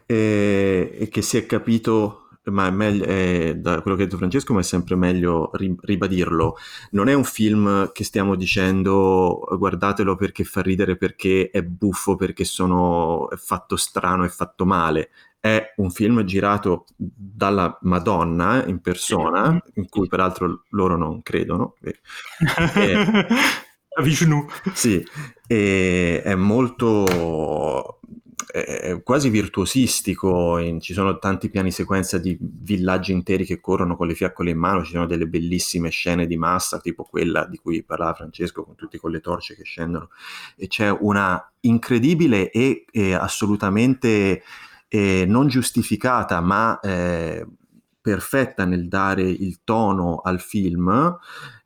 eh, 0.07 0.97
è 0.99 1.09
che 1.09 1.23
si 1.23 1.39
è 1.39 1.47
capito, 1.47 2.29
ma 2.45 2.67
è 2.67 2.71
meglio, 2.71 3.05
è, 3.05 3.55
da 3.57 3.81
quello 3.81 3.97
che 3.97 4.03
ha 4.03 4.05
detto 4.05 4.19
Francesco, 4.19 4.53
ma 4.53 4.61
è 4.61 4.65
sempre 4.65 4.95
meglio 4.95 5.51
ribadirlo. 5.81 6.57
Non 6.91 7.09
è 7.09 7.15
un 7.15 7.25
film 7.25 7.91
che 7.93 8.05
stiamo 8.05 8.35
dicendo 8.35 9.47
guardatelo 9.57 10.17
perché 10.17 10.45
fa 10.45 10.61
ridere, 10.61 10.97
perché 10.97 11.51
è 11.51 11.63
buffo, 11.63 12.17
perché 12.17 12.45
sono, 12.45 13.31
è 13.31 13.37
fatto 13.37 13.77
strano, 13.77 14.25
è 14.25 14.29
fatto 14.29 14.67
male. 14.67 15.11
È 15.41 15.75
un 15.77 15.91
film 15.91 16.25
girato 16.25 16.87
dalla 16.97 17.79
Madonna 17.83 18.65
in 18.67 18.81
persona, 18.81 19.59
in 19.75 19.89
cui 19.89 20.09
peraltro 20.09 20.65
loro 20.71 20.97
non 20.97 21.23
credono. 21.23 21.75
E, 21.83 22.01
Vishnu. 24.03 24.47
Sì, 24.73 25.05
e 25.47 26.23
è 26.23 26.35
molto 26.35 28.01
è 28.55 29.03
quasi 29.03 29.31
virtuosistico, 29.31 30.61
ci 30.79 30.93
sono 30.93 31.19
tanti 31.19 31.51
piani 31.51 31.73
sequenza 31.73 32.19
di 32.19 32.39
villaggi 32.41 33.11
interi 33.11 33.45
che 33.45 33.61
corrono 33.61 33.97
con 33.97 34.07
le 34.07 34.15
fiaccole 34.15 34.51
in 34.51 34.59
mano, 34.59 34.85
ci 34.85 34.93
sono 34.93 35.07
delle 35.07 35.27
bellissime 35.27 35.89
scene 35.89 36.25
di 36.29 36.37
massa, 36.37 36.79
tipo 36.79 37.03
quella 37.03 37.47
di 37.47 37.57
cui 37.57 37.83
parlava 37.83 38.15
Francesco, 38.15 38.63
con 38.63 38.77
tutti 38.77 38.97
con 38.97 39.11
le 39.11 39.19
torce 39.19 39.57
che 39.57 39.65
scendono, 39.65 40.11
e 40.57 40.69
c'è 40.69 40.89
una 40.89 41.53
incredibile 41.63 42.53
e, 42.53 42.85
e 42.93 43.13
assolutamente 43.15 44.45
eh, 44.87 45.25
non 45.27 45.49
giustificata, 45.49 46.41
ma 46.41 46.79
eh, 46.79 47.45
perfetta 48.01 48.65
nel 48.65 48.87
dare 48.87 49.23
il 49.23 49.63
tono 49.65 50.21
al 50.23 50.39
film, 50.41 51.19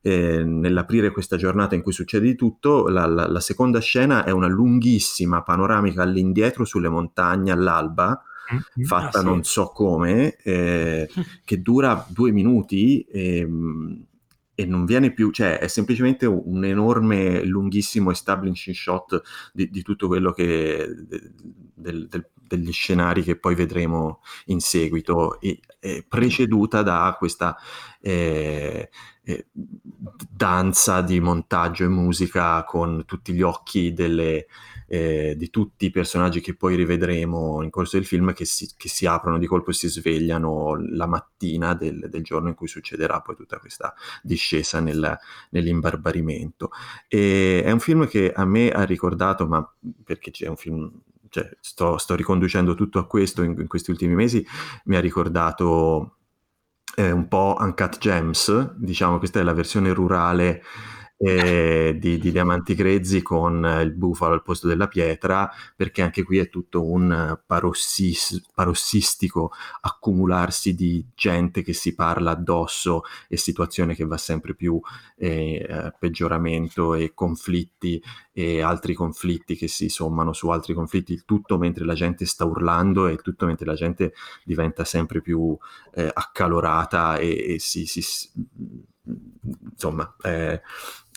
eh, 0.09 0.43
nell'aprire 0.43 1.11
questa 1.11 1.37
giornata 1.37 1.75
in 1.75 1.83
cui 1.83 1.93
succede 1.93 2.25
di 2.25 2.35
tutto, 2.35 2.89
la, 2.89 3.05
la, 3.07 3.29
la, 3.29 3.41
seconda 3.41 3.79
scena 3.79 4.25
è 4.25 4.31
una 4.31 4.47
lunghissima 4.47 5.43
panoramica 5.43 6.03
all'indietro 6.03 6.65
sulle 6.65 6.89
montagne 6.89 7.51
all'alba, 7.51 8.23
mm-hmm. 8.53 8.87
fatta 8.87 9.19
ah, 9.19 9.21
sì. 9.21 9.27
non 9.27 9.45
so 9.45 9.67
come, 9.67 10.37
eh, 10.37 11.09
che 11.45 11.61
dura 11.61 12.07
due 12.09 12.31
minuti 12.31 13.03
e, 13.03 13.39
ehm, 13.41 14.07
e, 14.55 14.65
non 14.65 14.87
viene 14.87 15.13
più, 15.13 15.31
cioè 15.31 15.59
è 15.59 15.69
semplicemente 15.69 16.25
un 16.25 16.65
enorme, 16.65 17.45
lunghissimo 17.45 18.11
establishing 18.11 18.75
shot 18.75 19.21
di, 19.53 19.69
di 19.69 19.83
tutto 19.83 20.07
quello 20.07 20.33
che... 20.33 20.89
Del, 21.75 22.09
del, 22.09 22.29
degli 22.49 22.73
scenari 22.73 23.23
che 23.23 23.37
poi 23.37 23.55
vedremo 23.55 24.23
in 24.47 24.59
seguito, 24.59 25.39
e, 25.39 25.61
e 25.97 26.05
preceduta 26.07 26.83
da 26.83 27.15
questa 27.19 27.57
eh, 28.01 28.91
eh, 29.25 29.47
danza 30.31 31.01
di 31.01 31.21
montaggio 31.21 31.85
e 31.85 31.89
musica 31.89 32.63
con 32.65 33.05
tutti 33.07 33.33
gli 33.33 33.43
occhi 33.43 33.93
delle, 33.93 34.47
eh, 34.87 35.35
di 35.37 35.51
tutti 35.51 35.87
i 35.87 35.91
personaggi 35.91 36.41
che 36.41 36.55
poi 36.55 36.77
rivedremo 36.77 37.63
in 37.63 37.71
corso 37.71 37.97
del 37.97 38.07
film 38.07 38.33
che 38.33 38.45
si, 38.45 38.71
che 38.77 38.89
si 38.89 39.07
aprono 39.07 39.39
di 39.39 39.47
colpo 39.47 39.71
e 39.71 39.75
si 39.75 39.89
svegliano 39.89 40.77
la 40.93 41.07
mattina 41.07 41.75
del, 41.75 42.09
del, 42.09 42.23
giorno 42.23 42.49
in 42.49 42.55
cui 42.55 42.69
succederà 42.69 43.21
poi 43.21 43.37
tutta 43.37 43.59
questa 43.59 43.95
discesa 44.23 44.81
nel, 44.81 45.19
nell'imbarbarimento. 45.51 46.71
E 47.07 47.63
è 47.63 47.71
un 47.71 47.81
film 47.81 48.07
che 48.07 48.33
a 48.33 48.45
me 48.45 48.71
ha 48.71 48.85
ricordato, 48.85 49.47
ma 49.47 49.67
perché 50.05 50.31
c'è 50.31 50.47
un 50.47 50.57
film 50.57 50.91
cioè, 51.39 51.57
sto, 51.61 51.99
sto, 51.99 52.15
riconducendo 52.15 52.75
tutto 52.75 52.99
a 52.99 53.07
questo 53.07 53.43
in, 53.43 53.55
in, 53.59 53.67
questi 53.67 53.91
ultimi 53.91 54.15
mesi, 54.15 54.45
mi 54.85 54.97
ha 54.97 55.01
ricordato 55.01 56.17
eh, 56.97 57.11
un 57.11 57.29
po' 57.29 57.57
Uncut 57.59 57.99
Gems, 57.99 58.75
diciamo 58.75 59.19
questa 59.19 59.41
è 59.41 59.43
la 59.43 59.53
versione 59.53 59.93
rurale 59.93 60.63
eh, 61.19 61.97
di, 61.99 62.19
di, 62.19 62.31
diamanti 62.31 62.75
grezzi 62.75 63.23
con 63.23 63.69
il 63.83 63.93
bufalo 63.93 64.35
al 64.35 64.43
posto 64.43 64.69
della 64.69 64.87
pietra, 64.87 65.51
perché 65.75 66.03
anche 66.03 66.23
qui 66.23 66.39
è 66.39 66.49
tutto 66.49 66.85
un 66.85 67.37
parossis, 67.45 68.47
parossistico 68.55 69.51
accumularsi 69.81 70.75
di 70.75 71.05
gente 71.15 71.63
che 71.63 71.73
si 71.73 71.95
parla 71.95 72.31
addosso 72.31 73.03
e 73.29 73.37
situazione 73.37 73.97
che 73.97 74.07
va 74.07 74.17
sempre 74.17 74.55
più 74.55 74.81
eh, 75.17 75.93
peggioramento 75.99 76.95
e 76.95 77.13
conflitti 77.15 78.01
e 78.33 78.63
altri 78.63 78.95
conflitti 78.95 79.57
che 79.57 79.67
si 79.67 79.89
sommano 79.89 80.33
su 80.33 80.49
altri 80.51 80.73
conflitti, 80.73 81.13
il 81.13 81.25
tutto 81.25 81.59
mentre 81.59 81.85
la 81.85 81.95
gente 81.95 82.25
sta 82.27 82.45
urlando 82.45 83.09
e 83.09 83.17
tutto 83.17 83.47
mentre 83.47 83.67
la 83.67 83.75
gente 83.75 84.13
diventa 84.45 84.85
sempre 84.85 85.21
più 85.21 85.59
eh, 85.95 86.09
accalorata 86.13 87.17
e, 87.17 87.55
e 87.55 87.59
si, 87.59 87.87
si 87.87 88.03
insomma, 89.71 90.15
eh, 90.23 90.61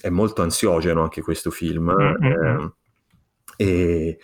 è 0.02 0.10
molto 0.10 0.42
ansiogeno 0.42 1.02
anche 1.02 1.22
questo 1.22 1.52
film, 1.52 1.94
mm-hmm. 1.94 2.66
eh, 2.66 2.72
e, 3.58 4.20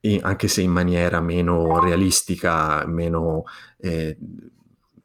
e 0.00 0.20
anche 0.22 0.48
se 0.48 0.62
in 0.62 0.72
maniera 0.72 1.20
meno 1.20 1.80
realistica, 1.80 2.84
meno, 2.86 3.44
eh, 3.78 4.16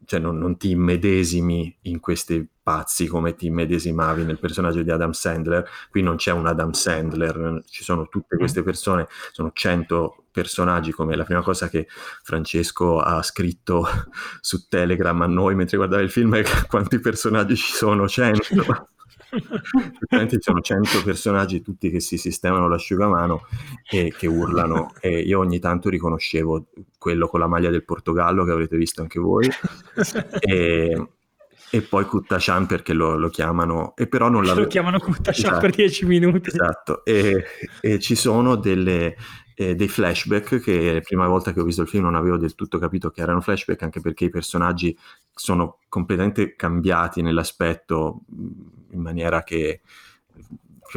cioè 0.04 0.20
non, 0.20 0.38
non, 0.38 0.56
ti 0.56 0.70
immedesimi 0.70 1.76
in 1.82 2.00
questi 2.00 2.46
pazzi 2.62 3.06
come 3.06 3.34
ti 3.36 3.46
immedesimavi 3.46 4.24
nel 4.24 4.40
personaggio 4.40 4.82
di 4.82 4.90
Adam 4.90 5.12
Sandler, 5.12 5.68
qui 5.90 6.02
non 6.02 6.16
c'è 6.16 6.32
un 6.32 6.46
Adam 6.46 6.72
Sandler, 6.72 7.62
ci 7.68 7.84
sono 7.84 8.08
tutte 8.08 8.34
mm. 8.34 8.38
queste 8.38 8.62
persone, 8.62 9.06
sono 9.32 9.50
100 9.52 10.24
personaggi 10.32 10.92
come 10.92 11.16
la 11.16 11.24
prima 11.24 11.42
cosa 11.42 11.68
che 11.68 11.86
Francesco 11.88 12.98
ha 12.98 13.22
scritto 13.22 13.86
su 14.40 14.66
Telegram 14.68 15.20
a 15.22 15.26
noi 15.26 15.54
mentre 15.54 15.76
guardava 15.76 16.02
il 16.02 16.10
film 16.10 16.36
è 16.36 16.42
quanti 16.68 16.98
personaggi 16.98 17.56
ci 17.56 17.72
sono, 17.72 18.08
100. 18.08 18.88
ci 20.28 20.38
sono 20.40 20.60
100 20.60 21.02
personaggi 21.02 21.62
tutti 21.62 21.90
che 21.90 22.00
si 22.00 22.16
sistemano 22.16 22.68
l'asciugamano 22.68 23.46
e 23.90 24.12
che 24.16 24.26
urlano. 24.26 24.92
E 25.00 25.20
io 25.20 25.38
ogni 25.38 25.58
tanto 25.58 25.88
riconoscevo 25.88 26.66
quello 26.98 27.28
con 27.28 27.40
la 27.40 27.46
maglia 27.46 27.70
del 27.70 27.84
Portogallo 27.84 28.44
che 28.44 28.52
avrete 28.52 28.76
visto 28.76 29.02
anche 29.02 29.18
voi. 29.18 29.48
E, 30.40 31.08
e 31.70 31.82
poi 31.82 32.04
Kuttachan 32.04 32.66
perché 32.66 32.92
lo, 32.92 33.16
lo, 33.16 33.28
chiamano. 33.28 33.94
E 33.96 34.06
però 34.06 34.28
non 34.28 34.44
lo 34.44 34.66
chiamano 34.66 34.98
Kuttachan 34.98 35.44
esatto, 35.44 35.60
per 35.60 35.70
10 35.70 36.06
minuti. 36.06 36.48
Esatto. 36.48 37.04
E, 37.04 37.44
e 37.80 37.98
ci 37.98 38.14
sono 38.14 38.56
delle, 38.56 39.16
eh, 39.58 39.74
dei 39.74 39.88
flashback 39.88 40.60
che 40.60 40.92
la 40.92 41.00
prima 41.00 41.26
volta 41.26 41.52
che 41.52 41.60
ho 41.60 41.64
visto 41.64 41.82
il 41.82 41.88
film 41.88 42.04
non 42.04 42.14
avevo 42.14 42.36
del 42.36 42.54
tutto 42.54 42.78
capito 42.78 43.10
che 43.10 43.22
erano 43.22 43.40
flashback 43.40 43.82
anche 43.82 44.00
perché 44.00 44.26
i 44.26 44.30
personaggi 44.30 44.96
sono 45.32 45.78
completamente 45.88 46.54
cambiati 46.54 47.22
nell'aspetto 47.22 48.20
in 48.96 49.02
maniera 49.02 49.42
che 49.42 49.80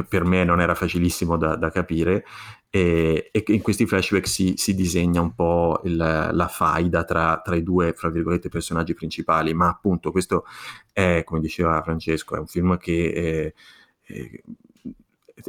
per 0.07 0.23
me 0.23 0.43
non 0.43 0.61
era 0.61 0.75
facilissimo 0.75 1.35
da, 1.37 1.55
da 1.55 1.71
capire 1.71 2.23
e, 2.71 3.29
e, 3.31 3.43
in 3.47 3.61
questi 3.61 3.87
flashback 3.87 4.27
si, 4.27 4.53
si 4.55 4.75
disegna 4.75 5.21
un 5.21 5.33
po' 5.33 5.81
il, 5.85 5.95
la 5.95 6.47
faida 6.47 7.03
tra, 7.03 7.41
tra, 7.43 7.55
i 7.55 7.63
due, 7.63 7.93
fra 7.93 8.09
virgolette, 8.09 8.49
personaggi 8.49 8.93
principali, 8.93 9.53
ma 9.53 9.69
appunto 9.69 10.11
questo 10.11 10.45
è, 10.93 11.23
come 11.25 11.39
diceva 11.39 11.81
Francesco, 11.81 12.35
è 12.35 12.39
un 12.39 12.45
film 12.45 12.77
che 12.77 13.53
è, 14.03 14.13
è, 14.13 14.41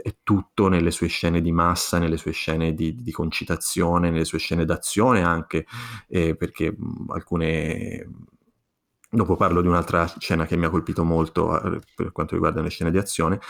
è 0.02 0.14
tutto 0.22 0.68
nelle 0.68 0.90
sue 0.90 1.08
scene 1.08 1.42
di 1.42 1.52
massa, 1.52 1.98
nelle 1.98 2.16
sue 2.16 2.32
scene 2.32 2.72
di, 2.72 2.94
di 2.94 3.12
concitazione, 3.12 4.10
nelle 4.10 4.24
sue 4.24 4.38
scene 4.38 4.64
d'azione 4.64 5.22
anche, 5.22 5.66
eh, 6.08 6.34
perché 6.36 6.74
alcune 7.08 8.08
Dopo 9.12 9.34
parlo 9.34 9.60
di 9.60 9.66
un'altra 9.66 10.06
scena 10.20 10.46
che 10.46 10.56
mi 10.56 10.66
ha 10.66 10.70
colpito 10.70 11.02
molto 11.02 11.60
eh, 11.60 11.80
per 11.96 12.12
quanto 12.12 12.34
riguarda 12.34 12.62
le 12.62 12.68
scene 12.68 12.92
di 12.92 12.98
azione, 12.98 13.40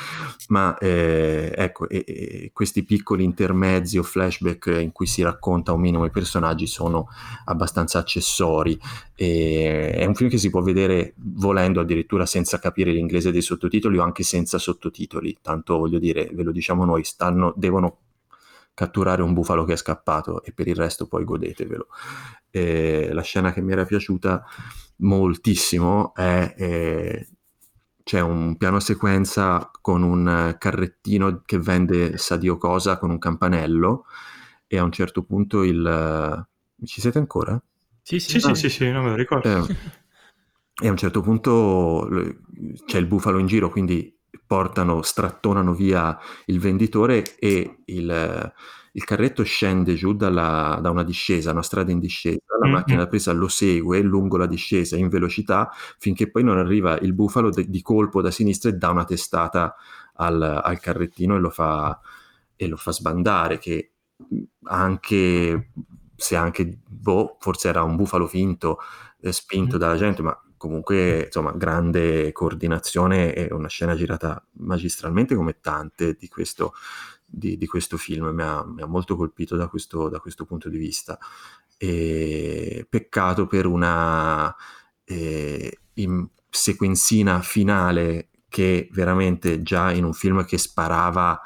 ma 0.49 0.79
eh, 0.79 1.53
ecco, 1.55 1.87
e, 1.87 2.03
e 2.07 2.51
questi 2.55 2.83
piccoli 2.83 3.25
intermezzi 3.25 3.99
o 3.99 4.03
flashback 4.03 4.79
in 4.81 4.91
cui 4.91 5.05
si 5.07 5.21
racconta 5.21 5.75
un 5.75 5.83
minimo 5.83 6.07
i 6.07 6.11
personaggi 6.11 6.67
sono 6.67 7.09
abbastanza 7.45 7.99
accessori. 7.99 8.81
E, 9.15 9.93
è 9.93 10.07
un 10.07 10.15
film 10.15 10.31
che 10.31 10.39
si 10.39 10.49
può 10.49 10.63
vedere 10.63 11.13
volendo 11.17 11.81
addirittura 11.81 12.25
senza 12.25 12.59
capire 12.59 12.93
l'inglese 12.93 13.31
dei 13.31 13.43
sottotitoli 13.43 13.99
o 13.99 14.03
anche 14.03 14.23
senza 14.23 14.57
sottotitoli, 14.57 15.41
tanto 15.43 15.77
voglio 15.77 15.99
dire, 15.99 16.31
ve 16.33 16.43
lo 16.43 16.53
diciamo 16.53 16.87
noi, 16.87 17.05
stanno, 17.05 17.53
devono 17.55 17.99
catturare 18.73 19.21
un 19.21 19.35
bufalo 19.35 19.65
che 19.65 19.75
è 19.75 19.77
scappato 19.77 20.43
e 20.43 20.53
per 20.53 20.69
il 20.69 20.75
resto 20.75 21.07
poi 21.07 21.25
godetevelo. 21.25 21.87
E 22.51 23.11
la 23.13 23.21
scena 23.21 23.53
che 23.53 23.61
mi 23.61 23.73
era 23.73 23.85
piaciuta 23.85 24.43
moltissimo 25.01 26.15
è, 26.15 26.55
è 26.55 27.27
c'è 28.03 28.21
un 28.21 28.57
piano 28.57 28.81
sequenza 28.81 29.71
con 29.81 30.03
un 30.03 30.57
carrettino 30.59 31.43
che 31.45 31.59
vende 31.59 32.17
sa 32.19 32.37
Dio 32.37 32.57
cosa 32.57 32.99
con 32.99 33.11
un 33.11 33.19
campanello 33.19 34.07
e 34.67 34.79
a 34.79 34.83
un 34.83 34.91
certo 34.91 35.23
punto 35.23 35.63
il... 35.63 36.49
Ci 36.85 37.01
siete 37.01 37.19
ancora? 37.19 37.63
Sì, 38.03 38.19
sì, 38.19 38.39
ah, 38.39 38.55
sì, 38.55 38.55
sì, 38.55 38.69
sì, 38.69 38.91
non 38.91 39.05
me 39.05 39.11
lo 39.11 39.17
ricordo. 39.17 39.67
Eh, 39.67 39.77
e 40.83 40.89
a 40.89 40.91
un 40.91 40.97
certo 40.97 41.21
punto 41.21 42.09
c'è 42.87 42.99
il 42.99 43.07
bufalo 43.07 43.39
in 43.39 43.47
giro, 43.47 43.69
quindi 43.69 44.17
portano, 44.47 45.03
strattonano 45.03 45.75
via 45.75 46.19
il 46.47 46.59
venditore 46.59 47.37
e 47.39 47.83
il 47.85 48.53
il 49.01 49.07
carretto 49.07 49.43
scende 49.45 49.95
giù 49.95 50.13
dalla, 50.13 50.79
da 50.83 50.91
una 50.91 51.03
discesa, 51.03 51.53
una 51.53 51.63
strada 51.63 51.91
in 51.91 51.99
discesa, 51.99 52.39
la 52.59 52.67
mm-hmm. 52.67 52.75
macchina 52.75 52.99
da 52.99 53.07
presa 53.07 53.33
lo 53.33 53.49
segue 53.49 54.03
lungo 54.03 54.37
la 54.37 54.47
discesa 54.47 54.95
in 54.97 55.09
velocità 55.09 55.71
finché 55.99 56.31
poi 56.31 56.45
non 56.45 56.59
arriva 56.59 56.99
il 56.99 57.15
bufalo 57.15 57.49
de- 57.49 57.69
di 57.69 57.81
colpo 57.81 58.21
da 58.21 58.31
sinistra 58.31 58.69
e 58.69 58.75
dà 58.75 58.91
una 58.91 59.05
testata 59.05 59.75
al, 60.17 60.43
al 60.43 60.79
carrettino 60.81 61.35
e 61.35 61.39
lo, 61.39 61.49
fa, 61.49 61.99
e 62.55 62.69
lo 62.69 62.77
fa 62.77 62.93
sbandare, 62.93 63.59
che 63.59 63.93
anche 64.65 65.71
se 66.15 66.37
anche 66.37 66.79
boh, 66.87 67.39
forse 67.41 67.69
era 67.69 67.83
un 67.83 67.97
bufalo 67.97 68.27
finto 68.27 68.81
eh, 69.23 69.33
spinto 69.33 69.79
mm-hmm. 69.79 69.81
dalla 69.81 69.97
gente, 69.97 70.21
ma 70.21 70.39
comunque 70.59 71.25
insomma 71.25 71.53
grande 71.53 72.33
coordinazione 72.33 73.33
e 73.33 73.49
una 73.51 73.69
scena 73.69 73.95
girata 73.95 74.47
magistralmente 74.59 75.35
come 75.35 75.59
tante 75.59 76.17
di 76.19 76.29
questo 76.29 76.75
di, 77.31 77.57
di 77.57 77.67
questo 77.67 77.97
film, 77.97 78.27
mi 78.29 78.43
ha, 78.43 78.65
mi 78.65 78.83
ha, 78.83 78.87
molto 78.87 79.17
colpito 79.17 79.57
da 79.57 79.69
questo, 79.69 80.09
da 80.09 80.19
questo 80.19 80.45
punto 80.45 80.69
di 80.69 80.79
vista. 80.79 81.19
E 81.77 82.87
peccato 82.89 83.47
per 83.47 83.67
una 83.67 84.55
eh, 85.05 85.79
sequenzina 86.51 87.41
finale 87.41 88.29
che 88.49 88.89
veramente 88.93 89.63
già 89.63 89.93
in 89.93 90.05
un 90.05 90.13
film 90.13 90.45
che 90.45 90.59
sparava 90.59 91.41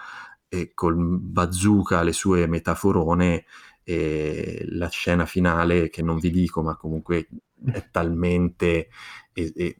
eh, 0.48 0.72
col 0.74 0.96
bazooka 0.96 2.02
le 2.02 2.12
sue 2.12 2.46
metaforone, 2.46 3.44
eh, 3.84 4.64
la 4.70 4.88
scena 4.88 5.26
finale 5.26 5.90
che 5.90 6.02
non 6.02 6.18
vi 6.18 6.30
dico, 6.30 6.62
ma 6.62 6.76
comunque 6.76 7.28
è 7.66 7.90
talmente 7.90 8.88
eh, 9.34 9.76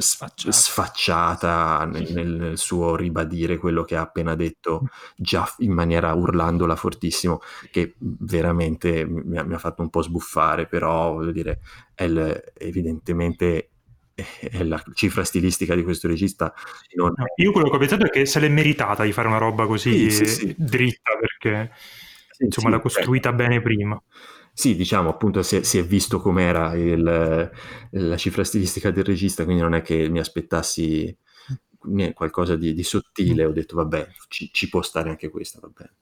sfacciata, 0.00 0.52
sfacciata 0.52 1.84
nel, 1.84 2.12
nel, 2.12 2.58
suo 2.58 2.96
ribadire 2.96 3.56
quello 3.56 3.84
che 3.84 3.96
ha 3.96 4.02
appena 4.02 4.34
detto 4.34 4.88
già 5.16 5.46
in 5.58 5.72
maniera 5.72 6.12
urlandola 6.14 6.76
fortissimo 6.76 7.40
che 7.70 7.94
veramente 7.98 9.04
mi 9.06 9.38
ha, 9.38 9.44
mi 9.44 9.54
ha 9.54 9.58
fatto 9.58 9.82
un 9.82 9.90
po' 9.90 10.02
sbuffare 10.02 10.66
però 10.66 11.12
voglio 11.12 11.32
dire 11.32 11.60
è 11.94 12.04
il, 12.04 12.42
evidentemente 12.54 13.70
è 14.40 14.62
la 14.62 14.82
cifra 14.94 15.24
stilistica 15.24 15.74
di 15.74 15.82
questo 15.82 16.08
regista. 16.08 16.52
No, 16.94 17.12
io 17.36 17.52
quello 17.52 17.68
che 17.68 17.76
ho 17.76 17.78
pensato 17.78 18.06
è 18.06 18.10
che 18.10 18.24
se 18.24 18.40
l'è 18.40 18.48
meritata 18.48 19.04
di 19.04 19.12
fare 19.12 19.28
una 19.28 19.36
roba 19.36 19.66
così 19.66 20.10
sì, 20.10 20.24
sì, 20.24 20.26
sì. 20.26 20.54
dritta 20.56 21.10
perché 21.20 21.70
insomma, 22.38 22.70
l'ha 22.70 22.80
costruita 22.80 23.32
bene 23.32 23.60
prima. 23.60 24.00
Sì, 24.58 24.74
diciamo 24.74 25.10
appunto 25.10 25.42
si 25.42 25.56
è, 25.56 25.62
si 25.64 25.76
è 25.76 25.84
visto 25.84 26.18
com'era 26.18 26.72
il, 26.76 27.50
la 27.90 28.16
cifra 28.16 28.42
stilistica 28.42 28.90
del 28.90 29.04
regista, 29.04 29.44
quindi 29.44 29.60
non 29.60 29.74
è 29.74 29.82
che 29.82 30.08
mi 30.08 30.18
aspettassi 30.18 31.14
qualcosa 32.14 32.56
di, 32.56 32.72
di 32.72 32.82
sottile, 32.82 33.44
ho 33.44 33.52
detto 33.52 33.76
vabbè, 33.76 34.08
ci, 34.28 34.48
ci, 34.50 34.70
può 34.70 34.80
stare 34.80 35.10
anche 35.10 35.28
questa, 35.28 35.60
va 35.60 35.68
bene. 35.68 35.94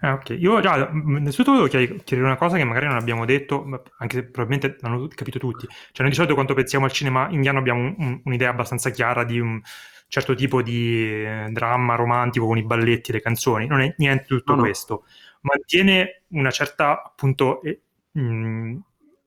Ah, 0.00 0.14
ok, 0.14 0.30
io 0.30 0.60
già, 0.60 0.88
innanzitutto 0.90 1.50
volevo 1.50 1.68
chiedere 1.68 2.22
una 2.22 2.36
cosa 2.36 2.56
che 2.56 2.64
magari 2.64 2.86
non 2.86 2.96
abbiamo 2.96 3.26
detto, 3.26 3.66
anche 3.98 4.16
se 4.16 4.24
probabilmente 4.30 4.78
non 4.80 4.92
hanno 4.92 5.08
capito 5.08 5.38
tutti. 5.38 5.66
Cioè, 5.66 6.00
noi 6.00 6.08
di 6.08 6.14
solito 6.14 6.32
quando 6.32 6.54
pensiamo 6.54 6.86
al 6.86 6.92
cinema 6.92 7.28
indiano 7.28 7.58
abbiamo 7.58 7.80
un, 7.80 7.94
un, 7.98 8.20
un'idea 8.24 8.48
abbastanza 8.48 8.88
chiara 8.88 9.24
di 9.24 9.38
un 9.38 9.60
certo 10.08 10.34
tipo 10.34 10.62
di 10.62 11.04
eh, 11.04 11.48
dramma 11.50 11.96
romantico 11.96 12.46
con 12.46 12.56
i 12.56 12.64
balletti 12.64 13.12
le 13.12 13.20
canzoni. 13.20 13.66
Non 13.66 13.80
è 13.80 13.94
niente 13.98 14.24
di 14.28 14.36
tutto 14.36 14.54
no, 14.54 14.62
questo. 14.62 15.04
Mantiene 15.46 16.22
una 16.28 16.50
certa 16.50 17.02
appunto 17.02 17.62
eh, 17.62 17.80
mh, 18.12 18.76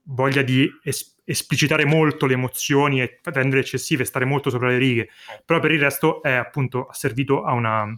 voglia 0.04 0.42
di 0.42 0.70
es- 0.84 1.18
esplicitare 1.24 1.86
molto 1.86 2.26
le 2.26 2.34
emozioni 2.34 3.02
e 3.02 3.20
rendere 3.24 3.62
eccessive, 3.62 4.04
stare 4.04 4.26
molto 4.26 4.50
sopra 4.50 4.68
le 4.68 4.78
righe, 4.78 5.10
però 5.46 5.60
per 5.60 5.72
il 5.72 5.80
resto 5.80 6.22
è 6.22 6.34
appunto 6.34 6.88
servito 6.92 7.44
a 7.44 7.54
una 7.54 7.94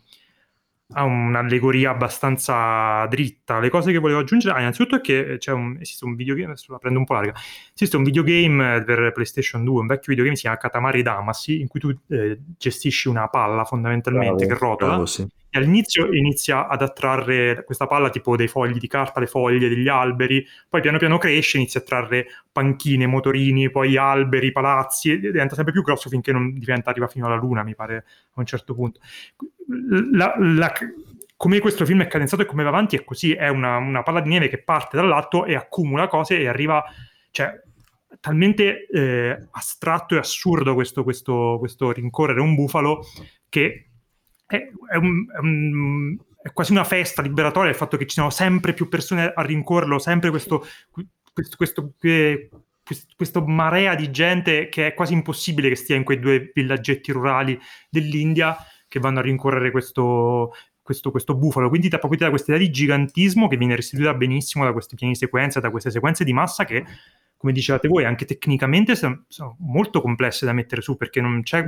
ha 0.94 1.04
un'allegoria 1.04 1.92
abbastanza 1.92 3.06
dritta. 3.08 3.60
Le 3.60 3.70
cose 3.70 3.92
che 3.92 3.98
volevo 3.98 4.20
aggiungere, 4.20 4.56
ah, 4.56 4.60
innanzitutto 4.60 4.98
è 4.98 5.02
che 5.02 5.40
un, 5.48 5.78
esiste 5.80 6.06
un 6.06 6.16
videogame, 6.16 6.52
adesso 6.52 6.72
la 6.72 6.80
prendo 6.80 7.00
un 7.00 7.06
po' 7.06 7.14
larga, 7.14 7.34
esiste 7.74 7.96
un 7.96 8.04
videogame 8.04 8.84
per 8.84 9.12
PlayStation 9.14 9.64
2, 9.64 9.80
un 9.80 9.88
vecchio 9.88 10.08
videogame 10.08 10.36
si 10.36 10.42
chiama 10.42 10.58
Katamari 10.58 11.02
Damacy, 11.02 11.62
in 11.62 11.68
cui 11.68 11.80
tu 11.80 11.98
eh, 12.10 12.40
gestisci 12.58 13.08
una 13.08 13.28
palla 13.30 13.64
fondamentalmente 13.64 14.46
bravo, 14.46 14.54
che 14.54 14.60
rotola. 14.60 14.92
Bravo, 14.92 15.06
sì 15.06 15.26
e 15.52 15.60
all'inizio 15.60 16.14
inizia 16.14 16.70
ad 16.70 16.82
attrarre 16.82 17.66
questa 17.66 17.86
palla 17.86 18.10
tipo 18.10 18.38
dei 18.38 18.48
fogli 18.48 18.78
di 18.78 18.88
carta, 18.88 19.20
le 19.20 19.28
foglie 19.28 19.68
degli 19.68 19.90
alberi, 19.90 20.46
poi 20.70 20.80
piano 20.80 20.98
piano 20.98 21.18
cresce, 21.18 21.58
inizia 21.58 21.82
a 21.82 21.84
trarre 21.84 22.26
panchine, 22.50 23.06
motorini, 23.06 23.70
poi 23.70 23.98
alberi, 23.98 24.54
palazzi, 24.54 25.12
e 25.12 25.20
diventa 25.20 25.56
sempre 25.56 25.74
più 25.74 25.82
grosso 25.82 26.08
finché 26.08 26.32
non 26.32 26.54
diventa, 26.58 26.90
arriva 26.90 27.08
fino 27.08 27.26
alla 27.26 27.36
luna, 27.36 27.64
mi 27.64 27.76
pare, 27.76 27.98
a 27.98 28.40
un 28.40 28.46
certo 28.46 28.74
punto. 28.74 29.02
La, 30.14 30.34
la, 30.40 30.72
come 31.36 31.60
questo 31.60 31.86
film 31.86 32.02
è 32.02 32.08
cadenzato 32.08 32.44
e 32.44 32.46
come 32.46 32.64
va 32.64 32.70
avanti 32.70 32.96
è 32.96 33.04
così, 33.04 33.34
è 33.34 33.50
una, 33.50 33.76
una 33.76 34.04
palla 34.04 34.22
di 34.22 34.30
neve 34.30 34.48
che 34.48 34.64
parte 34.64 34.96
dall'alto 34.96 35.44
e 35.44 35.56
accumula 35.56 36.08
cose 36.08 36.40
e 36.40 36.48
arriva, 36.48 36.82
cioè, 37.30 37.60
talmente 38.22 38.86
eh, 38.88 39.48
astratto 39.52 40.16
e 40.16 40.20
assurdo 40.20 40.74
questo, 40.76 41.04
questo, 41.04 41.58
questo 41.60 41.92
rincorrere 41.92 42.40
un 42.40 42.56
bufalo 42.56 43.06
che 43.50 43.91
è, 44.58 44.70
è, 44.92 44.98
un, 44.98 45.26
è, 45.34 45.38
un, 45.40 46.18
è, 46.42 46.52
quasi 46.52 46.72
una 46.72 46.84
festa 46.84 47.22
liberatoria 47.22 47.70
il 47.70 47.78
fatto 47.78 47.98
che 47.98 48.06
ci 48.06 48.16
siano 48.16 48.30
sempre 48.30 48.74
più 48.74 48.90
persone 48.90 49.32
a 49.34 49.42
rincorrerlo, 49.42 49.98
sempre 50.00 50.30
questo, 50.30 50.66
questo, 51.34 51.56
questo, 51.58 51.94
questo, 53.16 53.46
marea 53.46 53.96
di 53.96 54.12
gente 54.12 54.68
che 54.68 54.88
è 54.88 54.94
quasi 54.94 55.14
impossibile 55.14 55.70
che 55.70 55.76
stia 55.76 55.96
in 55.96 56.04
quei 56.04 56.20
due 56.20 56.52
villaggetti 56.54 57.12
rurali 57.12 57.58
dell'India 57.90 58.58
che 58.88 59.00
vanno 59.00 59.20
a 59.20 59.22
rincorrere 59.22 59.72
questo, 59.72 60.54
questo, 60.82 61.12
questo, 61.12 61.36
bufalo. 61.36 61.70
Quindi 61.70 61.88
da 61.88 61.98
proprio 61.98 62.20
da 62.20 62.30
questa 62.30 62.52
idea 62.54 62.66
di 62.66 62.74
gigantismo 62.74 63.48
che 63.48 63.56
viene 63.56 63.78
restituita 63.78 64.14
benissimo 64.14 64.66
da 64.66 64.74
questi 64.74 64.96
piani 64.96 65.16
sequenza, 65.16 65.62
da 65.62 65.70
queste 65.70 65.92
sequenze 65.92 66.26
di 66.26 66.34
massa 66.34 66.66
che 66.66 66.84
come 67.42 67.54
dicevate 67.54 67.88
voi, 67.88 68.06
anche 68.06 68.26
tecnicamente 68.26 68.96
sono, 68.96 69.24
sono, 69.28 69.58
molto 69.62 70.00
complesse 70.00 70.46
da 70.46 70.54
mettere 70.54 70.82
su 70.82 70.96
perché 70.96 71.22
non 71.22 71.42
c'è 71.42 71.66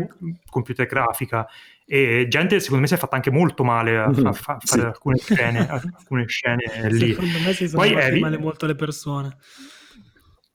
computer 0.48 0.86
grafica 0.86 1.48
e 1.84 2.28
gente 2.30 2.60
secondo 2.60 2.82
me 2.82 2.88
si 2.88 2.94
è 2.94 2.98
fatta 2.98 3.16
anche 3.16 3.32
molto 3.32 3.64
male 3.64 3.98
a, 3.98 4.04
a, 4.04 4.30
a 4.30 4.34
fare 4.34 4.60
sì. 4.62 4.80
alcune 4.80 5.18
scene, 5.18 5.66
alcune 5.68 6.28
scene 6.28 6.92
lì. 6.92 7.14
Secondo 7.14 7.40
me 7.40 7.54
si 7.54 7.68
sono 7.68 7.82
Poi 7.82 7.92
fatte 7.92 8.20
male 8.20 8.38
molto 8.38 8.68
le 8.68 8.76
persone. 8.76 9.38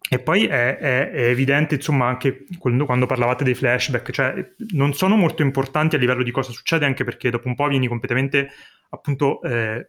E 0.08 0.20
poi 0.20 0.46
è, 0.46 0.76
è, 0.78 1.10
è, 1.10 1.24
evidente, 1.24 1.74
insomma, 1.74 2.06
anche 2.06 2.46
quando, 2.58 2.86
quando, 2.86 3.04
parlavate 3.04 3.44
dei 3.44 3.54
flashback, 3.54 4.10
cioè 4.10 4.52
non 4.70 4.94
sono 4.94 5.16
molto 5.16 5.42
importanti 5.42 5.96
a 5.96 5.98
livello 5.98 6.22
di 6.22 6.30
cosa 6.30 6.52
succede, 6.52 6.86
anche 6.86 7.04
perché 7.04 7.28
dopo 7.28 7.48
un 7.48 7.56
po' 7.56 7.66
vieni 7.66 7.88
completamente, 7.88 8.48
appunto, 8.88 9.42
eh, 9.42 9.88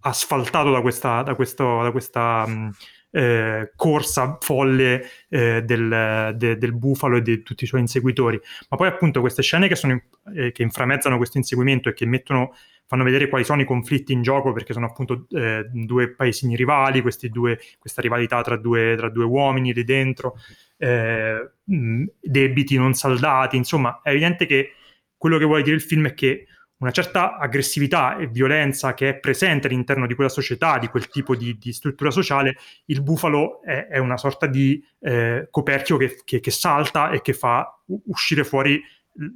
asfaltato 0.00 0.72
da 0.72 0.80
questa, 0.80 1.22
da 1.22 1.34
questo, 1.36 1.82
da 1.82 1.92
questa 1.92 2.44
mh, 2.44 2.70
eh, 3.14 3.70
corsa 3.76 4.38
folle 4.40 5.08
eh, 5.28 5.62
del, 5.62 6.34
de, 6.36 6.58
del, 6.58 6.72
bufalo 6.72 7.18
e 7.18 7.22
di 7.22 7.42
tutti 7.44 7.62
i 7.62 7.66
suoi 7.66 7.80
inseguitori. 7.80 8.40
Ma 8.68 8.76
poi 8.76 8.88
appunto 8.88 9.20
queste 9.20 9.40
scene 9.40 9.68
che, 9.68 9.76
sono, 9.76 10.02
eh, 10.34 10.50
che 10.50 10.62
inframezzano 10.64 11.16
questo 11.16 11.38
inseguimento 11.38 11.88
e 11.88 11.92
che 11.92 12.06
mettono, 12.06 12.56
fanno 12.86 13.04
vedere 13.04 13.28
quali 13.28 13.44
sono 13.44 13.62
i 13.62 13.66
conflitti 13.66 14.12
in 14.12 14.22
gioco 14.22 14.52
perché 14.52 14.72
sono 14.72 14.86
appunto 14.86 15.26
eh, 15.30 15.64
due 15.70 16.10
paesini 16.10 16.56
rivali, 16.56 17.04
due, 17.30 17.60
questa 17.78 18.02
rivalità 18.02 18.42
tra 18.42 18.56
due, 18.56 18.96
tra 18.96 19.08
due, 19.08 19.24
uomini 19.24 19.72
lì 19.72 19.84
dentro, 19.84 20.34
eh, 20.76 21.50
debiti 21.64 22.76
non 22.76 22.94
saldati, 22.94 23.56
insomma 23.56 24.00
è 24.02 24.10
evidente 24.10 24.44
che 24.44 24.72
quello 25.16 25.38
che 25.38 25.44
vuole 25.44 25.62
dire 25.62 25.76
il 25.76 25.82
film 25.82 26.08
è 26.08 26.14
che 26.14 26.48
una 26.78 26.90
certa 26.90 27.36
aggressività 27.38 28.16
e 28.16 28.26
violenza 28.26 28.94
che 28.94 29.10
è 29.10 29.14
presente 29.16 29.68
all'interno 29.68 30.06
di 30.06 30.14
quella 30.14 30.30
società, 30.30 30.78
di 30.78 30.88
quel 30.88 31.08
tipo 31.08 31.36
di, 31.36 31.56
di 31.58 31.72
struttura 31.72 32.10
sociale, 32.10 32.56
il 32.86 33.02
bufalo 33.02 33.62
è, 33.62 33.86
è 33.86 33.98
una 33.98 34.16
sorta 34.16 34.46
di 34.46 34.84
eh, 35.00 35.48
coperchio 35.50 35.96
che, 35.96 36.20
che, 36.24 36.40
che, 36.40 36.50
salta 36.50 37.10
e 37.10 37.20
che 37.22 37.32
fa 37.32 37.80
uscire 38.06 38.44
fuori 38.44 38.82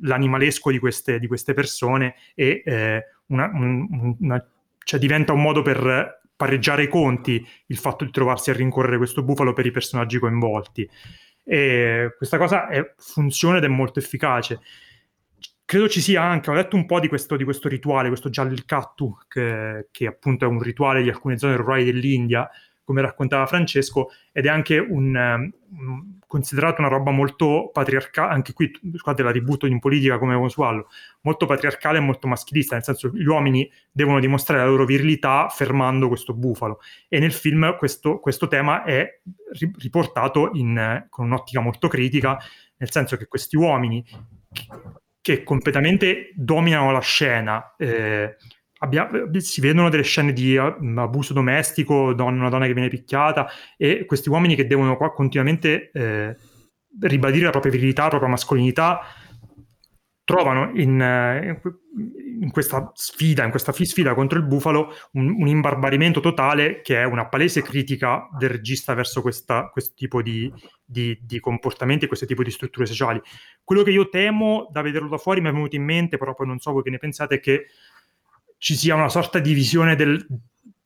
l'animalesco 0.03 0.70
di 0.70 0.78
queste, 0.78 1.18
di 1.18 1.26
queste 1.26 1.55
persone 1.55 2.16
e 2.34 2.62
eh, 2.64 3.05
una, 3.26 3.51
un, 3.53 4.16
una, 4.18 4.47
cioè 4.78 4.99
diventa 4.99 5.32
un 5.32 5.41
modo 5.43 5.62
per 5.62 6.20
pareggiare 6.34 6.84
i 6.84 6.89
conti 6.89 7.45
il 7.66 7.76
fatto 7.78 8.05
di 8.05 8.11
trovarsi 8.11 8.51
a 8.51 8.55
rincorrere 8.55 8.97
questo 8.97 9.22
bufalo 9.22 9.53
per 9.53 9.66
i 9.66 9.70
personaggi 9.70 10.18
coinvolti. 10.18 10.89
E 11.45 12.14
questa 12.16 12.36
cosa 12.36 12.68
è, 12.68 12.95
funziona 12.99 13.59
ed 13.59 13.64
è 13.64 13.68
molto 13.68 14.01
efficace 14.01 14.61
credo 15.69 15.87
ci 15.87 16.01
sia 16.01 16.23
anche, 16.23 16.49
ho 16.49 16.55
letto 16.55 16.77
un 16.77 16.87
po' 16.87 16.99
di 16.99 17.09
questo, 17.09 17.37
di 17.37 17.45
questo 17.45 17.69
rituale, 17.69 18.09
questo 18.09 18.31
Jallikattu, 18.31 19.19
che, 19.29 19.89
che 19.91 20.07
appunto 20.07 20.47
è 20.47 20.49
un 20.49 20.62
rituale 20.62 21.03
di 21.03 21.11
alcune 21.11 21.37
zone 21.37 21.57
rurali 21.57 21.85
dell'India, 21.85 22.49
come 22.83 23.03
raccontava 23.03 23.45
Francesco, 23.45 24.09
ed 24.33 24.47
è 24.47 24.49
anche 24.49 24.79
un, 24.79 25.53
um, 25.69 26.19
considerato 26.27 26.81
una 26.81 26.89
roba 26.89 27.11
molto 27.11 27.69
patriarcale, 27.71 28.33
anche 28.33 28.55
qui, 28.55 28.71
scusate 28.95 29.23
la 29.23 29.31
ributto 29.31 29.66
in 29.66 29.79
politica 29.79 30.16
come 30.19 30.33
Osuallo, 30.33 30.89
molto 31.21 31.45
patriarcale 31.45 31.99
e 31.99 32.01
molto 32.01 32.29
maschilista, 32.29 32.75
nel 32.75 32.85
senso 32.85 33.11
che 33.11 33.19
gli 33.19 33.27
uomini 33.27 33.71
devono 33.93 34.21
dimostrare 34.21 34.62
la 34.62 34.69
loro 34.71 34.87
virilità 34.87 35.49
fermando 35.51 36.09
questo 36.09 36.33
bufalo. 36.33 36.81
E 37.09 37.19
nel 37.19 37.33
film 37.33 37.77
questo, 37.77 38.21
questo 38.21 38.49
tema 38.49 38.85
è 38.85 39.21
riportato 39.77 40.49
in, 40.55 41.09
con 41.11 41.27
un'ottica 41.27 41.61
molto 41.61 41.89
critica, 41.89 42.39
nel 42.79 42.91
senso 42.91 43.19
che 43.19 43.27
questi 43.27 43.59
uomini 43.59 44.03
che 45.29 45.43
completamente 45.43 46.31
dominano 46.35 46.91
la 46.91 47.01
scena. 47.01 47.74
Eh, 47.76 48.37
abbia, 48.79 49.11
si 49.39 49.61
vedono 49.61 49.91
delle 49.91 50.03
scene 50.03 50.33
di 50.33 50.57
uh, 50.57 50.74
abuso 50.97 51.35
domestico, 51.35 52.14
don, 52.14 52.39
una 52.39 52.49
donna 52.49 52.66
che 52.66 52.72
viene 52.72 52.89
picchiata 52.89 53.47
e 53.76 54.07
questi 54.07 54.31
uomini 54.31 54.55
che 54.55 54.66
devono 54.66 54.97
qua 54.97 55.12
continuamente 55.12 55.91
eh, 55.93 56.35
ribadire 57.03 57.45
la 57.45 57.51
propria 57.51 57.72
virilità, 57.72 58.05
la 58.05 58.09
propria 58.09 58.31
mascolinità, 58.31 59.01
trovano 60.29 60.72
in, 60.74 61.01
eh, 61.01 61.59
in, 62.43 62.51
questa 62.51 62.93
sfida, 62.95 63.45
in 63.45 63.51
questa 63.51 63.72
sfida 63.72 64.12
contro 64.12 64.39
il 64.39 64.45
bufalo, 64.45 64.93
un, 65.12 65.31
un, 65.41 65.49
imbarbarimento 65.49 66.20
totale 66.20 66.83
che 66.83 67.01
è 67.01 67.05
una 67.05 67.29
palese 67.29 67.62
critica 67.62 68.29
del 68.37 68.51
regista 68.51 68.93
verso 68.93 69.22
questa, 69.22 69.70
questo 69.70 69.95
tipo 69.97 70.20
di, 70.20 70.53
di, 70.85 71.18
di, 71.22 71.41
comportamenti 71.41 72.05
e 72.05 72.09
questo 72.09 72.26
tipo 72.26 72.43
di 72.43 72.51
strutture 72.51 72.85
sociali. 72.85 73.18
Quello 73.64 73.83
che 73.83 73.91
io 73.91 74.11
temo 74.11 74.68
da 74.70 74.83
vederlo 74.83 75.09
da 75.09 75.16
fuori 75.16 75.41
mi 75.41 75.49
è 75.49 75.53
venuto 75.53 75.76
in 75.76 75.85
mente, 75.85 76.18
però 76.18 76.35
poi 76.35 76.47
non 76.47 76.59
so 76.59 76.72
voi 76.72 76.83
che 76.83 76.91
ne 76.91 76.99
pensate, 76.99 77.37
è 77.37 77.41
che 77.41 77.64
ci 78.59 78.76
sia 78.76 78.97
una 78.97 79.09
sorta 79.09 79.39
di 79.39 79.55
visione 79.55 79.97
del, 79.97 80.26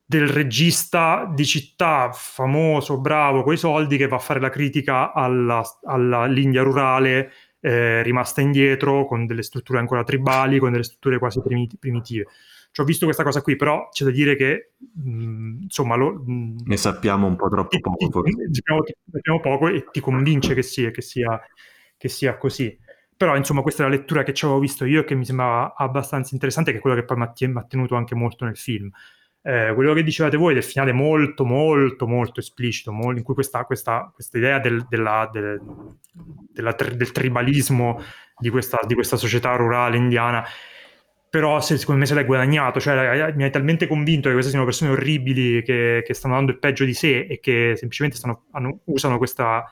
del 0.05 0.29
regista 0.29 1.29
di 1.35 1.45
città 1.45 2.13
famoso, 2.13 3.01
bravo, 3.01 3.43
con 3.43 3.55
i 3.55 3.59
soldi, 3.59 3.97
che 3.97 4.07
va 4.07 4.17
a 4.17 4.21
fare 4.21 4.39
la 4.39 4.51
critica 4.51 5.13
alla, 5.13 5.65
all'India 5.83 6.63
rurale 6.63 7.33
eh, 7.63 8.03
rimasta 8.03 8.41
indietro, 8.41 9.07
con 9.07 9.25
delle 9.25 9.43
strutture 9.43 9.79
ancora 9.79 10.03
tribali, 10.03 10.59
con 10.59 10.73
delle 10.73 10.83
strutture 10.83 11.19
quasi 11.19 11.41
primit- 11.41 11.77
primitive. 11.79 12.27
Ci 12.73 12.81
ho 12.81 12.85
visto 12.85 13.05
questa 13.05 13.23
cosa 13.23 13.41
qui, 13.41 13.55
però 13.55 13.89
c'è 13.91 14.05
da 14.05 14.11
dire 14.11 14.35
che 14.35 14.73
mh, 14.79 15.63
insomma 15.63 15.95
lo, 15.95 16.25
mh, 16.27 16.63
ne 16.65 16.77
sappiamo 16.77 17.27
un 17.27 17.37
po' 17.37 17.49
troppo 17.49 17.79
poco. 17.81 18.23
Ne 18.23 18.49
sappiamo, 18.51 19.41
poco 19.41 19.69
e 19.69 19.85
ti 19.91 20.01
convince 20.01 20.55
che 20.55 20.63
sia, 20.63 20.91
che 20.91 21.03
sia, 21.03 21.41
che 21.97 22.09
sia 22.09 22.37
così. 22.37 22.77
Però, 23.17 23.37
insomma, 23.37 23.63
questa 23.63 23.85
è 23.85 23.89
la 23.89 23.95
lettura 23.95 24.25
che 24.25 24.33
ci 24.35 24.45
avevo 24.45 24.59
visto 24.59 24.85
io 24.85 25.03
e 25.03 25.05
che 25.05 25.15
mi 25.15 25.25
sembrava 25.25 25.75
abbastanza 25.77 26.31
interessante, 26.33 26.73
che 26.73 26.79
è 26.79 26.81
quello 26.81 26.97
che 26.97 27.05
poi 27.05 27.19
mi 27.19 27.25
ha 27.25 27.65
tenuto 27.69 27.95
anche 27.95 28.17
molto 28.17 28.45
nel 28.45 28.57
film 28.57 28.91
eh, 29.43 29.73
quello 29.75 29.93
che 29.93 30.03
dicevate 30.03 30.37
voi 30.37 30.55
del 30.55 30.63
finale 30.63 30.93
molto, 30.93 31.45
molto, 31.45 32.07
molto 32.07 32.41
esplicito, 32.41 32.93
molto, 32.93 33.19
in 33.19 33.25
cui 33.25 33.35
questa, 33.35 33.65
questa, 33.65 34.11
questa 34.15 34.39
idea 34.39 34.59
del, 34.59 34.87
della, 34.89 35.29
del, 35.33 35.61
della, 36.53 36.73
del, 36.73 37.13
tribalismo 37.13 38.01
di 38.37 38.51
questa, 38.51 38.79
di 38.87 38.95
questa 38.95 39.17
società 39.17 39.55
rurale 39.57 39.97
indiana 39.97 40.45
però 41.33 41.63
se, 41.63 41.79
secondo 41.79 42.01
me 42.01 42.07
se 42.07 42.13
l'hai 42.13 42.27
guadagnato, 42.27 42.79
cioè 42.79 43.33
mi 43.33 43.45
hai 43.45 43.51
talmente 43.51 43.87
convinto 43.87 44.29
che 44.29 44.35
queste 44.35 44.51
siano 44.51 44.67
persone 44.67 44.91
orribili 44.91 45.63
che, 45.63 46.03
che 46.05 46.13
stanno 46.13 46.35
dando 46.35 46.53
il 46.53 46.59
peggio 46.59 46.85
di 46.85 46.93
sé 46.93 47.21
e 47.21 47.41
che 47.41 47.73
semplicemente 47.75 48.19
stanno, 48.19 48.45
hanno, 48.51 48.81
usano 48.85 49.17
questo 49.17 49.65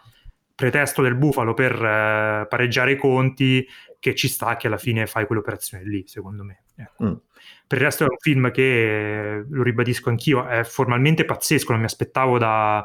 pretesto 0.54 1.02
del 1.02 1.16
bufalo 1.16 1.52
per 1.52 1.74
eh, 1.74 2.46
pareggiare 2.48 2.92
i 2.92 2.96
conti 2.96 3.66
che 3.98 4.14
ci 4.14 4.26
sta 4.26 4.56
che 4.56 4.68
alla 4.68 4.78
fine 4.78 5.06
fai 5.06 5.26
quell'operazione 5.26 5.84
lì, 5.84 6.02
secondo 6.06 6.44
me. 6.44 6.62
Ecco. 6.76 7.04
Mm. 7.04 7.12
Per 7.70 7.78
il 7.78 7.84
resto 7.84 8.02
è 8.02 8.08
un 8.10 8.16
film 8.18 8.50
che, 8.50 9.44
lo 9.48 9.62
ribadisco 9.62 10.08
anch'io, 10.08 10.44
è 10.44 10.64
formalmente 10.64 11.24
pazzesco, 11.24 11.70
non 11.70 11.78
mi 11.78 11.86
aspettavo 11.86 12.36
da, 12.36 12.84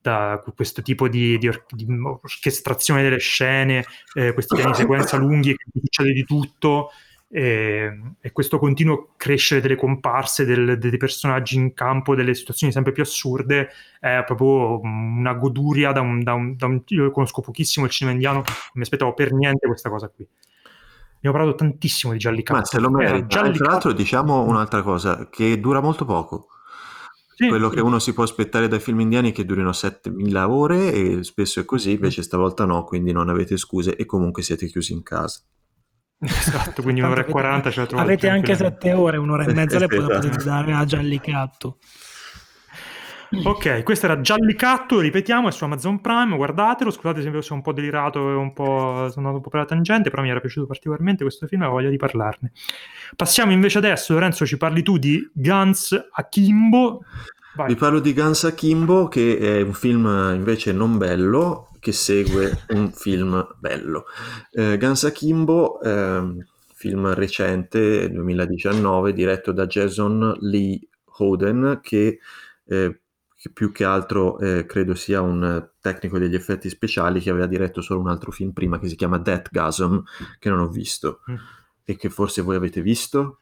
da 0.00 0.42
questo 0.56 0.80
tipo 0.80 1.06
di, 1.06 1.36
di, 1.36 1.48
or- 1.48 1.66
di, 1.68 1.86
orchestrazione 2.00 3.02
delle 3.02 3.18
scene, 3.18 3.84
eh, 4.14 4.32
questi 4.32 4.54
piani 4.54 4.70
di 4.70 4.78
sequenza 4.78 5.18
lunghi, 5.18 5.54
che 5.54 5.64
succede 5.78 6.12
di 6.14 6.24
tutto, 6.24 6.92
e, 7.28 8.14
e, 8.22 8.32
questo 8.32 8.58
continuo 8.58 9.10
crescere 9.18 9.60
delle 9.60 9.76
comparse 9.76 10.46
del, 10.46 10.78
dei 10.78 10.96
personaggi 10.96 11.56
in 11.56 11.74
campo, 11.74 12.14
delle 12.14 12.34
situazioni 12.34 12.72
sempre 12.72 12.92
più 12.92 13.02
assurde, 13.02 13.68
è 14.00 14.22
proprio 14.24 14.80
una 14.80 15.34
goduria 15.34 15.92
da 15.92 16.00
un, 16.00 16.22
da 16.22 16.32
un, 16.32 16.56
da 16.56 16.64
un 16.64 16.82
io 16.86 17.10
conosco 17.10 17.42
pochissimo 17.42 17.84
il 17.84 17.92
cinema 17.92 18.14
indiano, 18.14 18.36
non 18.36 18.46
mi 18.72 18.82
aspettavo 18.82 19.12
per 19.12 19.34
niente 19.34 19.66
questa 19.66 19.90
cosa 19.90 20.08
qui. 20.08 20.26
Abbiamo 21.22 21.36
parlato 21.36 21.54
tantissimo 21.54 22.12
di 22.12 22.18
Jallikattu. 22.18 22.58
Ma 22.58 22.64
se 22.64 22.80
lo 22.80 22.90
merita. 22.90 23.48
Tra 23.48 23.64
l'altro 23.64 23.92
diciamo 23.92 24.42
un'altra 24.42 24.82
cosa, 24.82 25.28
che 25.30 25.60
dura 25.60 25.80
molto 25.80 26.04
poco. 26.04 26.48
Sì, 27.36 27.46
Quello 27.46 27.68
sì. 27.68 27.76
che 27.76 27.80
uno 27.80 28.00
si 28.00 28.12
può 28.12 28.24
aspettare 28.24 28.66
dai 28.66 28.80
film 28.80 28.98
indiani 29.00 29.30
è 29.30 29.32
che 29.32 29.44
durino 29.44 29.72
7000 29.72 30.50
ore 30.50 30.92
e 30.92 31.22
spesso 31.22 31.60
è 31.60 31.64
così, 31.64 31.92
invece 31.92 32.22
stavolta 32.22 32.64
no, 32.64 32.82
quindi 32.82 33.12
non 33.12 33.28
avete 33.28 33.56
scuse 33.56 33.94
e 33.94 34.04
comunque 34.04 34.42
siete 34.42 34.66
chiusi 34.66 34.92
in 34.94 35.04
casa. 35.04 35.40
Esatto, 36.24 36.82
quindi 36.82 37.00
un'ora 37.00 37.20
e 37.20 37.30
quaranta 37.30 37.70
ce 37.70 37.80
la 37.80 37.86
trovate. 37.86 38.08
Avete 38.08 38.28
anche 38.28 38.56
sette 38.56 38.92
ore, 38.92 39.16
un'ora 39.16 39.44
e 39.44 39.52
mezza 39.52 39.78
le 39.78 39.86
potete 39.88 40.28
esatto. 40.28 40.44
dare 40.44 40.72
a 40.72 40.84
Giallicatto. 40.84 41.78
Ok, 43.44 43.82
questo 43.82 44.06
era 44.06 44.20
Giallicatto, 44.20 45.00
ripetiamo, 45.00 45.48
è 45.48 45.52
su 45.52 45.64
Amazon 45.64 46.02
Prime, 46.02 46.36
guardatelo, 46.36 46.90
scusate 46.90 47.22
se 47.22 47.30
sono 47.40 47.60
un 47.60 47.62
po' 47.62 47.72
delirato 47.72 48.30
e 48.30 48.34
un 48.34 48.52
po', 48.52 49.08
sono 49.10 49.26
andato 49.26 49.36
un 49.36 49.40
po' 49.40 49.48
per 49.48 49.60
la 49.60 49.66
tangente, 49.66 50.10
però 50.10 50.22
mi 50.22 50.28
era 50.28 50.40
piaciuto 50.40 50.66
particolarmente 50.66 51.22
questo 51.24 51.46
film 51.46 51.62
e 51.62 51.66
ho 51.66 51.70
voglia 51.70 51.88
di 51.88 51.96
parlarne. 51.96 52.52
Passiamo 53.16 53.52
invece 53.52 53.78
adesso, 53.78 54.12
Lorenzo, 54.12 54.44
ci 54.44 54.58
parli 54.58 54.82
tu 54.82 54.98
di 54.98 55.28
Guns 55.32 56.08
Akimbo. 56.12 57.04
Vai. 57.54 57.68
Vi 57.68 57.76
parlo 57.76 58.00
di 58.00 58.12
Guns 58.12 58.44
Akimbo, 58.44 59.08
che 59.08 59.38
è 59.38 59.62
un 59.62 59.72
film 59.72 60.06
invece 60.34 60.72
non 60.72 60.98
bello, 60.98 61.70
che 61.80 61.92
segue 61.92 62.64
un 62.70 62.92
film 62.92 63.46
bello. 63.58 64.04
Eh, 64.50 64.76
Guns 64.78 65.04
Akimbo, 65.04 65.80
eh, 65.80 66.44
film 66.74 67.14
recente, 67.14 68.10
2019, 68.10 69.12
diretto 69.12 69.52
da 69.52 69.66
Jason 69.66 70.36
Lee 70.40 70.80
Hoden, 71.18 71.80
che, 71.82 72.18
eh, 72.66 73.00
che 73.42 73.50
più 73.50 73.72
che 73.72 73.82
altro 73.82 74.38
eh, 74.38 74.66
credo 74.66 74.94
sia 74.94 75.20
un 75.20 75.70
tecnico 75.80 76.16
degli 76.16 76.36
effetti 76.36 76.68
speciali 76.68 77.18
che 77.18 77.30
aveva 77.30 77.46
diretto 77.46 77.80
solo 77.80 77.98
un 77.98 78.06
altro 78.06 78.30
film 78.30 78.52
prima 78.52 78.78
che 78.78 78.86
si 78.86 78.94
chiama 78.94 79.18
Deathgasm, 79.18 79.98
che 80.38 80.48
non 80.48 80.60
ho 80.60 80.68
visto. 80.68 81.22
Mm. 81.28 81.34
E 81.82 81.96
che 81.96 82.08
forse 82.08 82.40
voi 82.40 82.54
avete 82.54 82.80
visto? 82.82 83.40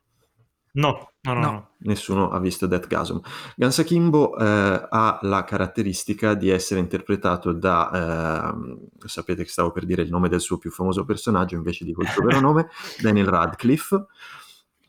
No, 0.73 1.13
no, 1.21 1.35
no, 1.35 1.41
no. 1.41 1.69
Nessuno 1.81 2.31
ha 2.31 2.41
visto 2.41 2.67
Deathgasm. 2.67 3.19
Guns 3.55 3.79
Akimbo 3.79 4.39
eh, 4.39 4.87
ha 4.89 5.19
la 5.21 5.45
caratteristica 5.45 6.33
di 6.33 6.49
essere 6.49 6.81
interpretato 6.81 7.53
da, 7.53 8.55
eh, 8.55 9.07
sapete 9.07 9.43
che 9.43 9.51
stavo 9.51 9.71
per 9.71 9.85
dire 9.85 10.01
il 10.01 10.09
nome 10.09 10.31
del 10.31 10.41
suo 10.41 10.57
più 10.57 10.71
famoso 10.71 11.05
personaggio, 11.05 11.57
invece 11.57 11.85
di 11.85 11.93
quel 11.93 12.09
suo 12.09 12.25
vero 12.25 12.41
nome, 12.41 12.69
Daniel 13.03 13.27
Radcliffe, 13.27 14.07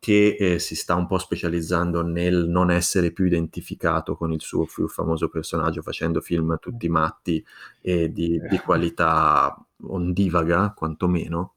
che 0.02 0.36
eh, 0.40 0.58
si 0.58 0.76
sta 0.76 0.96
un 0.96 1.06
po' 1.06 1.20
specializzando 1.20 2.02
nel 2.02 2.48
non 2.48 2.72
essere 2.72 3.12
più 3.12 3.24
identificato 3.26 4.16
con 4.16 4.32
il 4.32 4.42
suo 4.42 4.66
più 4.66 4.88
famoso 4.88 5.30
personaggio, 5.30 5.84
facendo 5.84 6.22
film 6.22 6.58
tutti 6.60 6.90
matti 6.90 7.46
e 7.82 8.12
di, 8.12 8.42
di 8.50 8.58
qualità 8.58 9.56
ondivaga, 9.84 10.74
quantomeno. 10.76 11.54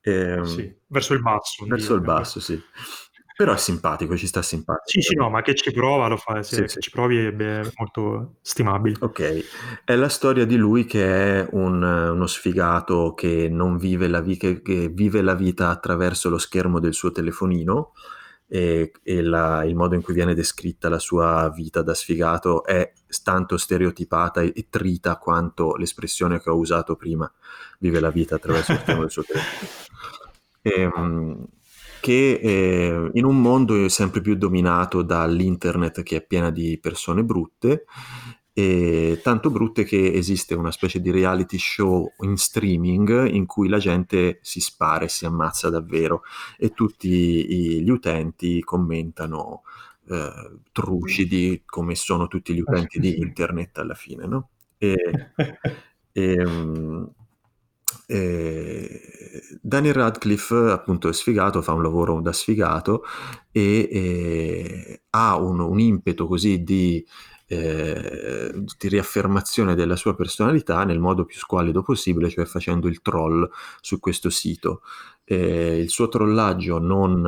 Eh, 0.00 0.40
sì, 0.44 0.72
verso 0.86 1.14
il 1.14 1.22
basso. 1.22 1.66
Verso 1.66 1.94
il 1.94 2.02
basso, 2.02 2.38
sì. 2.38 2.62
Però 3.36 3.52
è 3.52 3.56
simpatico, 3.56 4.16
ci 4.16 4.26
sta 4.26 4.42
simpatico. 4.42 4.88
Sì, 4.88 5.00
sì, 5.00 5.14
no, 5.14 5.30
ma 5.30 5.42
che 5.42 5.54
ci 5.54 5.72
prova 5.72 6.06
lo 6.06 6.16
fa, 6.16 6.42
sì, 6.42 6.56
sì, 6.56 6.64
sì. 6.66 6.80
ci 6.80 6.90
provi 6.90 7.18
è 7.18 7.62
molto 7.76 8.34
stimabile. 8.42 8.96
Ok, 9.00 9.44
è 9.84 9.94
la 9.94 10.08
storia 10.08 10.44
di 10.44 10.56
lui 10.56 10.84
che 10.84 11.40
è 11.40 11.48
un, 11.52 11.82
uno 11.82 12.26
sfigato 12.26 13.14
che 13.14 13.48
non 13.48 13.78
vive 13.78 14.08
la, 14.08 14.20
vi- 14.20 14.36
che, 14.36 14.60
che 14.60 14.88
vive 14.88 15.22
la 15.22 15.34
vita 15.34 15.68
attraverso 15.70 16.28
lo 16.28 16.38
schermo 16.38 16.78
del 16.78 16.94
suo 16.94 17.10
telefonino 17.10 17.92
e, 18.46 18.92
e 19.02 19.22
la, 19.22 19.64
il 19.64 19.74
modo 19.74 19.94
in 19.94 20.02
cui 20.02 20.12
viene 20.12 20.34
descritta 20.34 20.90
la 20.90 20.98
sua 20.98 21.50
vita 21.54 21.80
da 21.80 21.94
sfigato 21.94 22.64
è 22.64 22.92
tanto 23.24 23.56
stereotipata 23.56 24.42
e, 24.42 24.52
e 24.54 24.66
trita 24.68 25.16
quanto 25.16 25.74
l'espressione 25.76 26.38
che 26.38 26.50
ho 26.50 26.56
usato 26.56 26.94
prima, 26.94 27.32
vive 27.78 27.98
la 27.98 28.10
vita 28.10 28.34
attraverso 28.34 28.74
lo 28.74 28.78
schermo 28.80 29.00
del 29.00 29.10
suo 29.10 29.22
telefono. 29.24 29.70
E, 30.60 30.80
ehm, 30.82 31.46
che 32.02 32.40
eh, 32.42 33.10
in 33.12 33.24
un 33.24 33.40
mondo 33.40 33.88
sempre 33.88 34.20
più 34.20 34.34
dominato 34.34 35.02
dall'internet 35.02 36.02
che 36.02 36.16
è 36.16 36.26
piena 36.26 36.50
di 36.50 36.76
persone 36.82 37.22
brutte, 37.22 37.84
e 38.52 39.20
tanto 39.22 39.50
brutte 39.50 39.84
che 39.84 40.12
esiste 40.12 40.54
una 40.54 40.72
specie 40.72 41.00
di 41.00 41.12
reality 41.12 41.58
show 41.58 42.12
in 42.22 42.36
streaming 42.36 43.28
in 43.32 43.46
cui 43.46 43.68
la 43.68 43.78
gente 43.78 44.40
si 44.42 44.60
spara 44.60 45.04
e 45.04 45.08
si 45.08 45.24
ammazza 45.24 45.70
davvero 45.70 46.22
e 46.58 46.70
tutti 46.70 47.80
gli 47.80 47.88
utenti 47.88 48.60
commentano 48.62 49.62
eh, 50.08 50.58
trucidi 50.72 51.62
come 51.64 51.94
sono 51.94 52.26
tutti 52.26 52.52
gli 52.52 52.60
utenti 52.60 52.98
di 52.98 53.16
internet 53.22 53.78
alla 53.78 53.94
fine, 53.94 54.26
no? 54.26 54.48
E, 54.76 54.96
e, 56.12 56.44
um, 56.44 57.10
eh, 58.06 59.00
Daniel 59.60 59.94
Radcliffe 59.94 60.70
appunto 60.70 61.08
è 61.08 61.12
sfigato, 61.12 61.62
fa 61.62 61.72
un 61.72 61.82
lavoro 61.82 62.20
da 62.20 62.32
sfigato 62.32 63.04
e 63.50 63.88
eh, 63.90 65.02
ha 65.10 65.36
un, 65.36 65.60
un, 65.60 65.80
impeto 65.80 66.26
così 66.26 66.62
di, 66.62 67.04
eh, 67.46 68.52
di, 68.54 68.88
riaffermazione 68.88 69.74
della 69.74 69.96
sua 69.96 70.14
personalità 70.14 70.84
nel 70.84 71.00
modo 71.00 71.24
più 71.24 71.38
squallido 71.38 71.82
possibile, 71.82 72.30
cioè 72.30 72.44
facendo 72.44 72.88
il 72.88 73.02
troll 73.02 73.48
su 73.80 73.98
questo 74.00 74.30
sito. 74.30 74.82
il 75.24 75.88
suo 75.88 76.08
trollaggio 76.08 76.78
non, 76.78 77.20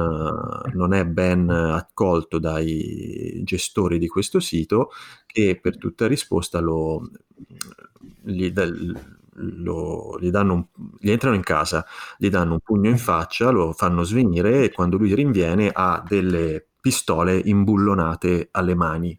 non, 0.73 0.93
è 0.93 1.07
ben 1.07 1.49
accolto 1.49 2.39
dai 2.39 3.41
gestori 3.45 3.99
di 3.99 4.09
questo 4.09 4.41
sito 4.41 4.91
che 5.27 5.59
per 5.61 5.79
tutta 5.79 6.07
risposta 6.07 6.61
lo, 6.61 7.09
gli, 8.23 8.53
lo, 9.35 10.19
gli, 10.21 10.31
un, 10.33 10.65
gli, 10.99 11.11
entrano 11.11 11.35
in 11.35 11.43
casa, 11.43 11.85
gli 12.19 12.29
danno 12.29 12.55
un 12.55 12.61
pugno 12.61 12.91
in 12.91 12.99
faccia, 12.99 13.51
lo 13.51 13.73
fanno 13.73 14.03
svenire 14.03 14.65
e 14.65 14.73
quando 14.73 14.97
lui 14.97 15.15
rinviene 15.15 15.71
ha 15.73 16.03
delle 16.07 16.67
pistole 16.81 17.37
imbullonate 17.37 18.49
alle 18.53 18.75
mani. 18.75 19.19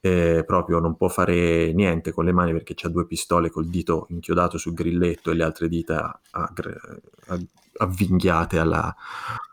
Eh, 0.00 0.44
proprio 0.46 0.78
non 0.78 0.96
può 0.96 1.08
fare 1.08 1.72
niente 1.72 2.12
con 2.12 2.24
le 2.24 2.32
mani 2.32 2.52
perché 2.52 2.74
ha 2.86 2.88
due 2.88 3.04
pistole 3.04 3.50
col 3.50 3.66
dito 3.66 4.06
inchiodato 4.10 4.56
sul 4.56 4.72
grilletto 4.72 5.32
e 5.32 5.34
le 5.34 5.42
altre 5.42 5.68
dita 5.68 6.20
avvinghiate 7.78 8.58
alla, 8.60 8.94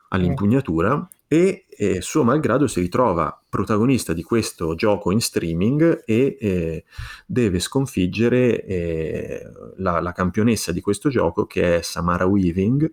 all'impugnatura 0.10 1.10
e 1.28 1.66
eh, 1.70 2.02
suo 2.02 2.24
malgrado 2.24 2.68
si 2.68 2.80
ritrova 2.80 3.40
protagonista 3.50 4.14
di 4.14 4.24
questo 4.24 4.76
gioco 4.76 5.12
in 5.12 5.20
streaming 5.20 6.04
e 6.06 6.38
eh, 6.40 6.86
deve 7.26 7.60
sconfiggere 7.60 8.64
eh, 8.64 9.52
la, 9.78 10.00
la, 10.00 10.12
campionessa 10.12 10.72
di 10.72 10.82
questo 10.82 11.10
gioco 11.10 11.46
che 11.46 11.78
è 11.78 11.82
Samara 11.82 12.26
Weaving 12.26 12.92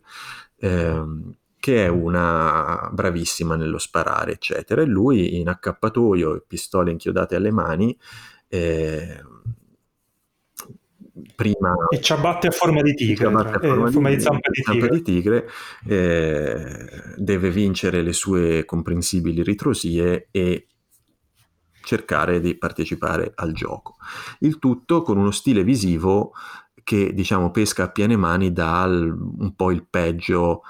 ehm, 0.58 1.34
che 1.58 1.84
è 1.84 1.88
una 1.88 2.88
bravissima 2.92 3.54
nello 3.54 3.78
sparare 3.78 4.32
eccetera. 4.32 4.82
E 4.82 4.86
lui 4.86 5.38
in 5.38 5.48
accappatoio 5.48 6.34
e 6.34 6.42
pistole 6.46 6.90
inchiodate 6.90 7.36
alle 7.36 7.52
mani 7.52 7.96
eh, 8.48 9.22
prima... 11.34 11.74
E 11.90 12.00
ciabatte 12.00 12.48
a 12.48 12.50
forma 12.50 12.82
di 12.82 12.94
tigre, 12.94 13.26
a 13.26 13.30
forma, 13.30 13.86
eh, 13.86 13.90
forma 13.90 14.08
di, 14.08 14.16
di, 14.16 14.20
zampa 14.20 14.50
di 14.50 14.62
tigre, 14.62 14.88
di 14.88 15.02
tigre 15.02 15.48
eh, 15.86 17.14
deve 17.16 17.50
vincere 17.50 18.02
le 18.02 18.12
sue 18.12 18.64
comprensibili 18.64 19.42
ritrosie 19.42 20.28
e 20.30 20.66
cercare 21.82 22.40
di 22.40 22.56
partecipare 22.56 23.32
al 23.34 23.52
gioco. 23.52 23.96
Il 24.40 24.58
tutto 24.58 25.02
con 25.02 25.18
uno 25.18 25.30
stile 25.30 25.64
visivo 25.64 26.32
che 26.84 27.12
diciamo 27.12 27.50
pesca 27.50 27.84
a 27.84 27.90
piene 27.90 28.16
mani 28.16 28.52
dal 28.52 29.10
un 29.12 29.54
po' 29.54 29.70
il 29.70 29.86
peggio 29.88 30.62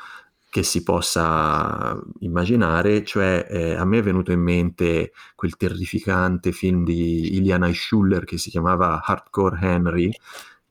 che 0.53 0.63
si 0.63 0.83
possa 0.83 1.99
immaginare, 2.19 3.05
cioè 3.05 3.47
eh, 3.49 3.75
a 3.75 3.87
me 3.87 3.99
è 3.99 4.03
venuto 4.03 4.33
in 4.33 4.41
mente 4.41 5.13
quel 5.35 5.57
terrificante 5.57 6.53
film 6.53 6.85
di 6.85 7.37
Iliana 7.37 7.73
Schuller 7.73 8.25
che 8.25 8.37
si 8.37 8.51
chiamava 8.51 9.01
Hardcore 9.03 9.59
Henry, 9.63 10.15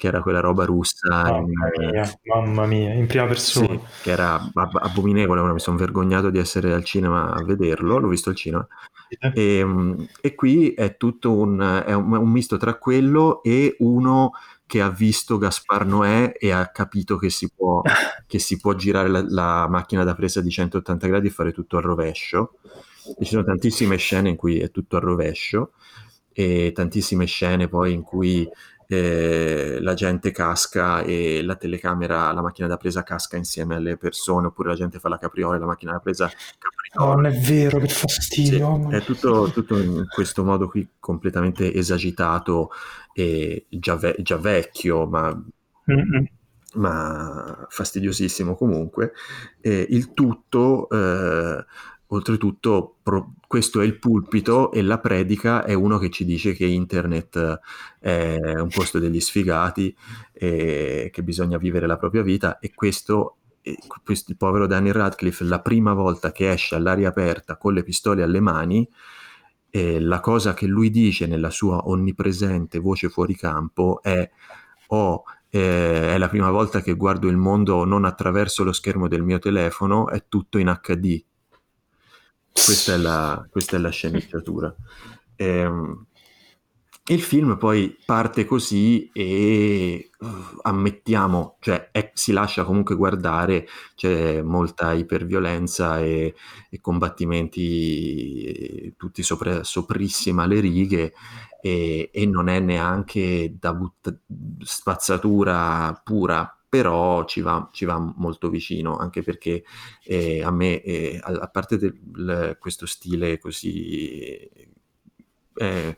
che 0.02 0.08
era 0.08 0.24
quella 0.24 0.40
roba 0.40 0.66
russa. 0.66 1.08
Mamma 1.10 1.70
in, 1.76 1.90
mia, 1.92 2.20
mamma 2.24 2.66
mia, 2.66 2.92
in 2.92 3.06
prima 3.06 3.28
persona. 3.28 3.68
Sì, 3.68 3.80
che 4.02 4.10
era 4.10 4.34
ab- 4.34 4.80
abominevole, 4.82 5.44
mi 5.54 5.60
sono 5.60 5.78
vergognato 5.78 6.32
di 6.32 6.40
essere 6.40 6.74
al 6.74 6.84
cinema 6.84 7.32
a 7.32 7.44
vederlo, 7.44 8.00
l'ho 8.00 8.08
visto 8.08 8.32
al 8.32 8.36
cinema. 8.36 8.68
E, 9.10 9.58
ehm, 9.58 10.08
e 10.20 10.34
qui 10.34 10.74
è 10.74 10.98
tutto 10.98 11.34
un, 11.34 11.84
è 11.86 11.94
un, 11.94 12.14
un 12.14 12.32
misto 12.32 12.58
tra 12.58 12.80
quello 12.80 13.44
e 13.44 13.76
uno 13.78 14.32
che 14.66 14.82
ha 14.82 14.90
visto 14.90 15.38
Gaspar 15.38 15.86
Noè 15.86 16.34
e 16.36 16.50
ha 16.50 16.72
capito 16.72 17.18
che 17.18 17.30
si 17.30 17.52
può, 17.56 17.84
che 18.26 18.40
si 18.40 18.58
può 18.58 18.74
girare 18.74 19.08
la, 19.08 19.24
la, 19.28 19.68
macchina 19.70 20.04
da 20.04 20.16
presa 20.16 20.42
di 20.42 20.50
180 20.50 21.06
gradi 21.06 21.28
e 21.28 21.30
fare 21.32 21.52
tutto 21.52 21.78
al 21.78 21.84
rovescio. 21.84 22.54
E 23.20 23.24
ci 23.24 23.30
sono 23.30 23.44
tantissime 23.44 23.98
scene 23.98 24.30
in 24.30 24.36
cui 24.36 24.58
è 24.62 24.72
tutto 24.72 24.96
al 24.96 25.04
rovescio 25.04 25.74
e 26.34 26.72
tantissime 26.74 27.26
scene 27.26 27.68
poi 27.68 27.94
in 27.94 28.02
cui 28.02 28.48
eh, 28.94 29.78
la 29.80 29.94
gente 29.94 30.32
casca 30.32 31.02
e 31.02 31.42
la 31.44 31.56
telecamera, 31.56 32.34
la 32.34 32.42
macchina 32.42 32.68
da 32.68 32.76
presa 32.76 33.04
casca 33.04 33.38
insieme 33.38 33.76
alle 33.76 33.96
persone, 33.96 34.48
oppure 34.48 34.68
la 34.68 34.76
gente 34.76 35.00
fa 35.00 35.08
la 35.08 35.18
capriola 35.18 35.56
e 35.56 35.60
la 35.60 35.66
macchina 35.66 35.94
da 35.94 36.00
presa 36.00 36.28
capriola. 36.28 37.16
Non 37.16 37.26
è 37.26 37.40
vero, 37.40 37.80
che 37.80 37.88
fastidio. 37.88 38.88
Sì, 38.90 38.96
è 38.96 39.02
tutto, 39.02 39.50
tutto, 39.52 39.78
in 39.78 40.06
questo 40.14 40.44
modo 40.44 40.68
qui 40.68 40.86
completamente 41.00 41.74
esagitato 41.74 42.72
e 43.14 43.66
già, 43.70 43.96
ve- 43.96 44.18
già 44.20 44.36
vecchio, 44.36 45.08
ma... 45.08 45.42
ma 46.74 47.66
fastidiosissimo 47.70 48.56
comunque. 48.56 49.14
Eh, 49.62 49.88
il 49.90 50.14
tutto 50.14 50.90
eh, 50.90 51.64
oltretutto 52.14 52.98
pro- 53.02 53.34
questo 53.48 53.82
è 53.82 53.86
il 53.86 53.98
pulpito 54.00 54.72
e 54.72 54.82
la 54.82 55.00
predica 55.00 55.64
è 55.64 55.74
uno 55.74 55.98
che 55.98 56.10
ci 56.10 56.26
dice 56.26 56.54
che 56.54 56.66
internet 56.66 57.60
è 58.00 58.38
un 58.60 58.70
posto 58.70 59.00
degli 59.00 59.20
sfigati 59.20 59.96
e 60.32 61.10
che 61.12 61.24
bisogna 61.24 61.58
vivere 61.58 61.88
la 61.88 61.98
propria 61.98 62.22
vita 62.22 62.60
e 62.60 62.74
questo, 62.74 63.38
questo 64.04 64.32
il 64.32 64.38
povero 64.38 64.68
Daniel 64.68 64.96
Radcliffe 64.96 65.44
la 65.44 65.62
prima 65.62 65.94
volta 65.94 66.32
che 66.32 66.52
esce 66.52 66.76
all'aria 66.76 67.10
aperta 67.10 67.58
con 67.58 67.74
le 67.74 67.84
pistole 67.84 68.24
alle 68.24 68.40
mani 68.40 68.88
eh, 69.70 70.00
la 70.02 70.20
cosa 70.20 70.54
che 70.54 70.68
lui 70.68 70.90
dice 70.90 71.28
nella 71.28 71.50
sua 71.50 71.88
onnipresente 71.88 72.80
voce 72.80 73.08
fuori 73.08 73.36
campo 73.36 74.02
è 74.02 74.30
oh, 74.88 75.24
eh, 75.50 76.14
è 76.14 76.18
la 76.18 76.28
prima 76.28 76.52
volta 76.52 76.82
che 76.82 76.94
guardo 76.94 77.30
il 77.30 77.38
mondo 77.38 77.86
non 77.86 78.04
attraverso 78.04 78.64
lo 78.64 78.74
schermo 78.74 79.08
del 79.08 79.24
mio 79.24 79.40
telefono, 79.40 80.10
è 80.10 80.26
tutto 80.28 80.58
in 80.58 80.78
HD 80.82 81.24
questa 82.54 82.94
è 82.94 82.98
la, 82.98 83.48
questa 83.50 83.78
è 83.78 83.80
la 83.80 83.90
sceneggiatura. 83.90 84.74
Ehm, 85.36 86.06
il 87.08 87.22
film 87.22 87.58
poi 87.58 87.98
parte 88.06 88.46
così 88.46 89.10
e 89.12 90.12
uh, 90.20 90.28
ammettiamo, 90.62 91.58
cioè 91.60 91.90
è, 91.92 92.12
si 92.14 92.32
lascia 92.32 92.64
comunque 92.64 92.96
guardare, 92.96 93.68
c'è 93.96 94.42
molta 94.42 94.94
iperviolenza 94.94 96.00
e, 96.00 96.36
e 96.70 96.80
combattimenti 96.80 98.44
eh, 98.44 98.94
tutti 98.98 99.24
sopra, 99.24 99.64
soprissima 99.64 100.46
le 100.46 100.60
righe 100.60 101.14
e, 101.60 102.12
e, 102.14 102.26
non 102.28 102.48
è 102.48 102.60
neanche 102.60 103.56
da 103.60 103.74
but- 103.74 104.20
spazzatura 104.60 106.00
pura, 106.04 106.61
però 106.72 107.26
ci 107.26 107.42
va, 107.42 107.68
ci 107.74 107.84
va 107.84 108.00
molto 108.00 108.50
vicino, 108.50 108.96
anche 108.96 109.24
perché 109.24 109.66
eh, 110.06 110.42
a 110.42 110.52
me, 110.52 110.82
eh, 110.82 111.20
a, 111.22 111.50
parte 111.50 111.78
del, 111.78 112.56
questo 112.58 112.86
stile 112.86 113.38
così, 113.40 114.50
eh, 115.54 115.98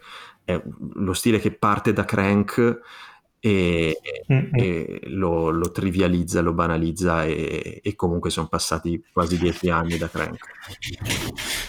lo 0.95 1.13
stile 1.13 1.38
che 1.38 1.51
parte 1.51 1.93
da 1.93 2.05
Crank 2.05 2.80
e, 3.46 4.00
mm-hmm. 4.32 4.54
e 4.54 5.00
lo, 5.08 5.50
lo, 5.50 5.70
trivializza, 5.70 6.39
lo 6.39 6.54
banalizza 6.54 7.26
e, 7.26 7.82
e 7.84 7.96
comunque 7.98 8.30
sono 8.30 8.48
passati 8.48 9.04
quasi 9.12 9.38
dieci 9.38 9.70
anni 9.70 9.98
da 9.98 10.08
Crank. 10.08 10.46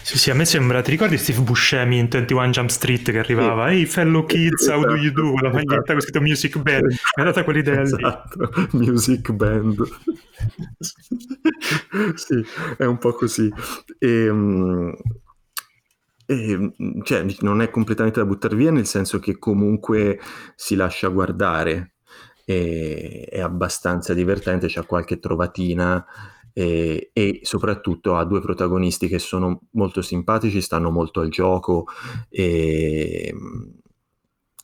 Sì, 0.01 0.17
sì, 0.17 0.31
a 0.31 0.35
me 0.35 0.45
sembra, 0.45 0.81
ti 0.81 0.91
ricordi 0.91 1.17
Steve 1.17 1.41
Buscemi 1.41 1.97
in 1.97 2.07
21 2.07 2.49
Jump 2.51 2.69
Street 2.69 3.11
che 3.11 3.19
arrivava, 3.19 3.71
ehi 3.71 3.79
hey, 3.79 3.85
fellow 3.87 4.23
kids, 4.23 4.69
how 4.69 4.85
do 4.85 4.95
you 4.95 5.11
do? 5.11 5.33
La 5.41 5.51
maglietta 5.51 5.91
con 5.91 5.99
scritto 5.99 6.21
Music 6.21 6.57
Band, 6.59 6.85
mi 6.85 6.97
ha 7.15 7.23
data 7.23 7.43
quell'idea 7.43 7.81
esatto. 7.81 8.49
lì. 8.71 8.85
Music 8.85 9.31
Band. 9.33 9.85
sì, 12.15 12.45
è 12.77 12.85
un 12.85 12.97
po' 12.97 13.11
così. 13.11 13.51
E, 13.99 14.29
um, 14.29 14.95
e, 16.25 16.57
mhmm, 16.57 17.03
cioè, 17.03 17.25
non 17.41 17.61
è 17.61 17.69
completamente 17.69 18.19
da 18.19 18.25
buttare 18.25 18.55
via, 18.55 18.71
nel 18.71 18.85
senso 18.85 19.19
che 19.19 19.37
comunque 19.37 20.19
si 20.55 20.75
lascia 20.75 21.07
guardare, 21.09 21.93
e, 22.45 23.27
è 23.29 23.39
abbastanza 23.39 24.13
divertente, 24.13 24.67
c'è 24.67 24.85
qualche 24.85 25.19
trovatina 25.19 26.05
e, 26.53 27.09
e, 27.11 27.39
soprattutto 27.43 28.15
ha 28.15 28.23
due 28.23 28.39
protagonisti 28.39 29.07
che 29.07 29.19
sono 29.19 29.61
molto 29.71 30.01
simpatici, 30.01 30.61
stanno 30.61 30.89
molto 30.89 31.19
al 31.19 31.29
gioco 31.29 31.85
e, 32.29 33.31
mhmm, 33.33 33.73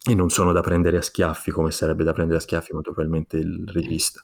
e 0.03 0.15
non 0.15 0.29
sono 0.29 0.51
da 0.51 0.61
prendere 0.61 0.97
a 0.97 1.01
schiaffi 1.01 1.51
come 1.51 1.69
sarebbe 1.69 2.03
da 2.03 2.13
prendere 2.13 2.39
a 2.39 2.41
schiaffi 2.41 2.73
molto 2.73 2.91
probabilmente 2.91 3.37
il 3.37 3.69
regista. 3.71 4.23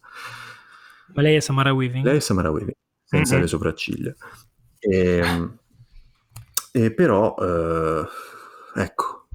Ma 1.14 1.22
lei 1.22 1.36
è 1.36 1.40
Samara 1.40 1.72
Weaving? 1.72 2.04
Lei 2.04 2.18
è 2.18 2.20
Samara 2.20 2.50
Weaving, 2.50 2.76
senza 3.04 3.34
mm-hmm. 3.34 3.42
le 3.42 3.48
sopracciglia. 3.48 4.16
E, 4.80 5.18
ehm, 5.18 5.58
e 6.86 6.94
però, 6.94 7.36
eh, 7.40 8.06
ecco, 8.76 9.28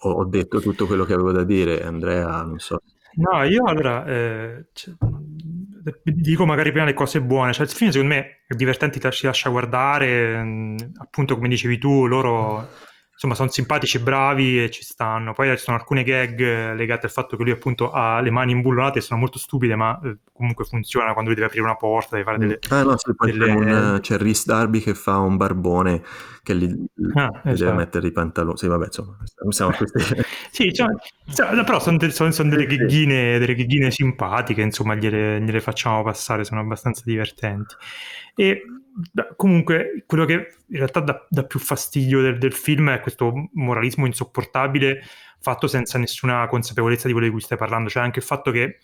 ho, 0.00 0.10
ho, 0.10 0.24
detto 0.24 0.60
tutto 0.60 0.86
quello 0.86 1.04
che 1.04 1.12
avevo 1.12 1.32
da 1.32 1.44
dire, 1.44 1.82
Andrea, 1.84 2.42
non 2.42 2.58
so. 2.58 2.80
No, 3.16 3.42
io 3.42 3.64
allora 3.64 4.06
eh, 4.06 4.66
cioè, 4.72 4.94
dico 6.04 6.46
magari 6.46 6.70
prima 6.70 6.86
le 6.86 6.94
cose 6.94 7.20
buone, 7.20 7.52
cioè 7.52 7.66
il 7.66 7.72
film 7.72 7.90
secondo 7.90 8.14
me 8.14 8.42
è 8.46 8.54
divertente, 8.54 9.00
ti 9.00 9.06
lascia 9.26 9.50
guardare, 9.50 10.42
mm, 10.42 10.76
appunto 10.98 11.34
come 11.34 11.48
dicevi 11.48 11.78
tu, 11.78 12.06
loro 12.06 12.68
insomma 13.18 13.34
sono 13.34 13.48
simpatici 13.50 13.96
e 13.96 14.00
bravi 14.00 14.62
e 14.62 14.70
ci 14.70 14.84
stanno. 14.84 15.32
Poi 15.32 15.50
ci 15.56 15.64
sono 15.64 15.76
alcune 15.76 16.04
gag 16.04 16.74
legate 16.74 17.06
al 17.06 17.12
fatto 17.12 17.36
che 17.36 17.42
lui 17.42 17.50
appunto 17.50 17.90
ha 17.90 18.20
le 18.20 18.30
mani 18.30 18.52
imbullonate, 18.52 19.00
sono 19.00 19.18
molto 19.18 19.38
stupide, 19.38 19.74
ma 19.74 19.98
eh, 20.04 20.18
comunque 20.32 20.64
funzionano 20.64 21.12
quando 21.12 21.30
lui 21.30 21.40
deve 21.40 21.48
aprire 21.48 21.66
una 21.66 21.76
porta, 21.76 22.16
deve 22.16 22.24
fare 22.24 22.38
delle... 22.38 22.58
Ah 22.68 22.84
no, 22.84 22.96
sì, 22.96 23.12
poi 23.16 23.32
delle... 23.32 23.46
c'è, 23.46 23.52
un, 23.52 23.98
c'è 24.00 24.18
Rhys 24.18 24.46
Darby 24.46 24.78
che 24.78 24.94
fa 24.94 25.18
un 25.18 25.36
barbone 25.36 26.00
che 26.48 26.56
gli, 26.56 26.64
ah, 27.14 27.30
gli 27.44 27.50
esatto. 27.50 27.52
deve 27.52 27.72
mettere 27.72 28.06
i 28.06 28.12
pantaloni. 28.12 28.56
Sì, 28.56 28.66
vabbè, 28.66 28.86
insomma, 28.86 29.16
siamo 29.50 29.72
questi... 29.72 29.98
sì, 30.50 30.72
cioè, 30.72 30.88
cioè, 31.34 31.48
però 31.64 31.78
sono, 31.78 31.98
de- 31.98 32.10
sono, 32.10 32.30
sono 32.30 32.48
delle, 32.48 32.64
gheghine, 32.64 33.38
delle 33.38 33.54
gheghine 33.54 33.90
simpatiche, 33.90 34.62
insomma, 34.62 34.94
gliele, 34.94 35.40
gliele 35.40 35.60
facciamo 35.60 36.02
passare, 36.02 36.44
sono 36.44 36.60
abbastanza 36.60 37.02
divertenti. 37.04 37.74
E 38.34 38.62
comunque 39.36 40.04
quello 40.06 40.24
che 40.24 40.32
in 40.68 40.76
realtà 40.76 41.00
dà, 41.00 41.26
dà 41.28 41.44
più 41.44 41.60
fastidio 41.60 42.20
del, 42.22 42.38
del, 42.38 42.52
film 42.52 42.90
è 42.90 43.00
questo 43.00 43.32
moralismo 43.52 44.06
insopportabile 44.06 45.02
fatto 45.40 45.68
senza 45.68 45.98
nessuna 45.98 46.46
consapevolezza 46.48 47.06
di 47.06 47.12
quello 47.12 47.26
di 47.26 47.32
cui 47.32 47.42
stai 47.42 47.58
parlando, 47.58 47.88
cioè 47.88 48.02
anche 48.02 48.18
il 48.18 48.24
fatto 48.24 48.50
che 48.50 48.78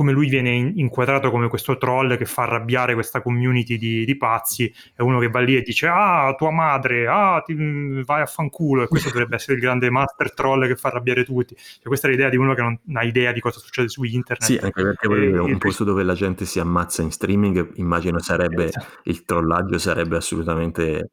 come 0.00 0.12
lui 0.12 0.30
viene 0.30 0.54
inquadrato 0.54 1.30
come 1.30 1.48
questo 1.48 1.76
troll 1.76 2.16
che 2.16 2.24
fa 2.24 2.44
arrabbiare 2.44 2.94
questa 2.94 3.20
community 3.20 3.76
di, 3.76 4.06
di 4.06 4.16
pazzi, 4.16 4.72
è 4.96 5.02
uno 5.02 5.18
che 5.18 5.28
va 5.28 5.40
lì 5.40 5.56
e 5.56 5.60
dice 5.60 5.88
ah 5.88 6.34
tua 6.38 6.50
madre, 6.50 7.06
ah 7.06 7.42
ti, 7.44 7.52
mm, 7.52 8.00
vai 8.04 8.22
a 8.22 8.26
fanculo 8.26 8.82
e 8.82 8.86
questo 8.88 9.10
dovrebbe 9.12 9.34
essere 9.34 9.56
il 9.56 9.60
grande 9.60 9.90
master 9.90 10.32
troll 10.32 10.66
che 10.66 10.76
fa 10.76 10.88
arrabbiare 10.88 11.22
tutti. 11.22 11.54
Cioè, 11.54 11.82
questa 11.82 12.08
è 12.08 12.12
l'idea 12.12 12.30
di 12.30 12.38
uno 12.38 12.54
che 12.54 12.62
non 12.62 12.80
ha 12.94 13.02
idea 13.02 13.30
di 13.32 13.40
cosa 13.40 13.58
succede 13.58 13.90
su 13.90 14.02
internet. 14.02 14.42
Sì, 14.42 14.56
anche 14.56 14.82
perché 14.82 15.06
e, 15.06 15.38
un 15.38 15.58
posto 15.58 15.84
dove 15.84 16.02
la 16.02 16.14
gente 16.14 16.46
si 16.46 16.58
ammazza 16.60 17.02
in 17.02 17.10
streaming, 17.10 17.72
immagino 17.74 18.20
sarebbe, 18.20 18.68
esatto. 18.68 19.00
il 19.02 19.22
trollaggio 19.26 19.76
sarebbe 19.76 20.16
assolutamente... 20.16 21.10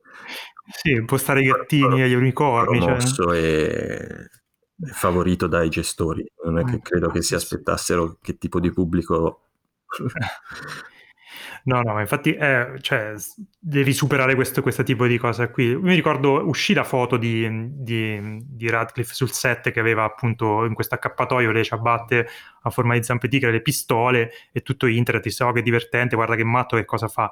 Sì, 0.65 1.03
postare 1.03 1.41
i 1.41 1.47
gattini 1.47 2.03
agli 2.03 2.13
unicorni. 2.13 2.79
Cioè... 2.79 3.37
e 3.37 4.29
favorito 4.85 5.47
dai 5.47 5.69
gestori. 5.69 6.25
Non 6.43 6.59
è 6.59 6.63
che 6.63 6.79
credo 6.81 7.09
che 7.09 7.21
si 7.21 7.35
aspettassero 7.35 8.17
che 8.21 8.37
tipo 8.37 8.59
di 8.59 8.71
pubblico. 8.71 9.41
No, 11.63 11.81
no, 11.81 11.99
infatti 11.99 12.33
eh, 12.33 12.77
cioè, 12.79 13.13
devi 13.59 13.91
superare 13.91 14.35
questo, 14.35 14.61
questo, 14.61 14.83
tipo 14.83 15.05
di 15.05 15.17
cosa 15.17 15.49
qui. 15.49 15.75
Mi 15.75 15.95
ricordo 15.95 16.47
uscì 16.47 16.73
la 16.73 16.85
foto 16.85 17.17
di, 17.17 17.45
di, 17.73 18.39
di, 18.41 18.69
Radcliffe 18.69 19.13
sul 19.13 19.31
set 19.31 19.71
che 19.71 19.79
aveva 19.81 20.05
appunto 20.05 20.63
in 20.63 20.73
questo 20.73 20.95
accappatoio 20.95 21.51
le 21.51 21.65
ciabatte 21.65 22.27
a 22.61 22.69
forma 22.69 22.93
di 22.93 23.03
zampe 23.03 23.27
tigre, 23.27 23.51
le 23.51 23.61
pistole 23.61 24.31
e 24.53 24.61
tutto 24.61 24.85
internet, 24.85 25.23
disse 25.23 25.43
oh 25.43 25.51
che 25.51 25.61
divertente, 25.61 26.15
guarda 26.15 26.35
che 26.35 26.45
matto, 26.45 26.77
che 26.77 26.85
cosa 26.85 27.09
fa 27.09 27.29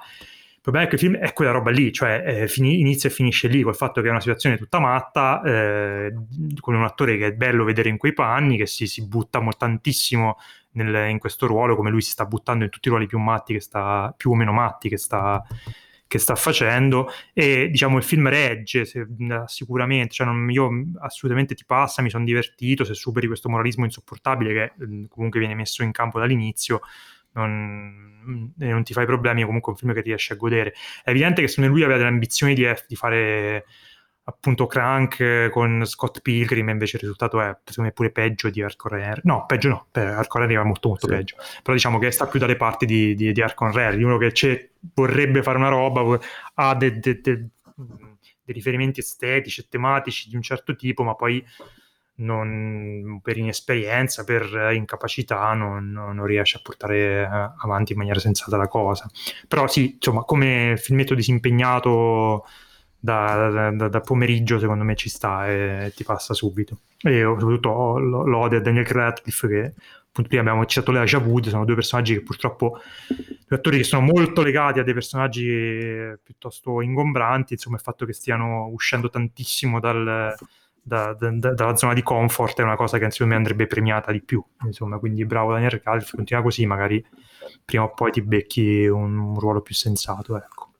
problema 0.71 0.87
è 0.87 0.89
che 0.89 0.95
il 0.95 1.01
film 1.01 1.15
è 1.17 1.33
quella 1.33 1.51
roba 1.51 1.69
lì, 1.69 1.93
cioè 1.93 2.23
eh, 2.25 2.47
fini, 2.47 2.79
inizia 2.79 3.07
e 3.09 3.11
finisce 3.11 3.47
lì, 3.47 3.61
col 3.61 3.75
fatto 3.75 4.01
che 4.01 4.07
è 4.07 4.09
una 4.09 4.19
situazione 4.19 4.57
tutta 4.57 4.79
matta, 4.79 5.41
eh, 5.43 6.13
con 6.59 6.73
un 6.73 6.83
attore 6.83 7.17
che 7.17 7.27
è 7.27 7.33
bello 7.33 7.63
vedere 7.63 7.89
in 7.89 7.97
quei 7.97 8.13
panni, 8.13 8.57
che 8.57 8.65
si, 8.65 8.87
si 8.87 9.07
butta 9.07 9.43
tantissimo 9.57 10.37
nel, 10.71 11.09
in 11.09 11.19
questo 11.19 11.45
ruolo, 11.45 11.75
come 11.75 11.91
lui 11.91 12.01
si 12.01 12.09
sta 12.09 12.25
buttando 12.25 12.63
in 12.63 12.71
tutti 12.71 12.87
i 12.87 12.91
ruoli 12.91 13.05
più 13.05 13.19
matti, 13.19 13.53
che 13.53 13.59
sta, 13.59 14.13
più 14.17 14.31
o 14.31 14.35
meno 14.35 14.53
matti, 14.53 14.89
che 14.89 14.97
sta, 14.97 15.43
che 16.07 16.17
sta 16.17 16.35
facendo. 16.35 17.09
E 17.33 17.69
diciamo 17.69 17.97
il 17.97 18.03
film 18.03 18.27
regge 18.27 18.85
se, 18.85 19.05
sicuramente, 19.45 20.13
cioè 20.13 20.25
non, 20.25 20.49
io 20.49 20.69
assolutamente 20.99 21.53
ti 21.53 21.65
passa, 21.65 22.01
mi 22.01 22.09
sono 22.09 22.23
divertito, 22.23 22.83
se 22.83 22.95
superi 22.95 23.27
questo 23.27 23.49
moralismo 23.49 23.85
insopportabile 23.85 24.53
che 24.53 25.07
comunque 25.09 25.39
viene 25.39 25.53
messo 25.53 25.83
in 25.83 25.91
campo 25.91 26.17
dall'inizio, 26.17 26.81
non, 27.35 28.53
non, 28.57 28.83
ti 28.83 28.93
fai 28.93 29.05
problemi, 29.05 29.41
è 29.41 29.45
comunque 29.45 29.71
un 29.71 29.77
film 29.77 29.93
che 29.93 30.01
riesci 30.01 30.33
a 30.33 30.35
godere. 30.35 30.73
È 31.03 31.09
evidente 31.09 31.41
che 31.41 31.47
se 31.47 31.65
lui 31.65 31.83
aveva 31.83 31.97
delle 31.97 32.09
ambizioni 32.09 32.53
di, 32.53 32.65
di 32.87 32.95
fare 32.95 33.65
appunto 34.27 34.65
Crank 34.65 35.49
con 35.51 35.85
Scott 35.85 36.21
Pilgrim 36.21 36.69
invece 36.69 36.95
il 36.95 37.03
risultato 37.03 37.39
è 37.39 37.55
secondo 37.63 37.89
me 37.89 37.91
pure 37.91 38.09
peggio 38.09 38.49
di 38.49 38.61
Hardcore 38.61 39.03
Henry 39.03 39.21
no 39.23 39.45
peggio 39.45 39.69
no 39.69 39.87
Hardcore 39.91 40.45
Henry 40.45 40.57
va 40.57 40.63
molto 40.63 40.87
molto 40.87 41.07
sì. 41.07 41.13
peggio 41.13 41.35
però 41.61 41.73
diciamo 41.73 41.99
che 41.99 42.09
sta 42.09 42.25
più 42.25 42.39
dalle 42.39 42.55
parti 42.55 42.87
di, 42.87 43.13
di, 43.13 43.31
di 43.31 43.41
Hardcore 43.41 43.83
Henry 43.83 44.01
uno 44.01 44.17
che 44.17 44.71
vorrebbe 44.95 45.43
fare 45.43 45.57
una 45.57 45.69
roba 45.69 46.19
ha 46.55 46.75
dei 46.75 46.99
de, 46.99 47.21
de, 47.21 47.49
de 48.43 48.53
riferimenti 48.53 49.01
estetici 49.01 49.61
e 49.61 49.67
tematici 49.69 50.27
di 50.27 50.35
un 50.35 50.41
certo 50.41 50.75
tipo 50.75 51.03
ma 51.03 51.13
poi 51.13 51.45
non, 52.17 53.19
per 53.21 53.37
inesperienza, 53.37 54.23
per 54.23 54.71
incapacità, 54.73 55.53
non, 55.53 55.91
non, 55.91 56.25
riesce 56.25 56.57
a 56.57 56.61
portare 56.63 57.23
eh, 57.23 57.51
avanti 57.57 57.91
in 57.91 57.97
maniera 57.97 58.19
sensata 58.19 58.57
la 58.57 58.67
cosa. 58.67 59.09
Però 59.47 59.67
sì, 59.67 59.93
insomma, 59.95 60.23
come 60.23 60.75
filmetto 60.77 61.15
disimpegnato 61.15 62.45
da, 62.97 63.71
da, 63.71 63.87
da, 63.87 64.01
pomeriggio 64.01 64.57
secondo 64.57 64.83
me 64.83 64.95
ci 64.95 65.09
sta 65.09 65.47
e 65.47 65.91
ti 65.95 66.03
passa 66.03 66.33
subito. 66.33 66.79
E 67.01 67.21
soprattutto 67.21 67.99
l'ode 67.99 68.57
a 68.57 68.61
Daniel 68.61 68.85
Radcliffe 68.85 69.47
che 69.47 69.73
appunto 70.15 70.29
prima 70.29 70.41
abbiamo 70.41 70.65
citato 70.65 70.91
Lea 70.91 71.03
Javud, 71.03 71.49
sono 71.49 71.65
due 71.65 71.75
personaggi 71.75 72.13
che 72.13 72.21
purtroppo, 72.21 72.79
due 73.45 73.57
attori 73.57 73.77
che 73.77 73.83
sono 73.83 74.01
molto 74.01 74.41
legati 74.41 74.79
a 74.79 74.83
dei 74.83 74.93
personaggi 74.93 75.45
piuttosto 76.23 76.81
ingombranti, 76.81 77.53
insomma 77.53 77.75
il 77.75 77.81
fatto 77.81 78.05
che 78.05 78.13
stiano 78.13 78.67
uscendo 78.67 79.09
tantissimo 79.09 79.81
dal, 79.81 80.33
da, 80.87 81.13
da, 81.13 81.31
dalla 81.31 81.75
zona 81.75 81.93
di 81.93 82.03
comfort 82.03 82.59
è 82.59 82.63
una 82.63 82.75
cosa 82.75 82.99
che 82.99 83.25
me 83.25 83.33
andrebbe 83.33 83.65
premiata 83.65 84.11
di 84.11 84.21
più, 84.21 84.43
insomma 84.65 84.99
quindi 84.99 85.25
bravo 85.25 85.51
Daniel 85.51 85.71
Radcliffe, 85.71 86.15
continua 86.15 86.43
così 86.43 86.67
magari 86.67 87.03
prima 87.65 87.85
o 87.85 87.93
poi 87.93 88.11
ti 88.11 88.21
becchi 88.21 88.85
un, 88.85 89.17
un 89.17 89.39
ruolo 89.39 89.61
più 89.61 89.73
sensato, 89.73 90.37
ecco. 90.37 90.73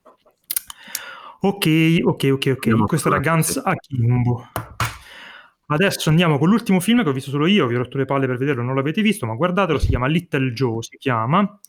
Ok, 1.41 1.99
ok, 2.03 2.29
ok, 2.31 2.31
ok. 2.31 2.47
Andiamo 2.47 2.85
Questo 2.85 3.07
era 3.07 3.19
Guns 3.19 3.59
Akimbo. 3.63 4.47
Adesso 5.67 6.09
andiamo 6.09 6.37
con 6.37 6.49
l'ultimo 6.49 6.79
film 6.79 7.01
che 7.01 7.09
ho 7.09 7.11
visto 7.11 7.31
solo 7.31 7.47
io, 7.47 7.65
vi 7.65 7.73
ho 7.73 7.79
rotto 7.79 7.97
le 7.97 8.05
palle 8.05 8.27
per 8.27 8.37
vederlo, 8.37 8.61
non 8.61 8.75
l'avete 8.75 9.01
visto, 9.01 9.25
ma 9.25 9.33
guardatelo, 9.33 9.79
si 9.79 9.87
chiama 9.87 10.05
Little 10.05 10.53
Joe, 10.53 10.83
si 10.83 10.97
chiama. 10.97 11.59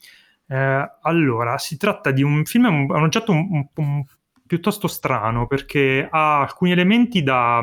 Eh, 0.46 0.90
allora, 1.00 1.56
si 1.56 1.78
tratta 1.78 2.10
di 2.10 2.22
un 2.22 2.44
film, 2.44 2.66
un, 2.66 2.86
un 2.90 3.02
oggetto 3.02 3.32
un, 3.32 3.48
un, 3.50 3.68
un, 3.76 4.04
piuttosto 4.46 4.88
strano 4.88 5.46
perché 5.46 6.06
ha 6.10 6.40
alcuni 6.40 6.72
elementi 6.72 7.22
da, 7.22 7.62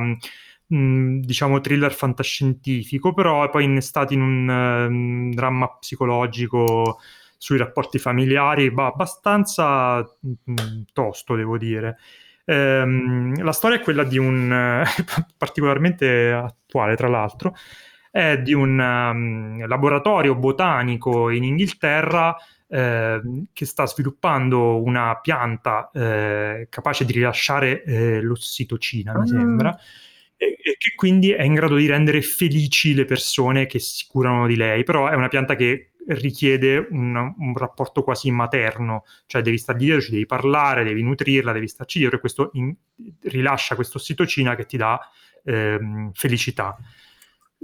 mh, 0.73 0.77
mm, 0.77 1.19
diciamo, 1.21 1.61
thriller 1.61 1.93
fantascientifico, 1.93 3.13
però 3.13 3.45
è 3.45 3.49
poi 3.49 3.65
innestato 3.65 4.13
in 4.13 4.21
un 4.21 4.49
um, 4.49 5.33
dramma 5.33 5.69
psicologico 5.69 6.99
sui 7.37 7.57
rapporti 7.57 7.99
familiari, 7.99 8.69
ma 8.71 8.87
abbastanza 8.87 9.97
mh, 9.99 10.51
mm, 10.51 10.81
tosto, 10.93 11.35
devo 11.35 11.57
dire. 11.57 11.97
Ehm, 12.45 13.41
la 13.43 13.51
storia 13.53 13.77
è 13.77 13.81
quella 13.81 14.03
di 14.03 14.17
un, 14.17 14.83
particolarmente 15.37 16.31
attuale 16.31 16.95
tra 16.95 17.07
l'altro, 17.07 17.55
è 18.11 18.37
di 18.39 18.53
un 18.53 18.77
um, 18.79 19.65
laboratorio 19.67 20.35
botanico 20.35 21.29
in 21.29 21.43
Inghilterra 21.43 22.35
eh, 22.67 23.21
che 23.53 23.65
sta 23.65 23.85
sviluppando 23.85 24.81
una 24.81 25.19
pianta 25.21 25.89
eh, 25.93 26.67
capace 26.69 27.05
di 27.05 27.13
rilasciare 27.13 27.83
eh, 27.83 28.21
l'ossitocina, 28.21 29.13
mi 29.13 29.21
mm. 29.21 29.25
sembra, 29.25 29.79
e, 30.43 30.57
e, 30.61 30.75
che 30.77 30.93
quindi 30.95 31.31
è 31.31 31.43
in 31.43 31.53
grado 31.53 31.75
di 31.75 31.87
rendere 31.87 32.21
felici 32.21 32.93
le 32.93 33.05
persone 33.05 33.65
che 33.65 33.79
si 33.79 34.05
curano 34.07 34.47
di 34.47 34.55
lei, 34.55 34.83
però 34.83 35.07
è 35.07 35.15
una 35.15 35.29
pianta 35.29 35.55
che 35.55 35.91
richiede 36.07 36.85
un, 36.89 37.15
un, 37.15 37.55
rapporto 37.55 38.03
quasi 38.03 38.29
materno, 38.29 39.05
cioè 39.25 39.41
devi 39.41 39.57
stargli 39.57 39.85
dietro, 39.85 40.01
ci 40.01 40.11
devi 40.11 40.25
parlare, 40.25 40.83
devi 40.83 41.01
nutrirla, 41.01 41.53
devi 41.53 41.67
starci 41.67 41.99
dietro 41.99 42.17
e 42.17 42.19
questo 42.19 42.49
in, 42.53 42.75
rilascia 43.21 43.75
questa 43.75 43.97
ossitocina 43.97 44.55
che 44.55 44.65
ti 44.65 44.77
dà 44.77 44.99
ehm, 45.45 46.11
felicità. 46.13 46.77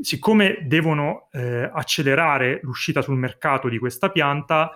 Siccome 0.02 0.60
devono 0.62 1.28
eh, 1.34 1.70
accelerare 1.72 2.62
l'uscita 2.64 3.02
sul 3.02 3.18
mercato 3.18 3.68
di 3.68 3.78
questa 3.78 4.10
pianta, 4.10 4.72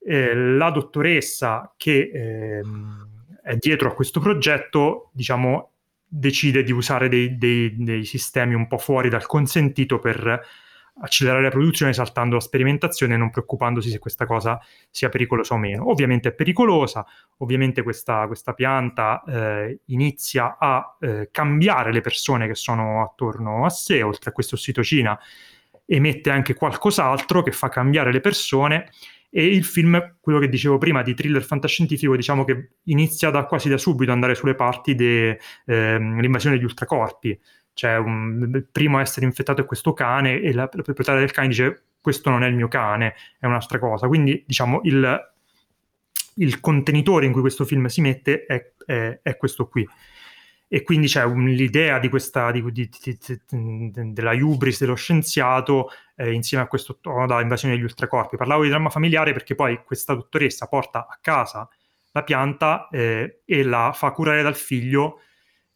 eh, 0.00 0.34
la 0.34 0.70
dottoressa 0.70 1.72
che 1.76 2.10
ehm, 2.12 3.12
è 3.44 3.54
dietro 3.56 3.88
a 3.88 3.94
questo 3.94 4.18
progetto, 4.18 5.10
diciamo, 5.12 5.73
decide 6.16 6.62
di 6.62 6.70
usare 6.70 7.08
dei, 7.08 7.36
dei, 7.36 7.74
dei 7.76 8.04
sistemi 8.04 8.54
un 8.54 8.68
po' 8.68 8.78
fuori 8.78 9.08
dal 9.08 9.26
consentito 9.26 9.98
per 9.98 10.40
accelerare 11.00 11.42
la 11.42 11.50
produzione 11.50 11.92
saltando 11.92 12.36
la 12.36 12.40
sperimentazione 12.40 13.14
e 13.14 13.16
non 13.16 13.30
preoccupandosi 13.30 13.90
se 13.90 13.98
questa 13.98 14.26
cosa 14.26 14.60
sia 14.90 15.08
pericolosa 15.08 15.54
o 15.54 15.56
meno. 15.56 15.90
Ovviamente 15.90 16.28
è 16.28 16.32
pericolosa, 16.32 17.04
ovviamente 17.38 17.82
questa, 17.82 18.28
questa 18.28 18.52
pianta 18.52 19.24
eh, 19.26 19.80
inizia 19.86 20.56
a 20.56 20.96
eh, 21.00 21.30
cambiare 21.32 21.92
le 21.92 22.00
persone 22.00 22.46
che 22.46 22.54
sono 22.54 23.02
attorno 23.02 23.64
a 23.64 23.70
sé, 23.70 24.02
oltre 24.02 24.30
a 24.30 24.32
questa 24.32 24.54
ossitocina 24.54 25.18
emette 25.84 26.30
anche 26.30 26.54
qualcos'altro 26.54 27.42
che 27.42 27.50
fa 27.50 27.68
cambiare 27.68 28.12
le 28.12 28.20
persone 28.20 28.88
e 29.36 29.44
il 29.46 29.64
film, 29.64 30.18
quello 30.20 30.38
che 30.38 30.48
dicevo 30.48 30.78
prima 30.78 31.02
di 31.02 31.12
thriller 31.12 31.42
fantascientifico, 31.42 32.14
diciamo 32.14 32.44
che 32.44 32.68
inizia 32.84 33.30
da, 33.30 33.46
quasi 33.46 33.68
da 33.68 33.76
subito 33.76 34.12
ad 34.12 34.16
andare 34.16 34.36
sulle 34.36 34.54
parti 34.54 34.94
dell'invasione 34.94 36.54
ehm, 36.54 36.60
degli 36.60 36.62
ultracorpi, 36.62 37.36
cioè 37.72 37.96
un, 37.96 38.48
il 38.54 38.64
primo 38.70 38.98
a 38.98 39.00
essere 39.00 39.26
infettato 39.26 39.60
è 39.60 39.64
questo 39.64 39.92
cane 39.92 40.40
e 40.40 40.52
la, 40.52 40.70
la 40.72 40.82
proprietaria 40.82 41.18
del 41.18 41.32
cane 41.32 41.48
dice 41.48 41.82
questo 42.00 42.30
non 42.30 42.44
è 42.44 42.46
il 42.46 42.54
mio 42.54 42.68
cane, 42.68 43.16
è 43.40 43.46
un'altra 43.46 43.80
cosa. 43.80 44.06
Quindi 44.06 44.44
diciamo 44.46 44.82
il, 44.84 45.32
il 46.36 46.60
contenitore 46.60 47.26
in 47.26 47.32
cui 47.32 47.40
questo 47.40 47.64
film 47.64 47.86
si 47.86 48.02
mette 48.02 48.46
è, 48.46 48.70
è, 48.86 49.18
è 49.20 49.36
questo 49.36 49.66
qui. 49.66 49.84
E 50.68 50.82
quindi 50.84 51.08
c'è 51.08 51.24
un, 51.24 51.46
l'idea 51.46 51.98
di 51.98 52.08
questa, 52.08 52.52
di, 52.52 52.62
di, 52.70 53.18
della 54.12 54.32
hubris 54.32 54.78
dello 54.78 54.94
scienziato 54.94 55.88
eh, 56.16 56.32
insieme 56.32 56.64
a 56.64 56.66
questo 56.66 56.98
tono 57.00 57.26
da 57.26 57.40
invasione 57.40 57.74
degli 57.74 57.84
ultracorpi. 57.84 58.36
Parlavo 58.36 58.62
di 58.62 58.68
dramma 58.68 58.90
familiare 58.90 59.32
perché 59.32 59.54
poi 59.54 59.82
questa 59.84 60.14
dottoressa 60.14 60.66
porta 60.66 61.06
a 61.08 61.18
casa 61.20 61.68
la 62.12 62.22
pianta 62.22 62.88
eh, 62.90 63.40
e 63.44 63.62
la 63.64 63.92
fa 63.92 64.12
curare 64.12 64.42
dal 64.42 64.54
figlio 64.54 65.20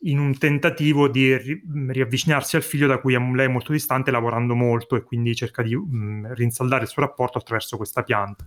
in 0.02 0.18
un 0.18 0.38
tentativo 0.38 1.08
di 1.08 1.36
ri- 1.36 1.62
riavvicinarsi 1.88 2.54
al 2.54 2.62
figlio 2.62 2.86
da 2.86 2.98
cui 2.98 3.14
lei 3.34 3.46
è 3.46 3.48
molto 3.48 3.72
distante, 3.72 4.12
lavorando 4.12 4.54
molto 4.54 4.94
e 4.94 5.02
quindi 5.02 5.34
cerca 5.34 5.62
di 5.62 5.74
mh, 5.74 6.34
rinsaldare 6.34 6.84
il 6.84 6.88
suo 6.88 7.02
rapporto 7.02 7.38
attraverso 7.38 7.76
questa 7.76 8.04
pianta. 8.04 8.46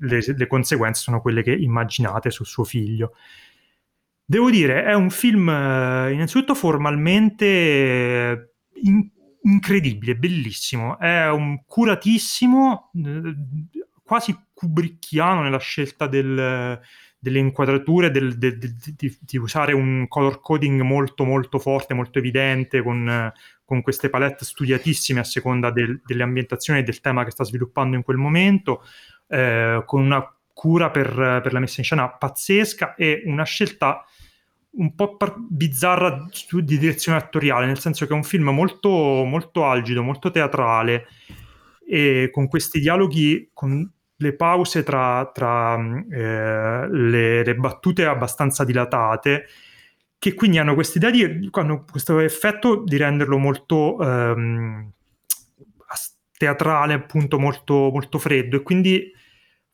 Le, 0.00 0.20
le, 0.36 0.46
conseguenze 0.46 1.00
sono 1.00 1.22
quelle 1.22 1.42
che 1.42 1.52
immaginate 1.52 2.30
sul 2.30 2.46
suo 2.46 2.64
figlio. 2.64 3.14
Devo 4.24 4.50
dire, 4.50 4.84
è 4.84 4.92
un 4.92 5.08
film 5.08 5.48
eh, 5.48 6.12
innanzitutto 6.12 6.54
formalmente 6.54 7.44
eh, 7.46 8.50
in- 8.82 9.08
incredibile, 9.52 10.16
bellissimo, 10.16 10.98
è 10.98 11.28
un 11.30 11.62
curatissimo, 11.66 12.90
eh, 12.94 13.34
quasi 14.02 14.36
kubrickiano 14.54 15.42
nella 15.42 15.58
scelta 15.58 16.06
del 16.06 16.80
delle 17.18 17.40
inquadrature, 17.40 18.10
del, 18.10 18.38
de, 18.38 18.58
de, 18.58 18.74
di, 18.96 19.18
di, 19.20 19.36
usare 19.38 19.72
un 19.72 20.06
color 20.06 20.40
coding 20.40 20.80
molto 20.82 21.24
molto 21.24 21.58
forte, 21.58 21.92
molto 21.92 22.18
evidente, 22.18 22.80
con, 22.80 23.32
con 23.64 23.82
queste 23.82 24.08
palette 24.08 24.44
studiatissime 24.44 25.20
a 25.20 25.24
seconda 25.24 25.70
del, 25.70 26.00
delle 26.04 26.22
ambientazioni 26.22 26.80
e 26.80 26.82
del 26.84 27.00
tema 27.00 27.24
che 27.24 27.32
sta 27.32 27.44
sviluppando 27.44 27.96
in 27.96 28.02
quel 28.02 28.18
momento, 28.18 28.84
eh, 29.26 29.82
con 29.84 30.02
una 30.02 30.32
cura 30.52 30.90
per, 30.90 31.40
per, 31.42 31.52
la 31.52 31.60
messa 31.60 31.80
in 31.80 31.84
scena 31.84 32.08
pazzesca 32.08 32.94
e 32.94 33.22
una 33.26 33.44
scelta 33.44 34.04
un 34.70 34.94
po' 34.94 35.16
par- 35.16 35.36
bizzarra 35.38 36.26
di 36.50 36.78
direzione 36.78 37.18
attoriale, 37.18 37.66
nel 37.66 37.78
senso 37.78 38.06
che 38.06 38.12
è 38.12 38.16
un 38.16 38.24
film 38.24 38.50
molto, 38.50 38.90
molto 38.90 39.64
algido, 39.64 40.02
molto 40.02 40.30
teatrale, 40.30 41.06
e 41.86 42.28
con 42.30 42.48
questi 42.48 42.80
dialoghi 42.80 43.50
con 43.52 43.90
le 44.20 44.34
pause 44.34 44.82
tra, 44.82 45.30
tra 45.32 45.76
eh, 45.76 46.88
le, 46.90 47.44
le, 47.44 47.54
battute 47.54 48.04
abbastanza 48.04 48.64
dilatate, 48.64 49.46
che 50.18 50.34
quindi 50.34 50.58
hanno 50.58 50.74
questa 50.74 50.98
idea 50.98 51.10
di 51.10 51.48
hanno 51.52 51.84
questo 51.88 52.18
effetto 52.18 52.82
di 52.84 52.96
renderlo 52.96 53.38
molto 53.38 53.98
ehm, 54.00 54.90
teatrale, 56.36 56.94
appunto 56.94 57.38
molto, 57.38 57.90
molto 57.92 58.18
freddo, 58.18 58.56
e 58.56 58.62
quindi 58.62 59.12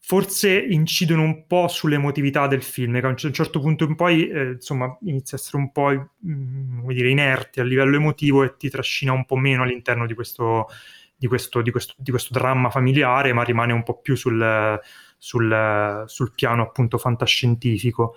forse 0.07 0.59
incidono 0.59 1.23
un 1.23 1.47
po' 1.47 1.67
sull'emotività 1.67 2.47
del 2.47 2.63
film, 2.63 3.01
che 3.01 3.07
a 3.07 3.09
un 3.09 3.33
certo 3.33 3.59
punto 3.59 3.85
in 3.85 3.95
poi 3.97 4.29
eh, 4.29 4.51
insomma 4.53 4.99
inizia 5.05 5.39
a 5.39 5.41
essere 5.41 5.57
un 5.57 5.73
po' 5.73 5.89
mh, 5.89 6.31
mm, 6.31 6.91
dire, 6.91 7.09
inerte 7.09 7.63
a 7.63 7.65
livello 7.65 7.97
emotivo 7.97 8.43
e 8.43 8.55
ti 8.59 8.69
trascina 8.69 9.13
un 9.13 9.25
po' 9.25 9.37
meno 9.37 9.63
all'interno 9.63 10.07
di 10.07 10.13
questo 10.13 10.69
di 11.17 11.27
questo, 11.27 11.63
di 11.63 11.71
questo, 11.71 11.95
di 11.97 12.11
questo 12.11 12.35
dramma 12.35 12.69
familiare, 12.69 13.33
ma 13.33 13.45
rimane 13.45 13.73
un 13.73 13.83
po' 13.83 13.99
più 14.01 14.15
sul, 14.15 14.79
sul, 15.17 16.05
sul 16.07 16.33
piano 16.35 16.63
appunto 16.63 16.99
fantascientifico. 16.99 18.17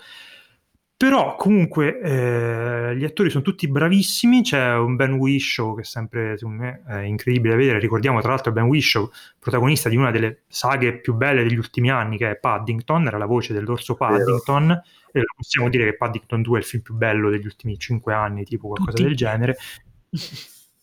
Però 0.98 1.36
comunque 1.36 2.00
eh, 2.00 2.96
gli 2.98 3.04
attori 3.04 3.30
sono 3.30 3.44
tutti 3.44 3.68
bravissimi, 3.68 4.42
c'è 4.42 4.74
un 4.78 4.96
Ben 4.96 5.14
Whishaw 5.14 5.76
che 5.76 5.82
è 5.82 5.86
sempre 5.86 6.36
secondo 6.40 6.64
me 6.64 6.82
è 6.88 7.02
incredibile 7.02 7.52
da 7.52 7.60
vedere, 7.60 7.80
ricordiamo 7.80 8.20
tra 8.20 8.32
l'altro 8.32 8.52
Ben 8.52 8.64
Whishaw, 8.64 9.08
protagonista 9.38 9.90
di 9.90 9.96
una 9.96 10.10
delle 10.10 10.46
saghe 10.48 10.98
più 10.98 11.14
belle 11.14 11.44
degli 11.44 11.58
ultimi 11.58 11.92
anni 11.92 12.18
che 12.18 12.32
è 12.32 12.36
Paddington, 12.38 13.06
era 13.06 13.20
la 13.20 13.28
voce 13.28 13.54
dell'orso 13.54 13.94
Paddington 13.94 14.72
e 15.12 15.24
possiamo 15.36 15.70
dire 15.70 15.84
che 15.84 15.96
Paddington 15.96 16.42
2 16.42 16.58
è 16.58 16.62
il 16.62 16.68
film 16.68 16.82
più 16.82 16.96
bello 16.96 17.30
degli 17.30 17.46
ultimi 17.46 17.78
cinque 17.78 18.16
anni, 18.16 18.44
tipo 18.44 18.68
qualcosa 18.68 18.98
tutti. 18.98 19.04
del 19.04 19.16
genere. 19.16 19.58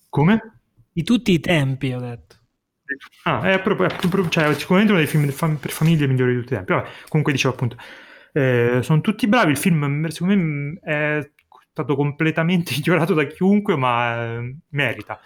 Come? 0.09 0.61
Di 0.93 1.03
tutti 1.03 1.33
i 1.33 1.41
tempi 1.41 1.93
ho 1.93 1.99
detto. 1.99 2.37
Ah, 3.25 3.51
è, 3.51 3.61
proprio, 3.61 3.89
è 3.89 3.97
proprio, 3.97 4.29
cioè, 4.29 4.55
sicuramente 4.55 4.93
uno 4.93 5.01
dei 5.03 5.11
film 5.11 5.27
per 5.57 5.71
famiglie 5.73 6.07
migliori 6.07 6.35
di 6.35 6.41
tutti 6.41 6.53
i 6.53 6.57
tempi. 6.57 6.73
Vabbè, 6.73 6.89
comunque 7.09 7.33
dicevo 7.33 7.55
appunto 7.55 7.77
eh, 8.37 8.81
sono 8.83 9.01
tutti 9.01 9.29
bravi, 9.29 9.53
il 9.53 9.57
film 9.57 10.09
secondo 10.09 10.35
me 10.35 10.79
è 10.83 11.31
stato 11.71 11.95
completamente 11.95 12.75
ignorato 12.85 13.15
da 13.15 13.25
chiunque, 13.27 13.77
ma 13.77 14.39
eh, 14.39 14.57
merita. 14.71 15.21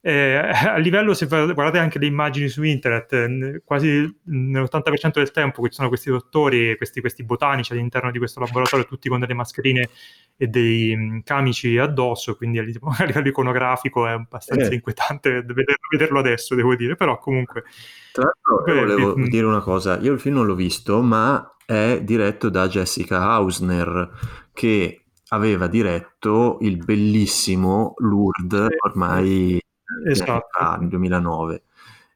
Eh, 0.00 0.36
a 0.72 0.78
livello, 0.78 1.12
se 1.12 1.26
guardate 1.26 1.78
anche 1.78 1.98
le 1.98 2.06
immagini 2.06 2.48
su 2.48 2.62
internet, 2.62 3.62
quasi 3.62 4.20
nell'80% 4.24 5.10
del 5.12 5.32
tempo 5.32 5.66
ci 5.66 5.74
sono 5.74 5.88
questi 5.88 6.08
dottori, 6.08 6.78
questi, 6.78 7.02
questi 7.02 7.24
botanici 7.24 7.72
all'interno 7.72 8.10
di 8.10 8.16
questo 8.16 8.40
laboratorio, 8.40 8.86
tutti 8.86 9.10
con 9.10 9.20
delle 9.20 9.34
mascherine 9.34 9.90
e 10.38 10.46
dei 10.46 11.20
camici 11.24 11.76
addosso, 11.76 12.36
quindi 12.36 12.58
a 12.58 12.62
livello 12.62 13.28
iconografico 13.28 14.06
è 14.06 14.12
abbastanza 14.12 14.70
eh. 14.70 14.74
inquietante 14.74 15.42
vederlo, 15.42 15.88
vederlo, 15.90 16.18
adesso, 16.20 16.54
devo 16.54 16.74
dire, 16.74 16.94
però 16.94 17.18
comunque... 17.18 17.64
Tra 18.12 18.30
l'altro, 18.32 18.72
io 18.72 18.80
volevo 18.80 19.16
eh, 19.16 19.28
dire 19.28 19.44
una 19.44 19.60
cosa, 19.60 19.98
io 19.98 20.14
il 20.14 20.20
film 20.20 20.36
non 20.36 20.46
l'ho 20.46 20.54
visto, 20.54 21.02
ma 21.02 21.50
è 21.66 22.00
diretto 22.02 22.48
da 22.48 22.68
Jessica 22.68 23.22
Hausner, 23.22 24.10
che 24.52 25.02
aveva 25.28 25.66
diretto 25.66 26.58
il 26.60 26.76
bellissimo 26.76 27.94
Lourdes 27.98 28.68
ormai 28.84 29.60
esatto. 30.08 30.76
nel 30.78 30.88
2009. 30.88 31.62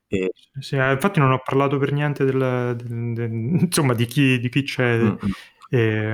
E... 0.06 0.32
Sì, 0.58 0.76
eh, 0.76 0.92
infatti 0.92 1.20
non 1.20 1.32
ho 1.32 1.40
parlato 1.44 1.78
per 1.78 1.92
niente 1.92 2.24
del, 2.24 2.74
del, 2.76 3.12
del, 3.12 3.30
insomma, 3.32 3.94
di 3.94 4.06
chi, 4.06 4.38
di 4.38 4.48
chi 4.48 4.62
c'è. 4.62 4.98
Mm-hmm. 4.98 5.30
Eh, 5.72 6.12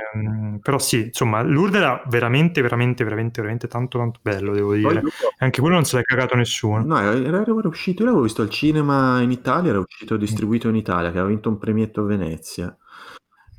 però 0.60 0.78
sì, 0.78 1.04
insomma, 1.06 1.40
Lourdes 1.40 1.80
era 1.80 2.02
veramente, 2.08 2.60
veramente, 2.60 3.04
veramente, 3.04 3.40
veramente 3.40 3.68
tanto, 3.68 3.96
tanto 3.96 4.20
bello, 4.22 4.52
devo 4.52 4.74
dire. 4.74 5.00
Poi, 5.00 5.10
Anche 5.38 5.60
quello 5.60 5.76
non 5.76 5.84
se 5.84 5.96
l'è 5.96 6.02
cagato 6.02 6.34
nessuno. 6.36 6.84
No, 6.84 6.98
era, 6.98 7.40
era, 7.40 7.68
uscito, 7.68 8.00
io 8.00 8.06
l'avevo 8.06 8.24
visto 8.24 8.42
al 8.42 8.50
cinema 8.50 9.22
in 9.22 9.30
Italia, 9.30 9.70
era 9.70 9.80
uscito 9.80 10.18
distribuito 10.18 10.68
in 10.68 10.76
Italia, 10.76 11.10
che 11.10 11.16
aveva 11.16 11.28
vinto 11.32 11.48
un 11.48 11.56
premietto 11.56 12.02
a 12.02 12.04
Venezia. 12.04 12.76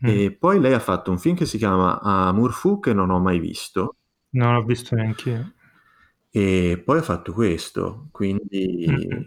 Mm. 0.06 0.10
E 0.10 0.32
poi 0.38 0.60
lei 0.60 0.74
ha 0.74 0.80
fatto 0.80 1.12
un 1.12 1.18
film 1.18 1.36
che 1.36 1.46
si 1.46 1.58
chiama 1.58 2.00
Amour 2.00 2.54
Fu 2.54 2.80
che 2.80 2.94
non 2.94 3.10
ho 3.10 3.20
mai 3.20 3.40
visto. 3.40 3.96
Non 4.32 4.54
l'ho 4.54 4.64
visto 4.64 4.96
neanche 4.96 5.30
io. 5.30 5.52
E 6.30 6.82
poi 6.84 7.00
ha 7.00 7.04
fatto 7.04 7.34
questo, 7.34 8.10
quindi... 8.12 8.86
Mm-hmm. 8.90 9.22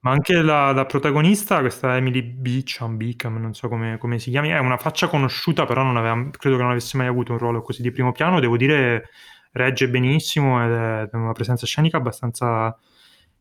Ma 0.00 0.10
anche 0.10 0.42
la, 0.42 0.70
la, 0.72 0.84
protagonista, 0.84 1.60
questa 1.60 1.96
Emily 1.96 2.22
Beecham, 2.22 2.98
Beecham, 2.98 3.38
non 3.38 3.54
so 3.54 3.68
come, 3.68 3.96
come, 3.96 4.18
si 4.18 4.30
chiami, 4.30 4.50
è 4.50 4.58
una 4.58 4.76
faccia 4.76 5.08
conosciuta, 5.08 5.64
però 5.64 5.82
non 5.82 5.96
aveva, 5.96 6.28
credo 6.30 6.56
che 6.56 6.62
non 6.62 6.72
avesse 6.72 6.98
mai 6.98 7.06
avuto 7.06 7.32
un 7.32 7.38
ruolo 7.38 7.62
così 7.62 7.80
di 7.80 7.90
primo 7.90 8.12
piano. 8.12 8.38
Devo 8.38 8.58
dire, 8.58 9.08
regge 9.52 9.88
benissimo 9.88 10.62
ed 10.62 10.72
è 10.72 11.08
una 11.12 11.32
presenza 11.32 11.64
scenica 11.64 11.96
abbastanza 11.96 12.78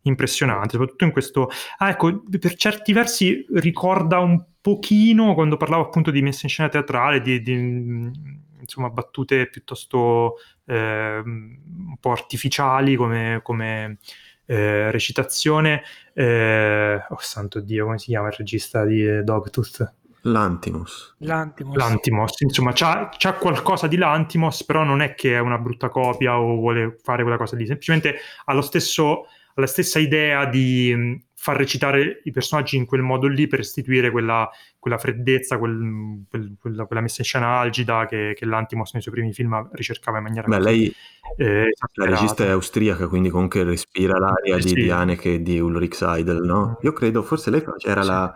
impressionante, 0.04 0.72
soprattutto 0.72 1.04
in 1.04 1.12
questo... 1.12 1.49
Ah, 1.78 1.89
ecco, 1.89 2.24
per 2.39 2.56
certi 2.56 2.93
versi 2.93 3.45
ricorda 3.54 4.20
un 4.20 4.43
pochino 4.62 5.34
quando 5.34 5.58
parlavo 5.58 5.84
appunto 5.84 6.12
di 6.12 6.22
messa 6.22 6.41
in 6.43 6.49
scena 6.49 6.70
teatrale, 6.70 7.22
di, 7.22 7.41
di 7.41 8.12
insomma 8.60 8.89
battute 8.89 9.47
piuttosto 9.47 10.36
eh, 10.66 11.22
un 11.24 11.97
po' 11.99 12.12
artificiali 12.12 12.95
come, 12.95 13.41
come 13.43 13.97
eh, 14.45 14.91
recitazione. 14.91 15.84
Eh, 16.14 17.06
oh 17.10 17.20
santo 17.20 17.60
Dio, 17.60 17.86
come 17.86 17.99
si 17.99 18.08
chiama 18.08 18.28
il 18.28 18.36
regista 18.38 18.86
di 18.86 19.24
Dogtooth? 19.24 19.93
L'Antimos. 20.26 21.16
L'Antimos. 21.20 21.76
L'Antimos, 21.76 22.39
insomma, 22.41 22.72
c'ha, 22.74 23.10
c'ha, 23.18 23.34
qualcosa 23.34 23.88
di 23.88 23.97
l'Antimos, 23.97 24.64
però 24.64 24.84
non 24.84 25.01
è 25.01 25.16
che 25.16 25.36
è 25.36 25.39
una 25.39 25.58
brutta 25.58 25.89
copia 25.89 26.39
o 26.39 26.56
vuole 26.56 26.97
fare 27.04 27.24
quella 27.24 27.38
cosa 27.38 27.58
lì, 27.58 27.66
semplicemente 27.66 28.16
ha 28.45 28.54
lo 28.54 28.62
stesso 28.62 29.26
la 29.56 29.68
stessa 29.68 29.99
idea 29.99 30.45
di 30.45 30.93
mm, 30.95 31.16
far 31.36 31.58
recitare 31.58 32.22
i 32.24 32.32
personaggi 32.32 32.78
in 32.78 32.86
quel 32.86 33.01
modo 33.01 33.28
lì 33.28 33.47
per 33.47 33.60
restituire 33.60 34.12
quella, 34.12 34.49
quella 34.80 34.97
freddezza, 34.97 35.58
quel, 35.58 36.24
quel, 36.30 36.56
quella, 36.58 36.86
quella, 36.86 37.01
messa 37.01 37.18
in 37.20 37.26
scena 37.26 37.60
algida 37.60 38.06
che, 38.06 38.34
che 38.34 38.45
l'Antimos 38.45 38.93
nei 38.93 39.01
suoi 39.01 39.14
primi 39.14 39.34
film 39.34 39.70
ricercava 39.74 40.20
in 40.20 40.24
maniera 40.24 40.47
Beh, 40.47 40.60
lei, 40.60 40.95
eh, 41.36 41.68
la 41.95 42.06
regista 42.06 42.45
è 42.45 42.49
austriaca, 42.49 43.10
quindi 43.10 43.30
comunque 43.30 43.64
respira 43.64 44.18
l'aria 44.18 44.56
eh, 44.56 44.60
di, 44.60 44.68
sì. 44.70 44.74
di 44.76 44.89
Haneke 44.89 45.34
e 45.34 45.41
di 45.41 45.60
Ulrich 45.60 45.95
Seidel, 45.95 46.41
no? 46.43 46.70
Mm. 46.70 46.86
Io 46.86 46.93
credo, 46.93 47.22
forse 47.24 47.49
lei 47.49 47.62
era, 47.86 48.01
sì. 48.01 48.08
la, 48.08 48.36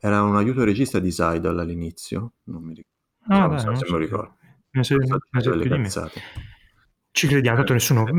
era 0.00 0.22
un 0.22 0.36
aiuto 0.36 0.64
regista 0.64 0.98
di 0.98 1.12
Seidel 1.12 1.58
all'inizio, 1.58 2.32
non 2.44 2.64
mi 2.64 2.74
ricordo. 2.74 2.96
Ah, 3.28 3.46
non 3.46 3.50
dai, 3.50 3.60
so, 3.60 3.66
non 3.66 3.76
se 3.76 3.84
me 3.84 3.90
lo 3.90 3.98
ricordo. 3.98 4.36
Sei, 4.80 4.96
ne 4.98 5.40
sei 5.40 5.58
più 5.60 5.70
di 5.70 5.78
me. 5.78 5.88
Ci 7.10 7.26
crediamo, 7.26 7.56
tanto 7.56 7.72
nessuno 7.72 8.06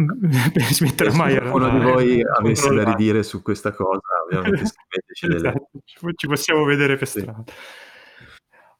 smetterà 0.71 1.13
mai 1.13 1.37
a 1.37 1.53
Uno 1.53 1.69
di 1.69 1.79
voi 1.79 2.21
avesse 2.21 2.73
da 2.73 2.83
ridire 2.83 3.23
su 3.23 3.41
questa 3.41 3.71
cosa, 3.71 4.01
ovviamente 4.25 4.65
scriveteci 4.65 5.35
esatto, 5.35 5.69
ci 6.15 6.27
possiamo 6.27 6.65
vedere 6.65 6.97
per 6.97 7.07
sì. 7.07 7.19
strada. 7.19 7.43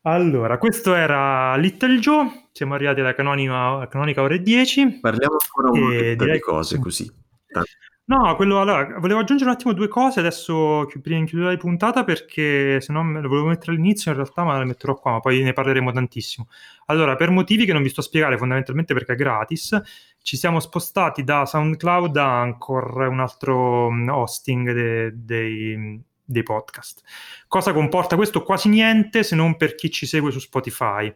Allora, 0.03 0.57
questo 0.57 0.93
era 0.93 1.55
Little 1.57 1.99
Joe, 1.99 2.49
siamo 2.51 2.73
arrivati 2.73 3.01
alla 3.01 3.13
canonica, 3.13 3.87
canonica 3.87 4.21
ore 4.21 4.41
10. 4.41 4.99
Parliamo 5.01 5.35
ancora 5.39 5.69
un 5.69 6.15
po' 6.15 6.23
di 6.25 6.39
cose 6.39 6.79
così. 6.79 7.05
Tanto. 7.45 7.69
No, 8.09 8.35
quello, 8.35 8.59
allora, 8.59 8.97
volevo 8.97 9.19
aggiungere 9.19 9.51
un 9.51 9.55
attimo 9.55 9.71
due 9.73 9.87
cose 9.87 10.19
adesso 10.19 10.89
prima 10.99 11.19
di 11.19 11.25
chiudere 11.27 11.51
la 11.51 11.57
puntata 11.57 12.03
perché 12.03 12.81
se 12.81 12.91
no 12.91 13.03
me 13.03 13.21
lo 13.21 13.27
volevo 13.27 13.49
mettere 13.49 13.73
all'inizio 13.73 14.09
in 14.09 14.17
realtà 14.17 14.43
ma 14.43 14.57
le 14.57 14.65
metterò 14.65 14.95
qua, 14.95 15.11
ma 15.11 15.19
poi 15.19 15.43
ne 15.43 15.53
parleremo 15.53 15.91
tantissimo. 15.91 16.47
Allora, 16.87 17.15
per 17.15 17.29
motivi 17.29 17.65
che 17.65 17.73
non 17.73 17.83
vi 17.83 17.89
sto 17.89 17.99
a 17.99 18.03
spiegare, 18.03 18.35
fondamentalmente 18.39 18.95
perché 18.95 19.13
è 19.13 19.15
gratis, 19.15 19.79
ci 20.23 20.37
siamo 20.37 20.59
spostati 20.59 21.23
da 21.23 21.45
SoundCloud 21.45 22.17
a 22.17 22.39
Anchor, 22.41 22.97
un 23.09 23.19
altro 23.19 23.91
mm, 23.91 24.09
hosting 24.09 24.73
de, 24.73 25.11
dei, 25.13 26.01
dei 26.23 26.43
podcast. 26.43 27.03
Cosa 27.47 27.73
comporta 27.73 28.15
questo? 28.15 28.41
Quasi 28.41 28.69
niente 28.69 29.21
se 29.21 29.35
non 29.35 29.55
per 29.55 29.75
chi 29.75 29.91
ci 29.91 30.07
segue 30.07 30.31
su 30.31 30.39
Spotify 30.39 31.13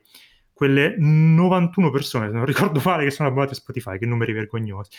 quelle 0.54 0.95
91 0.97 1.89
persone, 1.89 2.28
se 2.28 2.34
non 2.34 2.45
ricordo 2.45 2.80
male, 2.84 3.04
che 3.04 3.12
sono 3.12 3.30
abbonate 3.30 3.51
a 3.51 3.56
Spotify, 3.56 3.97
che 3.97 4.06
numeri 4.06 4.34
vergognosi. 4.34 4.91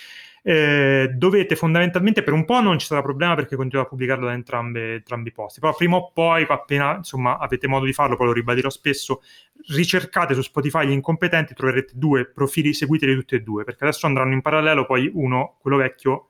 Eh, 0.43 1.11
dovete 1.15 1.57
fondamentalmente, 1.57 2.23
per 2.23 2.35
un 2.35 2.45
po' 2.45 2.61
non 2.61 2.79
ci 2.79 2.87
sarà 2.87 3.01
problema 3.01 3.35
perché 3.35 3.57
continuo 3.57 3.85
a 3.85 3.89
pubblicarlo 3.89 4.27
da 4.27 4.33
entrambe, 4.33 4.95
entrambi 4.95 5.29
i 5.29 5.33
posti, 5.33 5.61
però 5.61 5.75
prima 5.75 5.97
o 5.97 6.11
poi, 6.13 6.45
appena 6.49 6.97
insomma, 6.97 7.39
avete 7.39 7.67
modo 7.67 7.87
di 7.87 7.93
farlo, 7.93 8.17
poi 8.17 8.27
lo 8.27 8.33
ribadirò 8.33 8.69
spesso, 8.69 9.23
ricercate 9.69 10.35
su 10.35 10.43
Spotify 10.43 10.87
gli 10.87 10.93
incompetenti, 10.93 11.55
troverete 11.55 11.93
due 11.95 12.27
profili, 12.27 12.75
seguiteli 12.75 13.15
tutti 13.15 13.37
e 13.37 13.41
due, 13.41 13.65
perché 13.65 13.85
adesso 13.85 14.07
andranno 14.07 14.35
in 14.35 14.43
parallelo, 14.43 14.85
poi 14.85 15.11
uno, 15.15 15.57
quello 15.61 15.77
vecchio, 15.79 16.29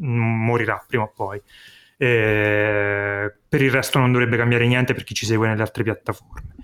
mm, 0.00 0.44
morirà 0.44 0.84
prima 0.86 1.04
o 1.04 1.12
poi. 1.14 1.40
Eh, 1.96 3.34
per 3.48 3.60
il 3.62 3.70
resto 3.70 3.98
non 3.98 4.12
dovrebbe 4.12 4.36
cambiare 4.36 4.66
niente 4.66 4.94
per 4.94 5.04
chi 5.04 5.14
ci 5.14 5.26
segue 5.26 5.48
nelle 5.48 5.62
altre 5.62 5.82
piattaforme. 5.82 6.54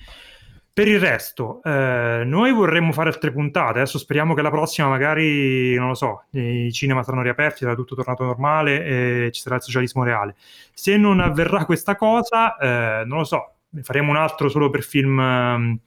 Per 0.77 0.87
il 0.89 1.01
resto, 1.01 1.63
eh, 1.63 2.23
noi 2.27 2.53
vorremmo 2.53 2.93
fare 2.93 3.09
altre 3.09 3.33
puntate. 3.33 3.79
Adesso 3.79 3.97
speriamo 3.97 4.35
che 4.35 4.43
la 4.43 4.51
prossima, 4.51 4.89
magari, 4.89 5.75
non 5.75 5.89
lo 5.89 5.95
so, 5.95 6.25
i 6.33 6.71
cinema 6.71 7.03
saranno 7.03 7.23
riaperti, 7.23 7.61
sarà 7.61 7.75
tutto 7.75 7.95
tornato 7.95 8.25
normale 8.25 8.85
e 8.85 9.31
ci 9.33 9.41
sarà 9.41 9.55
il 9.55 9.63
socialismo 9.63 10.05
reale. 10.05 10.37
Se 10.75 10.99
non 10.99 11.21
avverrà 11.21 11.65
questa 11.65 11.97
cosa, 11.97 12.59
eh, 12.59 13.07
non 13.07 13.17
lo 13.17 13.25
so, 13.25 13.55
faremo 13.81 14.11
un 14.11 14.19
altro 14.19 14.51
solo 14.51 14.69
per 14.69 14.83
film 14.83 15.19
eh, 15.19 15.79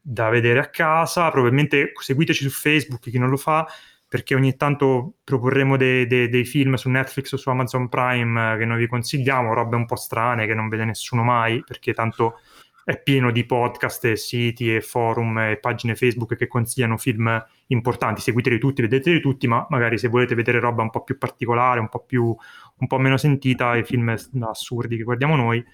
da 0.00 0.28
vedere 0.28 0.60
a 0.60 0.68
casa. 0.68 1.28
Probabilmente 1.32 1.90
seguiteci 1.92 2.44
su 2.44 2.50
Facebook, 2.50 3.10
chi 3.10 3.18
non 3.18 3.28
lo 3.28 3.36
fa, 3.36 3.66
perché 4.06 4.36
ogni 4.36 4.54
tanto 4.54 5.14
proporremo 5.24 5.76
dei, 5.76 6.06
dei, 6.06 6.28
dei 6.28 6.44
film 6.44 6.74
su 6.74 6.88
Netflix 6.90 7.32
o 7.32 7.36
su 7.36 7.50
Amazon 7.50 7.88
Prime 7.88 8.56
che 8.56 8.66
noi 8.66 8.78
vi 8.78 8.86
consigliamo, 8.86 9.52
robe 9.52 9.74
un 9.74 9.86
po' 9.86 9.96
strane 9.96 10.46
che 10.46 10.54
non 10.54 10.68
vede 10.68 10.84
nessuno 10.84 11.24
mai, 11.24 11.64
perché 11.66 11.92
tanto 11.92 12.38
è 12.84 13.00
pieno 13.00 13.30
di 13.30 13.44
podcast 13.44 14.12
siti 14.14 14.74
e 14.74 14.80
forum 14.80 15.38
e 15.38 15.58
pagine 15.58 15.94
Facebook 15.94 16.36
che 16.36 16.48
consigliano 16.48 16.96
film 16.96 17.44
importanti. 17.68 18.20
Seguiteli 18.20 18.58
tutti, 18.58 18.82
vedeteli 18.82 19.20
tutti, 19.20 19.46
ma 19.46 19.66
magari 19.70 19.98
se 19.98 20.08
volete 20.08 20.34
vedere 20.34 20.58
roba 20.58 20.82
un 20.82 20.90
po' 20.90 21.04
più 21.04 21.16
particolare, 21.18 21.80
un 21.80 21.88
po' 21.88 22.04
più 22.04 22.24
un 22.24 22.86
po' 22.86 22.98
meno 22.98 23.16
sentita, 23.16 23.76
i 23.76 23.84
film 23.84 24.14
assurdi 24.40 24.96
che 24.96 25.04
guardiamo 25.04 25.36
noi, 25.36 25.64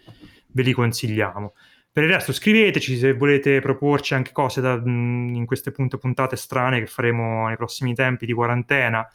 ve 0.48 0.62
li 0.62 0.72
consigliamo. 0.72 1.54
Per 1.90 2.04
il 2.04 2.12
resto 2.12 2.32
scriveteci 2.32 2.96
se 2.96 3.14
volete 3.14 3.60
proporci 3.60 4.14
anche 4.14 4.30
cose 4.32 4.60
da, 4.60 4.74
in 4.84 5.44
queste 5.46 5.72
puntate 5.72 6.36
strane 6.36 6.80
che 6.80 6.86
faremo 6.86 7.48
nei 7.48 7.56
prossimi 7.56 7.94
tempi 7.94 8.26
di 8.26 8.32
quarantena 8.32 9.08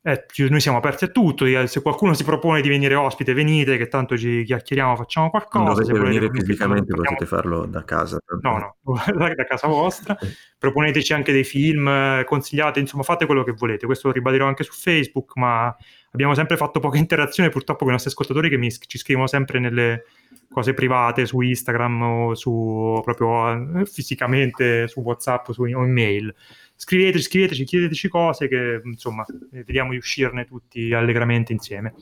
eh, 0.00 0.24
noi 0.48 0.60
siamo 0.60 0.78
aperti 0.78 1.04
a 1.04 1.08
tutto, 1.08 1.44
se 1.66 1.82
qualcuno 1.82 2.14
si 2.14 2.22
propone 2.24 2.60
di 2.60 2.68
venire 2.68 2.94
ospite 2.94 3.34
venite, 3.34 3.76
che 3.76 3.88
tanto 3.88 4.16
ci 4.16 4.44
chiacchieriamo, 4.44 4.96
facciamo 4.96 5.28
qualcosa. 5.28 5.64
Non 5.64 5.74
dovete 5.74 5.92
se 5.92 6.00
venire 6.00 6.30
fisicamente, 6.30 6.94
potete 6.94 7.26
farlo 7.26 7.66
da 7.66 7.84
casa. 7.84 8.18
No, 8.40 8.58
no, 8.58 8.76
da 9.34 9.44
casa 9.44 9.66
vostra. 9.66 10.16
Proponeteci 10.58 11.12
anche 11.12 11.32
dei 11.32 11.44
film, 11.44 12.24
consigliate, 12.24 12.80
insomma 12.80 13.02
fate 13.02 13.26
quello 13.26 13.42
che 13.42 13.52
volete, 13.52 13.86
questo 13.86 14.08
lo 14.08 14.14
ribadirò 14.14 14.46
anche 14.46 14.62
su 14.62 14.72
Facebook, 14.72 15.32
ma 15.36 15.76
abbiamo 16.12 16.34
sempre 16.34 16.56
fatto 16.56 16.80
poca 16.80 16.96
interazione 16.96 17.48
purtroppo 17.48 17.80
con 17.80 17.88
i 17.88 17.92
nostri 17.92 18.10
ascoltatori 18.10 18.48
che 18.48 18.56
mi, 18.56 18.70
ci 18.70 18.98
scrivono 18.98 19.26
sempre 19.26 19.58
nelle 19.58 20.04
cose 20.50 20.74
private 20.74 21.26
su 21.26 21.40
Instagram 21.40 22.02
o 22.02 22.34
su 22.34 23.00
proprio 23.04 23.80
eh, 23.80 23.84
fisicamente 23.86 24.88
su 24.88 25.00
WhatsApp 25.00 25.50
su, 25.50 25.62
o 25.62 25.84
email 25.84 26.34
scriveteci, 26.78 27.24
scriveteci, 27.24 27.64
chiedeteci 27.64 28.08
cose 28.08 28.46
che 28.46 28.80
insomma 28.84 29.24
vediamo 29.50 29.90
di 29.90 29.96
uscirne 29.96 30.46
tutti 30.46 30.94
allegramente 30.94 31.52
insieme. 31.52 31.94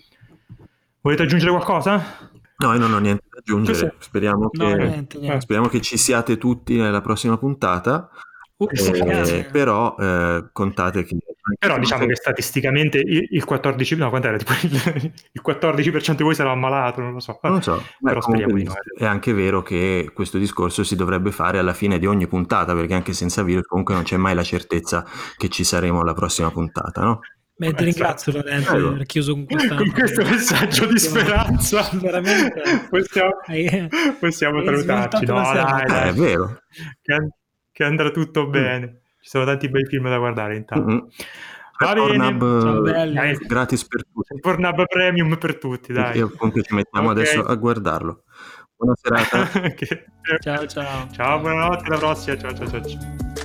Volete 1.00 1.22
aggiungere 1.22 1.50
qualcosa? 1.50 2.30
No, 2.58 2.72
io 2.72 2.78
non 2.78 2.92
ho 2.92 2.98
niente 2.98 3.24
da 3.30 3.38
aggiungere. 3.38 3.94
Speriamo, 3.98 4.50
no, 4.52 4.74
che, 4.76 4.76
niente, 4.76 5.18
niente. 5.18 5.40
speriamo 5.40 5.68
che 5.68 5.80
ci 5.80 5.96
siate 5.96 6.36
tutti 6.36 6.76
nella 6.76 7.00
prossima 7.00 7.38
puntata. 7.38 8.10
Uh, 8.58 8.68
eh, 8.70 9.46
però 9.52 9.94
eh, 9.98 10.48
contate 10.50 11.04
che 11.04 11.18
però 11.58 11.78
diciamo 11.78 12.06
che 12.06 12.16
statisticamente 12.16 12.96
il, 12.98 13.28
il 13.30 13.44
14 13.44 13.96
no, 13.96 14.08
quant'era? 14.08 14.38
Tipo 14.38 14.52
il, 14.62 15.12
il 15.32 15.42
14% 15.46 16.14
di 16.14 16.22
voi 16.22 16.34
sarà 16.34 16.52
ammalato 16.52 17.02
non 17.02 17.12
lo 17.12 17.20
so, 17.20 17.38
non 17.42 17.62
so. 17.62 17.84
però 18.00 18.20
speriamo 18.22 18.54
di 18.54 18.64
no 18.64 18.72
è 18.96 19.04
anche 19.04 19.34
vero 19.34 19.62
che 19.62 20.10
questo 20.14 20.38
discorso 20.38 20.84
si 20.84 20.96
dovrebbe 20.96 21.32
fare 21.32 21.58
alla 21.58 21.74
fine 21.74 21.98
di 21.98 22.06
ogni 22.06 22.26
puntata 22.26 22.74
perché 22.74 22.94
anche 22.94 23.12
senza 23.12 23.42
virus 23.42 23.66
comunque 23.66 23.92
non 23.92 24.04
c'è 24.04 24.16
mai 24.16 24.34
la 24.34 24.42
certezza 24.42 25.04
che 25.36 25.50
ci 25.50 25.62
saremo 25.62 26.00
alla 26.00 26.14
prossima 26.14 26.50
puntata 26.50 27.02
no? 27.02 27.20
Beh, 27.58 27.72
ti 27.72 27.84
ringrazio 27.84 28.32
Lorenzo 28.32 28.72
per 28.72 28.84
aver 28.84 29.06
chiuso 29.06 29.32
con, 29.32 29.46
con 29.46 29.90
questo 29.90 30.22
messaggio 30.28 30.84
di 30.84 30.98
speranza. 30.98 31.88
Veramente. 31.96 32.86
possiamo, 32.90 33.30
possiamo 34.20 34.62
salutarci. 34.62 35.24
No, 35.24 35.40
dai, 35.40 35.86
dai. 35.86 36.08
Eh, 36.08 36.10
è 36.10 36.12
vero. 36.12 36.60
Che, 37.00 37.16
che 37.76 37.84
andrà 37.84 38.10
tutto 38.10 38.46
mm. 38.46 38.50
bene. 38.50 39.00
Ci 39.20 39.28
sono 39.28 39.44
tanti 39.44 39.68
bei 39.68 39.84
film 39.84 40.08
da 40.08 40.16
guardare 40.16 40.56
intanto. 40.56 40.86
Mm-hmm. 40.86 41.06
Va 41.78 41.92
bene. 41.92 42.36
Pornhub 42.38 43.46
gratis 43.46 43.86
per 43.86 44.06
tutti. 44.10 44.40
Pornhub 44.40 44.86
premium 44.86 45.36
per 45.36 45.58
tutti, 45.58 45.92
dai. 45.92 46.18
E 46.18 46.22
appunto 46.22 46.62
ci 46.62 46.72
mettiamo 46.72 47.10
okay. 47.10 47.22
adesso 47.22 47.44
a 47.44 47.54
guardarlo. 47.54 48.22
Buona 48.76 48.94
serata. 48.96 49.46
ciao 50.40 50.66
ciao. 50.66 51.08
Ciao, 51.12 51.38
buonanotte, 51.40 51.84
alla 51.84 51.98
prossima. 51.98 52.38
Ciao 52.38 52.54
ciao 52.54 52.66
ciao. 52.66 52.82
ciao. 52.82 53.35